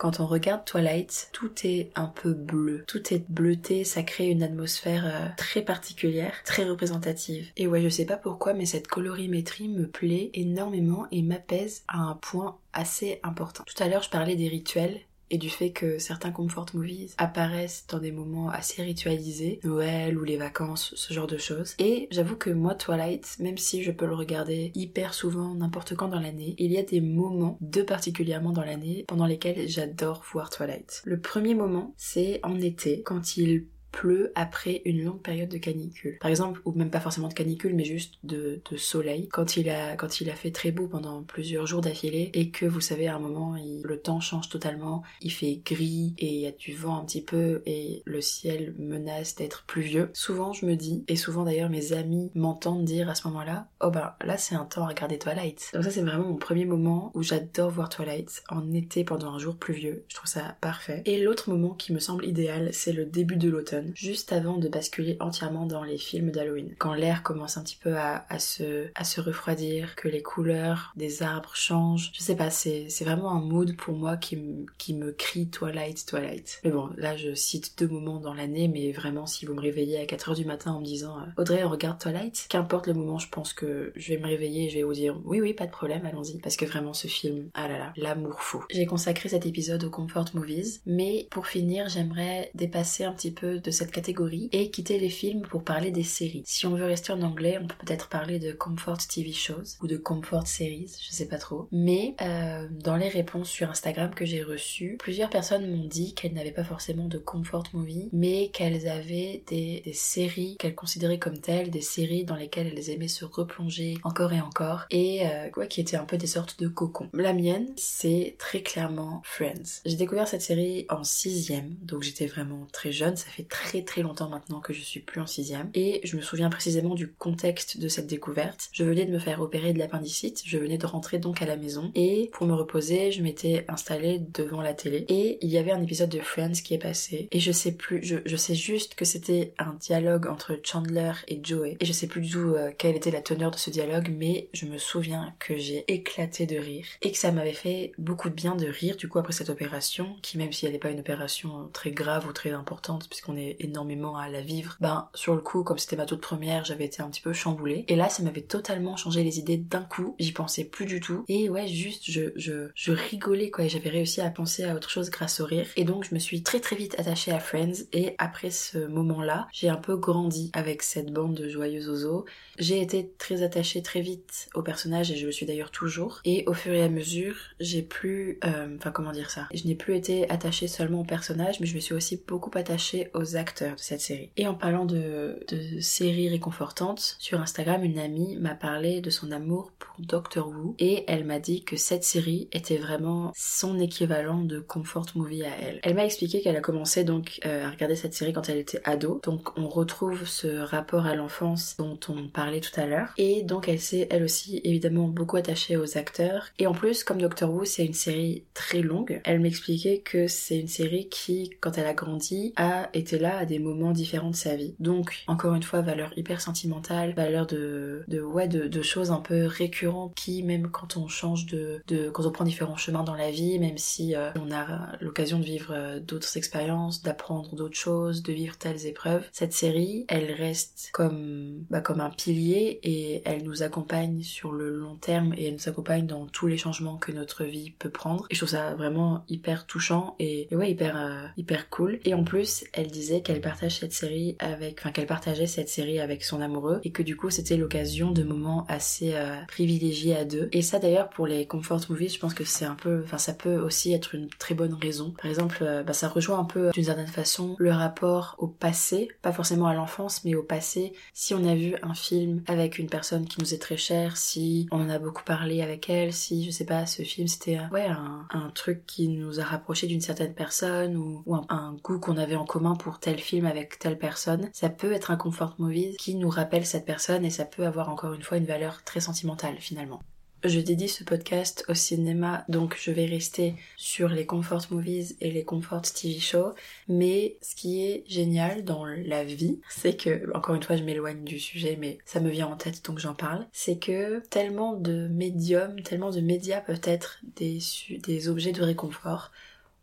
Quand 0.00 0.18
on 0.18 0.26
regarde 0.26 0.64
Twilight, 0.64 1.28
tout 1.34 1.52
est 1.62 1.90
un 1.94 2.06
peu 2.06 2.32
bleu, 2.32 2.84
tout 2.86 3.12
est 3.12 3.22
bleuté, 3.28 3.84
ça 3.84 4.02
crée 4.02 4.28
une 4.28 4.42
atmosphère 4.42 5.04
euh, 5.04 5.28
très 5.36 5.60
particulière, 5.60 6.32
très 6.46 6.64
représentative. 6.64 7.50
Et 7.58 7.66
ouais, 7.66 7.82
je 7.82 7.90
sais 7.90 8.06
pas 8.06 8.16
pourquoi, 8.16 8.54
mais 8.54 8.64
cette 8.64 8.88
colorimétrie 8.88 9.68
me 9.68 9.86
plaît 9.86 10.30
énormément 10.32 11.06
et 11.12 11.20
m'apaise 11.20 11.84
à 11.86 11.98
un 11.98 12.14
point 12.14 12.56
assez 12.72 13.20
important. 13.22 13.62
Tout 13.66 13.82
à 13.82 13.88
l'heure, 13.88 14.02
je 14.02 14.08
parlais 14.08 14.36
des 14.36 14.48
rituels 14.48 15.02
et 15.30 15.38
du 15.38 15.48
fait 15.48 15.70
que 15.70 15.98
certains 15.98 16.32
comfort 16.32 16.66
movies 16.74 17.14
apparaissent 17.18 17.86
dans 17.88 17.98
des 17.98 18.12
moments 18.12 18.48
assez 18.50 18.82
ritualisés, 18.82 19.60
Noël 19.64 20.18
ou 20.18 20.24
les 20.24 20.36
vacances, 20.36 20.92
ce 20.96 21.14
genre 21.14 21.26
de 21.26 21.38
choses. 21.38 21.74
Et 21.78 22.08
j'avoue 22.10 22.36
que 22.36 22.50
moi, 22.50 22.74
Twilight, 22.74 23.36
même 23.38 23.58
si 23.58 23.82
je 23.82 23.92
peux 23.92 24.06
le 24.06 24.14
regarder 24.14 24.72
hyper 24.74 25.14
souvent, 25.14 25.54
n'importe 25.54 25.94
quand 25.94 26.08
dans 26.08 26.20
l'année, 26.20 26.54
il 26.58 26.72
y 26.72 26.78
a 26.78 26.82
des 26.82 27.00
moments, 27.00 27.58
deux 27.60 27.84
particulièrement 27.84 28.52
dans 28.52 28.64
l'année, 28.64 29.04
pendant 29.08 29.26
lesquels 29.26 29.68
j'adore 29.68 30.22
voir 30.32 30.50
Twilight. 30.50 31.02
Le 31.04 31.20
premier 31.20 31.54
moment, 31.54 31.94
c'est 31.96 32.40
en 32.42 32.60
été, 32.60 33.02
quand 33.02 33.36
il 33.36 33.66
pleut 33.90 34.32
après 34.34 34.82
une 34.84 35.04
longue 35.04 35.20
période 35.20 35.48
de 35.48 35.58
canicule. 35.58 36.18
Par 36.20 36.30
exemple, 36.30 36.60
ou 36.64 36.72
même 36.72 36.90
pas 36.90 37.00
forcément 37.00 37.28
de 37.28 37.34
canicule, 37.34 37.74
mais 37.74 37.84
juste 37.84 38.14
de, 38.24 38.60
soleil. 38.76 39.28
Quand 39.28 39.56
il 39.56 39.68
a 39.68 39.96
quand 39.96 40.20
il 40.20 40.30
a 40.30 40.34
fait 40.34 40.52
très 40.52 40.70
beau 40.70 40.86
pendant 40.86 41.22
plusieurs 41.22 41.66
jours 41.66 41.80
d'affilée 41.80 42.30
et 42.34 42.50
que 42.50 42.64
vous 42.66 42.80
savez 42.80 43.08
à 43.08 43.16
un 43.16 43.18
moment 43.18 43.56
le 43.82 44.00
temps 44.00 44.20
change 44.20 44.48
totalement, 44.48 45.02
il 45.20 45.32
fait 45.32 45.60
gris 45.64 46.14
et 46.18 46.26
il 46.26 46.40
y 46.40 46.46
a 46.46 46.52
du 46.52 46.72
vent 46.72 46.96
un 46.96 47.04
petit 47.04 47.20
peu 47.20 47.62
et 47.66 48.02
le 48.06 48.20
ciel 48.20 48.74
menace 48.78 49.34
d'être 49.34 49.64
pluvieux. 49.66 50.10
Souvent 50.14 50.52
je 50.52 50.66
me 50.66 50.76
dis 50.76 51.04
et 51.08 51.16
souvent 51.16 51.44
d'ailleurs 51.44 51.68
mes 51.68 51.92
amis 51.92 52.30
m'entendent 52.34 52.84
dire 52.84 53.10
à 53.10 53.14
ce 53.14 53.26
moment-là, 53.28 53.68
oh 53.80 53.90
ben 53.90 54.14
là 54.24 54.38
c'est 54.38 54.54
un 54.54 54.64
temps 54.64 54.84
à 54.84 54.88
regarder 54.88 55.18
Twilight. 55.18 55.70
Donc 55.74 55.84
ça 55.84 55.90
c'est 55.90 56.02
vraiment 56.02 56.28
mon 56.28 56.36
premier 56.36 56.64
moment 56.64 57.10
où 57.14 57.22
j'adore 57.22 57.70
voir 57.70 57.88
Twilight 57.88 58.42
en 58.48 58.72
été 58.72 59.04
pendant 59.04 59.34
un 59.34 59.38
jour 59.38 59.56
pluvieux. 59.56 60.04
Je 60.08 60.14
trouve 60.14 60.30
ça 60.30 60.56
parfait. 60.60 61.02
Et 61.06 61.20
l'autre 61.20 61.50
moment 61.50 61.74
qui 61.74 61.92
me 61.92 61.98
semble 61.98 62.24
idéal, 62.24 62.70
c'est 62.72 62.92
le 62.92 63.04
début 63.04 63.36
de 63.36 63.48
l'automne 63.48 63.79
juste 63.94 64.32
avant 64.32 64.58
de 64.58 64.68
basculer 64.68 65.16
entièrement 65.20 65.66
dans 65.66 65.82
les 65.82 65.98
films 65.98 66.30
d'Halloween. 66.30 66.74
Quand 66.78 66.94
l'air 66.94 67.22
commence 67.22 67.56
un 67.56 67.62
petit 67.62 67.78
peu 67.80 67.96
à, 67.96 68.24
se, 68.38 69.20
refroidir, 69.20 69.96
que 69.96 70.08
les 70.08 70.22
couleurs 70.22 70.92
des 70.96 71.22
arbres 71.22 71.54
changent. 71.54 72.10
Je 72.14 72.20
sais 72.20 72.36
pas, 72.36 72.50
c'est, 72.50 72.88
vraiment 73.00 73.30
un 73.30 73.40
mood 73.40 73.76
pour 73.76 73.94
moi 73.94 74.16
qui, 74.16 74.38
qui 74.78 74.94
me 74.94 75.12
crie 75.12 75.48
Twilight, 75.48 76.04
Twilight. 76.06 76.60
Mais 76.64 76.70
bon, 76.70 76.90
là 76.96 77.16
je 77.16 77.34
cite 77.34 77.78
deux 77.78 77.88
moments 77.88 78.20
dans 78.20 78.34
l'année, 78.34 78.68
mais 78.68 78.92
vraiment 78.92 79.26
si 79.26 79.46
vous 79.46 79.54
me 79.54 79.60
réveillez 79.60 79.98
à 79.98 80.04
4h 80.04 80.36
du 80.36 80.44
matin 80.44 80.72
en 80.72 80.80
me 80.80 80.84
disant 80.84 81.18
euh, 81.18 81.42
Audrey, 81.42 81.62
regarde 81.64 81.98
Twilight, 81.98 82.46
qu'importe 82.48 82.86
le 82.86 82.94
moment, 82.94 83.18
je 83.18 83.28
pense 83.28 83.52
que 83.52 83.92
je 83.96 84.12
vais 84.12 84.20
me 84.20 84.26
réveiller 84.26 84.66
et 84.66 84.70
je 84.70 84.76
vais 84.76 84.82
vous 84.82 84.92
dire 84.92 85.18
oui, 85.24 85.40
oui, 85.40 85.54
pas 85.54 85.66
de 85.66 85.70
problème, 85.70 86.04
allons-y. 86.06 86.38
Parce 86.38 86.56
que 86.56 86.64
vraiment 86.64 86.92
ce 86.92 87.06
film, 87.06 87.50
ah 87.54 87.68
là 87.68 87.78
là, 87.78 87.92
l'amour 87.96 88.40
fou. 88.42 88.64
J'ai 88.70 88.86
consacré 88.86 89.28
cet 89.28 89.46
épisode 89.46 89.84
aux 89.84 89.90
Comfort 89.90 90.26
Movies, 90.34 90.80
mais 90.86 91.26
pour 91.30 91.46
finir, 91.46 91.88
j'aimerais 91.88 92.50
dépasser 92.54 93.04
un 93.04 93.12
petit 93.12 93.30
peu 93.30 93.58
de 93.58 93.69
cette 93.70 93.90
catégorie 93.90 94.48
et 94.52 94.70
quitter 94.70 94.98
les 94.98 95.10
films 95.10 95.42
pour 95.42 95.64
parler 95.64 95.90
des 95.90 96.02
séries. 96.02 96.42
Si 96.46 96.66
on 96.66 96.74
veut 96.74 96.84
rester 96.84 97.12
en 97.12 97.22
anglais, 97.22 97.58
on 97.60 97.66
peut 97.66 97.74
peut-être 97.84 98.08
parler 98.08 98.38
de 98.38 98.52
comfort 98.52 98.98
TV 98.98 99.32
shows 99.32 99.76
ou 99.82 99.86
de 99.86 99.96
comfort 99.96 100.46
series, 100.46 100.90
je 101.00 101.14
sais 101.14 101.26
pas 101.26 101.38
trop. 101.38 101.68
Mais 101.72 102.14
euh, 102.22 102.66
dans 102.70 102.96
les 102.96 103.08
réponses 103.08 103.48
sur 103.48 103.70
Instagram 103.70 104.14
que 104.14 104.24
j'ai 104.24 104.42
reçues, 104.42 104.96
plusieurs 104.98 105.30
personnes 105.30 105.70
m'ont 105.70 105.86
dit 105.86 106.14
qu'elles 106.14 106.32
n'avaient 106.32 106.50
pas 106.50 106.64
forcément 106.64 107.06
de 107.06 107.18
comfort 107.18 107.64
movie, 107.72 108.08
mais 108.12 108.48
qu'elles 108.48 108.88
avaient 108.88 109.42
des, 109.48 109.82
séries 109.92 110.56
qu'elles 110.58 110.74
considéraient 110.74 111.18
comme 111.18 111.38
telles, 111.38 111.70
des 111.70 111.80
séries 111.80 112.24
dans 112.24 112.36
lesquelles 112.36 112.72
elles 112.74 112.90
aimaient 112.90 113.08
se 113.08 113.24
replonger 113.24 113.98
encore 114.04 114.32
et 114.32 114.40
encore, 114.40 114.86
et 114.90 115.26
euh, 115.26 115.48
quoi, 115.50 115.66
qui 115.66 115.80
étaient 115.80 115.96
un 115.96 116.04
peu 116.04 116.16
des 116.16 116.26
sortes 116.26 116.60
de 116.60 116.68
cocons. 116.68 117.08
La 117.12 117.32
mienne, 117.32 117.68
c'est 117.76 118.36
très 118.38 118.62
clairement 118.62 119.20
Friends. 119.24 119.80
J'ai 119.84 119.96
découvert 119.96 120.28
cette 120.28 120.42
série 120.42 120.86
en 120.88 121.04
sixième, 121.04 121.74
donc 121.82 122.02
j'étais 122.02 122.26
vraiment 122.26 122.66
très 122.72 122.92
jeune, 122.92 123.16
ça 123.16 123.26
fait 123.26 123.42
très 123.42 123.59
très 123.60 123.82
très 123.82 124.00
longtemps 124.00 124.28
maintenant 124.28 124.60
que 124.60 124.72
je 124.72 124.80
suis 124.80 125.00
plus 125.00 125.20
en 125.20 125.26
sixième. 125.26 125.70
Et 125.74 126.00
je 126.04 126.16
me 126.16 126.22
souviens 126.22 126.48
précisément 126.48 126.94
du 126.94 127.12
contexte 127.12 127.78
de 127.78 127.88
cette 127.88 128.06
découverte. 128.06 128.70
Je 128.72 128.84
venais 128.84 129.04
de 129.04 129.12
me 129.12 129.18
faire 129.18 129.40
opérer 129.40 129.72
de 129.72 129.78
l'appendicite, 129.78 130.42
je 130.46 130.56
venais 130.58 130.78
de 130.78 130.86
rentrer 130.86 131.18
donc 131.18 131.42
à 131.42 131.46
la 131.46 131.56
maison. 131.56 131.92
Et 131.94 132.30
pour 132.32 132.46
me 132.46 132.54
reposer, 132.54 133.12
je 133.12 133.22
m'étais 133.22 133.66
installée 133.68 134.18
devant 134.18 134.62
la 134.62 134.72
télé. 134.72 135.04
Et 135.08 135.38
il 135.42 135.50
y 135.50 135.58
avait 135.58 135.72
un 135.72 135.82
épisode 135.82 136.08
de 136.08 136.20
Friends 136.20 136.62
qui 136.64 136.72
est 136.72 136.78
passé. 136.78 137.28
Et 137.32 137.40
je 137.40 137.52
sais 137.52 137.72
plus, 137.72 138.02
je, 138.02 138.36
sais 138.36 138.54
juste 138.54 138.94
que 138.94 139.04
c'était 139.04 139.52
un 139.58 139.74
dialogue 139.74 140.26
entre 140.26 140.58
Chandler 140.62 141.12
et 141.28 141.40
Joey. 141.42 141.76
Et 141.80 141.84
je 141.84 141.92
sais 141.92 142.06
plus 142.06 142.22
du 142.22 142.30
tout 142.30 142.54
euh, 142.54 142.70
quelle 142.78 142.96
était 142.96 143.10
la 143.10 143.20
teneur 143.20 143.50
de 143.50 143.58
ce 143.58 143.68
dialogue 143.68 144.10
mais 144.16 144.48
je 144.54 144.64
me 144.64 144.78
souviens 144.78 145.34
que 145.38 145.58
j'ai 145.58 145.84
éclaté 145.92 146.46
de 146.46 146.56
rire. 146.56 146.86
Et 147.02 147.12
que 147.12 147.18
ça 147.18 147.30
m'avait 147.30 147.52
fait 147.52 147.92
beaucoup 147.98 148.30
de 148.30 148.34
bien 148.34 148.56
de 148.56 148.66
rire 148.66 148.96
du 148.96 149.08
coup 149.08 149.18
après 149.18 149.32
cette 149.32 149.50
opération 149.50 150.16
qui 150.22 150.38
même 150.38 150.52
si 150.52 150.64
elle 150.64 150.72
n'est 150.72 150.78
pas 150.78 150.90
une 150.90 151.00
opération 151.00 151.68
très 151.72 151.90
grave 151.90 152.26
ou 152.26 152.32
très 152.32 152.52
importante 152.52 153.08
puisqu'on 153.08 153.36
est 153.36 153.49
énormément 153.58 154.16
à 154.16 154.28
la 154.28 154.40
vivre, 154.40 154.76
ben 154.80 155.08
sur 155.14 155.34
le 155.34 155.40
coup, 155.40 155.64
comme 155.64 155.78
c'était 155.78 155.96
ma 155.96 156.06
toute 156.06 156.20
première, 156.20 156.64
j'avais 156.64 156.84
été 156.84 157.02
un 157.02 157.10
petit 157.10 157.20
peu 157.20 157.32
chamboulée. 157.32 157.84
Et 157.88 157.96
là, 157.96 158.08
ça 158.08 158.22
m'avait 158.22 158.42
totalement 158.42 158.96
changé 158.96 159.22
les 159.22 159.38
idées 159.38 159.56
d'un 159.56 159.82
coup. 159.82 160.14
J'y 160.18 160.32
pensais 160.32 160.64
plus 160.64 160.86
du 160.86 161.00
tout. 161.00 161.24
Et 161.28 161.48
ouais, 161.48 161.66
juste, 161.66 162.10
je, 162.10 162.32
je, 162.36 162.68
je 162.74 162.92
rigolais 162.92 163.50
quoi. 163.50 163.64
Et 163.64 163.68
j'avais 163.68 163.90
réussi 163.90 164.20
à 164.20 164.30
penser 164.30 164.64
à 164.64 164.74
autre 164.74 164.90
chose 164.90 165.10
grâce 165.10 165.40
au 165.40 165.44
rire. 165.44 165.66
Et 165.76 165.84
donc, 165.84 166.04
je 166.04 166.14
me 166.14 166.18
suis 166.18 166.42
très 166.42 166.60
très 166.60 166.76
vite 166.76 166.98
attachée 166.98 167.32
à 167.32 167.40
Friends. 167.40 167.84
Et 167.92 168.14
après 168.18 168.50
ce 168.50 168.78
moment-là, 168.86 169.48
j'ai 169.52 169.68
un 169.68 169.76
peu 169.76 169.96
grandi 169.96 170.50
avec 170.54 170.82
cette 170.82 171.12
bande 171.12 171.34
de 171.34 171.48
joyeux 171.48 171.88
oiseaux. 171.88 172.24
J'ai 172.58 172.80
été 172.80 173.12
très 173.18 173.42
attachée 173.42 173.82
très 173.82 174.00
vite 174.00 174.48
au 174.54 174.62
personnage 174.62 175.10
et 175.10 175.16
je 175.16 175.26
le 175.26 175.32
suis 175.32 175.46
d'ailleurs 175.46 175.70
toujours. 175.70 176.20
Et 176.24 176.44
au 176.46 176.52
fur 176.52 176.72
et 176.72 176.82
à 176.82 176.88
mesure, 176.88 177.36
j'ai 177.58 177.82
plus, 177.82 178.38
euh, 178.44 178.76
enfin 178.76 178.90
comment 178.90 179.12
dire 179.12 179.30
ça, 179.30 179.48
je 179.54 179.66
n'ai 179.66 179.74
plus 179.74 179.96
été 179.96 180.28
attachée 180.30 180.68
seulement 180.68 181.00
au 181.00 181.04
personnage, 181.04 181.60
mais 181.60 181.66
je 181.66 181.74
me 181.74 181.80
suis 181.80 181.94
aussi 181.94 182.22
beaucoup 182.26 182.50
attachée 182.54 183.10
aux 183.14 183.36
acteurs 183.40 183.74
de 183.74 183.80
cette 183.80 184.00
série. 184.00 184.30
Et 184.36 184.46
en 184.46 184.54
parlant 184.54 184.84
de, 184.84 185.40
séries 185.80 186.28
réconfortantes, 186.28 187.16
sur 187.18 187.40
Instagram, 187.40 187.82
une 187.82 187.98
amie 187.98 188.36
m'a 188.36 188.54
parlé 188.54 189.00
de 189.00 189.10
son 189.10 189.32
amour 189.32 189.72
pour 189.78 189.94
Doctor 189.98 190.48
Who 190.48 190.74
et 190.78 191.04
elle 191.08 191.24
m'a 191.24 191.40
dit 191.40 191.64
que 191.64 191.76
cette 191.76 192.04
série 192.04 192.48
était 192.52 192.76
vraiment 192.76 193.32
son 193.34 193.78
équivalent 193.78 194.42
de 194.42 194.60
comfort 194.60 195.06
movie 195.14 195.44
à 195.44 195.50
elle. 195.60 195.80
Elle 195.82 195.94
m'a 195.94 196.04
expliqué 196.04 196.40
qu'elle 196.40 196.56
a 196.56 196.60
commencé 196.60 197.04
donc 197.04 197.40
euh, 197.46 197.66
à 197.66 197.70
regarder 197.70 197.96
cette 197.96 198.14
série 198.14 198.32
quand 198.32 198.48
elle 198.48 198.58
était 198.58 198.80
ado, 198.84 199.20
donc 199.24 199.58
on 199.58 199.68
retrouve 199.68 200.26
ce 200.26 200.58
rapport 200.58 201.06
à 201.06 201.14
l'enfance 201.14 201.76
dont 201.78 201.98
on 202.08 202.28
parlait 202.28 202.60
tout 202.60 202.78
à 202.78 202.86
l'heure, 202.86 203.12
et 203.18 203.42
donc 203.42 203.68
elle 203.68 203.80
s'est 203.80 204.06
elle 204.10 204.22
aussi 204.22 204.60
évidemment 204.64 205.08
beaucoup 205.08 205.36
attachée 205.36 205.76
aux 205.76 205.96
acteurs, 205.96 206.48
et 206.58 206.66
en 206.66 206.72
plus 206.72 207.04
comme 207.04 207.20
Doctor 207.20 207.52
Who 207.52 207.64
c'est 207.64 207.84
une 207.84 207.94
série 207.94 208.44
très 208.54 208.82
longue, 208.82 209.20
elle 209.24 209.40
m'expliquait 209.40 209.98
que 209.98 210.26
c'est 210.26 210.58
une 210.58 210.68
série 210.68 211.08
qui, 211.08 211.50
quand 211.60 211.78
elle 211.78 211.86
a 211.86 211.94
grandi, 211.94 212.52
a 212.56 212.90
été 212.92 213.18
là 213.18 213.29
à 213.36 213.46
des 213.46 213.58
moments 213.58 213.92
différents 213.92 214.30
de 214.30 214.36
sa 214.36 214.56
vie. 214.56 214.74
Donc 214.78 215.22
encore 215.26 215.54
une 215.54 215.62
fois, 215.62 215.80
valeur 215.80 216.12
hyper 216.16 216.40
sentimentale, 216.40 217.14
valeur 217.14 217.46
de, 217.46 218.04
de 218.08 218.20
ouais, 218.20 218.48
de, 218.48 218.66
de 218.66 218.82
choses 218.82 219.10
un 219.10 219.20
peu 219.20 219.46
récurrentes 219.46 220.14
qui, 220.14 220.42
même 220.42 220.70
quand 220.70 220.96
on 220.96 221.08
change 221.08 221.46
de, 221.46 221.82
de 221.86 222.10
quand 222.10 222.26
on 222.26 222.30
prend 222.30 222.44
différents 222.44 222.76
chemins 222.76 223.04
dans 223.04 223.14
la 223.14 223.30
vie, 223.30 223.58
même 223.58 223.78
si 223.78 224.14
euh, 224.14 224.30
on 224.40 224.52
a 224.52 224.96
l'occasion 225.00 225.38
de 225.38 225.44
vivre 225.44 225.72
euh, 225.72 226.00
d'autres 226.00 226.36
expériences, 226.36 227.02
d'apprendre 227.02 227.54
d'autres 227.54 227.76
choses, 227.76 228.22
de 228.22 228.32
vivre 228.32 228.56
telles 228.56 228.86
épreuves, 228.86 229.28
cette 229.32 229.52
série, 229.52 230.04
elle 230.08 230.32
reste 230.32 230.90
comme, 230.92 231.64
bah, 231.70 231.80
comme 231.80 232.00
un 232.00 232.10
pilier 232.10 232.80
et 232.82 233.22
elle 233.24 233.42
nous 233.42 233.62
accompagne 233.62 234.22
sur 234.22 234.52
le 234.52 234.70
long 234.70 234.96
terme 234.96 235.34
et 235.36 235.46
elle 235.46 235.54
nous 235.54 235.68
accompagne 235.68 236.06
dans 236.06 236.26
tous 236.26 236.46
les 236.46 236.56
changements 236.56 236.96
que 236.96 237.12
notre 237.12 237.44
vie 237.44 237.72
peut 237.78 237.90
prendre. 237.90 238.26
Et 238.30 238.34
je 238.34 238.40
trouve 238.40 238.50
ça 238.50 238.74
vraiment 238.74 239.24
hyper 239.28 239.66
touchant 239.66 240.16
et, 240.18 240.48
ouais, 240.52 240.70
hyper, 240.70 240.96
euh, 240.96 241.26
hyper 241.36 241.68
cool. 241.70 242.00
Et 242.04 242.14
en 242.14 242.24
plus, 242.24 242.64
elle 242.72 242.88
disait 242.88 243.19
qu'elle 243.22 243.40
partage 243.40 243.78
cette 243.78 243.92
série 243.92 244.36
avec, 244.38 244.78
enfin 244.80 244.90
qu'elle 244.90 245.06
partageait 245.06 245.46
cette 245.46 245.68
série 245.68 246.00
avec 246.00 246.24
son 246.24 246.40
amoureux 246.40 246.80
et 246.84 246.90
que 246.90 247.02
du 247.02 247.16
coup 247.16 247.30
c'était 247.30 247.56
l'occasion 247.56 248.10
de 248.10 248.22
moments 248.22 248.64
assez 248.68 249.14
euh, 249.14 249.36
privilégiés 249.48 250.16
à 250.16 250.24
deux. 250.24 250.48
Et 250.52 250.62
ça 250.62 250.78
d'ailleurs 250.78 251.08
pour 251.10 251.26
les 251.26 251.46
comfort 251.46 251.80
movies, 251.88 252.12
je 252.14 252.18
pense 252.18 252.34
que 252.34 252.44
c'est 252.44 252.64
un 252.64 252.74
peu, 252.74 253.02
enfin 253.04 253.18
ça 253.18 253.32
peut 253.32 253.56
aussi 253.56 253.92
être 253.92 254.14
une 254.14 254.28
très 254.38 254.54
bonne 254.54 254.74
raison. 254.74 255.14
Par 255.20 255.30
exemple, 255.30 255.58
euh, 255.62 255.82
bah, 255.82 255.92
ça 255.92 256.08
rejoint 256.08 256.38
un 256.38 256.44
peu 256.44 256.70
d'une 256.70 256.84
certaine 256.84 257.06
façon 257.06 257.54
le 257.58 257.72
rapport 257.72 258.36
au 258.38 258.46
passé, 258.46 259.08
pas 259.22 259.32
forcément 259.32 259.66
à 259.66 259.74
l'enfance, 259.74 260.24
mais 260.24 260.34
au 260.34 260.42
passé. 260.42 260.92
Si 261.14 261.34
on 261.34 261.44
a 261.44 261.54
vu 261.54 261.74
un 261.82 261.94
film 261.94 262.42
avec 262.46 262.78
une 262.78 262.88
personne 262.88 263.26
qui 263.26 263.40
nous 263.40 263.54
est 263.54 263.58
très 263.58 263.76
chère, 263.76 264.16
si 264.16 264.68
on 264.70 264.80
en 264.80 264.90
a 264.90 264.98
beaucoup 264.98 265.24
parlé 265.24 265.62
avec 265.62 265.88
elle, 265.90 266.12
si 266.12 266.44
je 266.44 266.50
sais 266.50 266.64
pas, 266.64 266.86
ce 266.86 267.02
film 267.02 267.28
c'était 267.28 267.58
ouais 267.72 267.86
un, 267.86 268.26
un, 268.30 268.50
truc 268.50 268.84
qui 268.86 269.08
nous 269.08 269.40
a 269.40 269.44
rapproché 269.44 269.86
d'une 269.86 270.00
certaine 270.00 270.34
personne 270.34 270.96
ou, 270.96 271.22
ou 271.26 271.34
un, 271.34 271.46
un, 271.48 271.76
goût 271.82 271.98
qu'on 271.98 272.16
avait 272.16 272.36
en 272.36 272.44
commun 272.44 272.74
pour 272.74 272.99
tel 273.00 273.18
film 273.18 273.46
avec 273.46 273.78
telle 273.78 273.98
personne, 273.98 274.50
ça 274.52 274.68
peut 274.68 274.92
être 274.92 275.10
un 275.10 275.16
comfort 275.16 275.54
movie 275.58 275.96
qui 275.96 276.14
nous 276.14 276.30
rappelle 276.30 276.66
cette 276.66 276.84
personne 276.84 277.24
et 277.24 277.30
ça 277.30 277.44
peut 277.44 277.66
avoir 277.66 277.88
encore 277.88 278.14
une 278.14 278.22
fois 278.22 278.38
une 278.38 278.46
valeur 278.46 278.82
très 278.84 279.00
sentimentale 279.00 279.56
finalement. 279.58 280.00
Je 280.42 280.58
dédie 280.58 280.88
ce 280.88 281.04
podcast 281.04 281.66
au 281.68 281.74
cinéma, 281.74 282.46
donc 282.48 282.74
je 282.80 282.90
vais 282.90 283.04
rester 283.04 283.56
sur 283.76 284.08
les 284.08 284.24
comfort 284.24 284.62
movies 284.70 285.14
et 285.20 285.30
les 285.30 285.44
comfort 285.44 285.82
TV 285.82 286.18
shows. 286.18 286.54
Mais 286.88 287.36
ce 287.42 287.54
qui 287.54 287.84
est 287.84 288.04
génial 288.08 288.64
dans 288.64 288.86
la 288.86 289.22
vie, 289.22 289.60
c'est 289.68 289.98
que, 289.98 290.34
encore 290.34 290.54
une 290.54 290.62
fois, 290.62 290.76
je 290.76 290.82
m'éloigne 290.82 291.24
du 291.24 291.38
sujet, 291.38 291.76
mais 291.78 291.98
ça 292.06 292.20
me 292.20 292.30
vient 292.30 292.46
en 292.46 292.56
tête, 292.56 292.82
donc 292.86 292.98
j'en 292.98 293.12
parle. 293.12 293.46
C'est 293.52 293.78
que 293.78 294.20
tellement 294.30 294.72
de 294.72 295.08
médiums, 295.08 295.82
tellement 295.82 296.10
de 296.10 296.22
médias 296.22 296.62
peuvent 296.62 296.80
être 296.84 297.20
des, 297.36 297.58
des 298.02 298.28
objets 298.30 298.52
de 298.52 298.62
réconfort. 298.62 299.32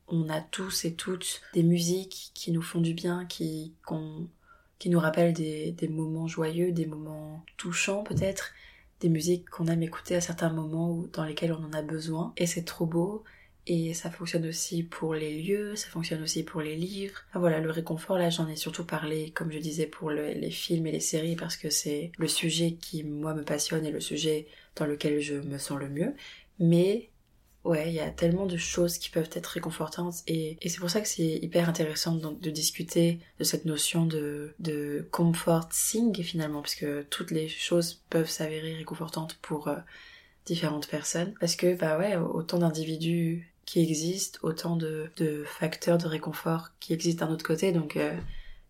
On 0.07 0.29
a 0.29 0.41
tous 0.41 0.85
et 0.85 0.93
toutes 0.93 1.41
des 1.53 1.63
musiques 1.63 2.31
qui 2.33 2.51
nous 2.51 2.61
font 2.61 2.81
du 2.81 2.93
bien, 2.93 3.25
qui, 3.25 3.73
qui 4.79 4.89
nous 4.89 4.99
rappellent 4.99 5.33
des, 5.33 5.71
des 5.71 5.87
moments 5.87 6.27
joyeux, 6.27 6.71
des 6.71 6.85
moments 6.85 7.43
touchants 7.57 8.03
peut-être 8.03 8.53
des 8.99 9.09
musiques 9.09 9.49
qu'on 9.49 9.67
aime 9.67 9.83
écouter 9.83 10.15
à 10.15 10.21
certains 10.21 10.49
moments 10.49 10.91
ou 10.91 11.07
dans 11.13 11.23
lesquels 11.23 11.53
on 11.53 11.63
en 11.63 11.73
a 11.73 11.81
besoin. 11.81 12.33
Et 12.37 12.47
c'est 12.47 12.63
trop 12.63 12.85
beau. 12.85 13.23
Et 13.69 13.93
ça 13.93 14.09
fonctionne 14.09 14.47
aussi 14.47 14.81
pour 14.83 15.13
les 15.13 15.41
lieux, 15.41 15.75
ça 15.75 15.89
fonctionne 15.89 16.23
aussi 16.23 16.43
pour 16.43 16.61
les 16.61 16.77
livres. 16.77 17.25
Voilà, 17.33 17.59
le 17.59 17.69
réconfort, 17.69 18.17
là 18.17 18.29
j'en 18.29 18.47
ai 18.47 18.55
surtout 18.55 18.85
parlé, 18.85 19.31
comme 19.31 19.51
je 19.51 19.59
disais, 19.59 19.87
pour 19.87 20.09
les 20.09 20.51
films 20.51 20.87
et 20.87 20.91
les 20.93 21.01
séries, 21.01 21.35
parce 21.35 21.57
que 21.57 21.69
c'est 21.69 22.13
le 22.17 22.29
sujet 22.29 22.77
qui, 22.79 23.03
moi, 23.03 23.33
me 23.33 23.43
passionne 23.43 23.85
et 23.85 23.91
le 23.91 23.99
sujet 23.99 24.47
dans 24.77 24.85
lequel 24.85 25.19
je 25.19 25.35
me 25.35 25.57
sens 25.57 25.79
le 25.79 25.89
mieux. 25.89 26.13
Mais 26.59 27.09
ouais, 27.67 27.89
il 27.89 27.93
y 27.93 27.99
a 27.99 28.09
tellement 28.09 28.45
de 28.45 28.57
choses 28.57 28.97
qui 28.97 29.09
peuvent 29.09 29.29
être 29.33 29.47
réconfortantes 29.47 30.23
et, 30.27 30.57
c'est 30.65 30.79
pour 30.79 30.89
ça 30.89 31.01
que 31.01 31.07
c'est 31.07 31.23
hyper 31.23 31.69
intéressant 31.69 32.15
de, 32.15 32.49
discuter 32.49 33.19
de 33.39 33.43
cette 33.43 33.65
notion 33.65 34.05
de, 34.05 34.53
de 34.59 35.07
comfort 35.11 35.69
thing 35.69 36.23
finalement, 36.23 36.61
parce 36.61 36.75
que 36.75 37.05
toutes 37.09 37.31
les 37.31 37.47
choses 37.49 38.01
peuvent 38.09 38.29
s'avérer 38.29 38.75
réconfortantes 38.75 39.37
pour 39.41 39.67
euh, 39.67 39.75
différentes 40.45 40.87
personnes. 40.87 41.33
Parce 41.39 41.55
que, 41.55 41.75
bah 41.75 41.97
ouais, 41.97 42.15
autant 42.15 42.59
d'individus 42.59 43.53
qui 43.65 43.81
existent, 43.81 44.39
autant 44.43 44.77
de, 44.77 45.09
de, 45.17 45.43
facteurs 45.45 45.97
de 45.97 46.07
réconfort 46.07 46.69
qui 46.79 46.93
existent 46.93 47.25
d'un 47.25 47.33
autre 47.33 47.45
côté, 47.45 47.73
donc 47.73 47.97
euh, 47.97 48.15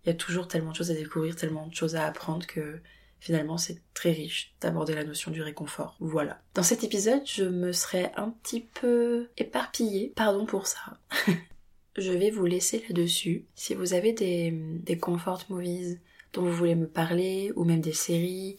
il 0.04 0.08
y 0.08 0.12
a 0.12 0.16
toujours 0.16 0.48
tellement 0.48 0.72
de 0.72 0.76
choses 0.76 0.92
à 0.92 0.96
découvrir, 0.96 1.36
tellement 1.36 1.68
de 1.68 1.76
choses 1.76 1.96
à 1.96 2.06
apprendre 2.06 2.48
que 2.48 2.82
Finalement, 3.20 3.58
c'est 3.58 3.82
très 3.94 4.12
riche 4.12 4.54
d'aborder 4.62 4.94
la 4.94 5.04
notion 5.04 5.32
du 5.32 5.42
réconfort. 5.42 5.96
Voilà. 6.00 6.40
Dans 6.54 6.64
cet 6.64 6.84
épisode, 6.84 7.24
je 7.26 7.44
me 7.44 7.72
serais 7.72 8.12
un 8.16 8.30
petit 8.30 8.62
peu 8.62 9.28
éparpillée. 9.38 10.14
Pardon 10.16 10.46
pour 10.46 10.68
ça. 10.68 11.00
je 11.98 12.12
vais 12.12 12.30
vous 12.30 12.46
laisser 12.46 12.84
là-dessus. 12.88 13.46
Si 13.56 13.74
vous 13.74 13.94
avez 13.94 14.14
des, 14.14 14.52
des 14.52 14.98
comfort 14.98 15.44
movies 15.50 16.00
dont 16.34 16.44
vous 16.44 16.54
voulez 16.54 16.76
me 16.76 16.88
parler, 16.88 17.52
ou 17.56 17.64
même 17.64 17.82
des 17.82 17.94
séries, 17.94 18.58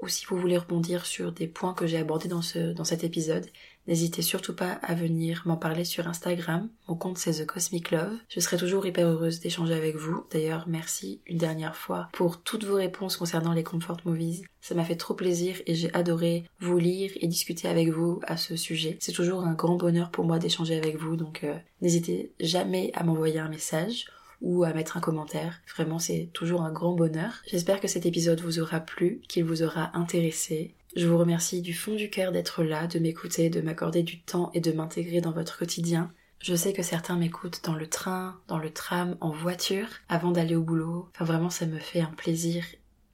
ou 0.00 0.08
si 0.08 0.24
vous 0.26 0.36
voulez 0.36 0.56
rebondir 0.56 1.06
sur 1.06 1.32
des 1.32 1.46
points 1.46 1.74
que 1.74 1.86
j'ai 1.86 1.98
abordés 1.98 2.28
dans, 2.28 2.42
ce, 2.42 2.72
dans 2.72 2.84
cet 2.84 3.04
épisode, 3.04 3.46
N'hésitez 3.90 4.22
surtout 4.22 4.54
pas 4.54 4.78
à 4.82 4.94
venir 4.94 5.42
m'en 5.46 5.56
parler 5.56 5.84
sur 5.84 6.06
Instagram. 6.06 6.68
Mon 6.86 6.94
compte 6.94 7.18
c'est 7.18 7.42
The 7.42 7.44
Cosmic 7.44 7.90
Love. 7.90 8.16
Je 8.28 8.38
serai 8.38 8.56
toujours 8.56 8.86
hyper 8.86 9.08
heureuse 9.08 9.40
d'échanger 9.40 9.74
avec 9.74 9.96
vous. 9.96 10.24
D'ailleurs, 10.30 10.66
merci 10.68 11.20
une 11.26 11.38
dernière 11.38 11.74
fois 11.74 12.08
pour 12.12 12.40
toutes 12.40 12.62
vos 12.62 12.76
réponses 12.76 13.16
concernant 13.16 13.52
les 13.52 13.64
Comfort 13.64 14.00
Movies. 14.04 14.44
Ça 14.60 14.76
m'a 14.76 14.84
fait 14.84 14.94
trop 14.94 15.14
plaisir 15.14 15.56
et 15.66 15.74
j'ai 15.74 15.92
adoré 15.92 16.44
vous 16.60 16.78
lire 16.78 17.10
et 17.16 17.26
discuter 17.26 17.66
avec 17.66 17.88
vous 17.88 18.20
à 18.28 18.36
ce 18.36 18.54
sujet. 18.54 18.96
C'est 19.00 19.10
toujours 19.10 19.42
un 19.42 19.54
grand 19.54 19.74
bonheur 19.74 20.12
pour 20.12 20.24
moi 20.24 20.38
d'échanger 20.38 20.76
avec 20.76 20.96
vous, 20.96 21.16
donc 21.16 21.42
euh, 21.42 21.56
n'hésitez 21.80 22.30
jamais 22.38 22.92
à 22.94 23.02
m'envoyer 23.02 23.40
un 23.40 23.48
message 23.48 24.06
ou 24.40 24.62
à 24.62 24.72
mettre 24.72 24.96
un 24.96 25.00
commentaire. 25.00 25.60
Vraiment, 25.74 25.98
c'est 25.98 26.30
toujours 26.32 26.62
un 26.62 26.72
grand 26.72 26.92
bonheur. 26.92 27.42
J'espère 27.44 27.80
que 27.80 27.88
cet 27.88 28.06
épisode 28.06 28.40
vous 28.40 28.60
aura 28.60 28.78
plu, 28.78 29.20
qu'il 29.28 29.44
vous 29.44 29.64
aura 29.64 29.90
intéressé. 29.96 30.74
Je 30.96 31.06
vous 31.06 31.18
remercie 31.18 31.62
du 31.62 31.72
fond 31.72 31.94
du 31.94 32.10
cœur 32.10 32.32
d'être 32.32 32.64
là, 32.64 32.88
de 32.88 32.98
m'écouter, 32.98 33.48
de 33.48 33.60
m'accorder 33.60 34.02
du 34.02 34.20
temps 34.20 34.50
et 34.54 34.60
de 34.60 34.72
m'intégrer 34.72 35.20
dans 35.20 35.30
votre 35.30 35.56
quotidien. 35.58 36.12
Je 36.40 36.54
sais 36.54 36.72
que 36.72 36.82
certains 36.82 37.16
m'écoutent 37.16 37.62
dans 37.64 37.76
le 37.76 37.86
train, 37.86 38.40
dans 38.48 38.58
le 38.58 38.72
tram, 38.72 39.16
en 39.20 39.30
voiture, 39.30 39.86
avant 40.08 40.32
d'aller 40.32 40.56
au 40.56 40.62
boulot. 40.62 41.08
Enfin 41.14 41.24
vraiment, 41.24 41.50
ça 41.50 41.66
me 41.66 41.78
fait 41.78 42.00
un 42.00 42.12
plaisir 42.16 42.64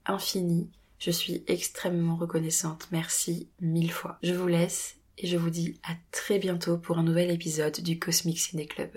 infini. 0.07 0.71
Je 0.99 1.11
suis 1.11 1.45
extrêmement 1.49 2.17
reconnaissante. 2.17 2.89
Merci 2.93 3.49
mille 3.61 3.93
fois. 3.93 4.19
Je 4.23 4.33
vous 4.33 4.47
laisse 4.47 4.97
et 5.19 5.27
je 5.27 5.37
vous 5.37 5.51
dis 5.51 5.79
à 5.83 5.95
très 6.13 6.39
bientôt 6.39 6.79
pour 6.79 6.99
un 6.99 7.03
nouvel 7.03 7.31
épisode 7.31 7.81
du 7.81 7.99
Cosmic 7.99 8.39
Ciné 8.39 8.67
Club. 8.67 8.91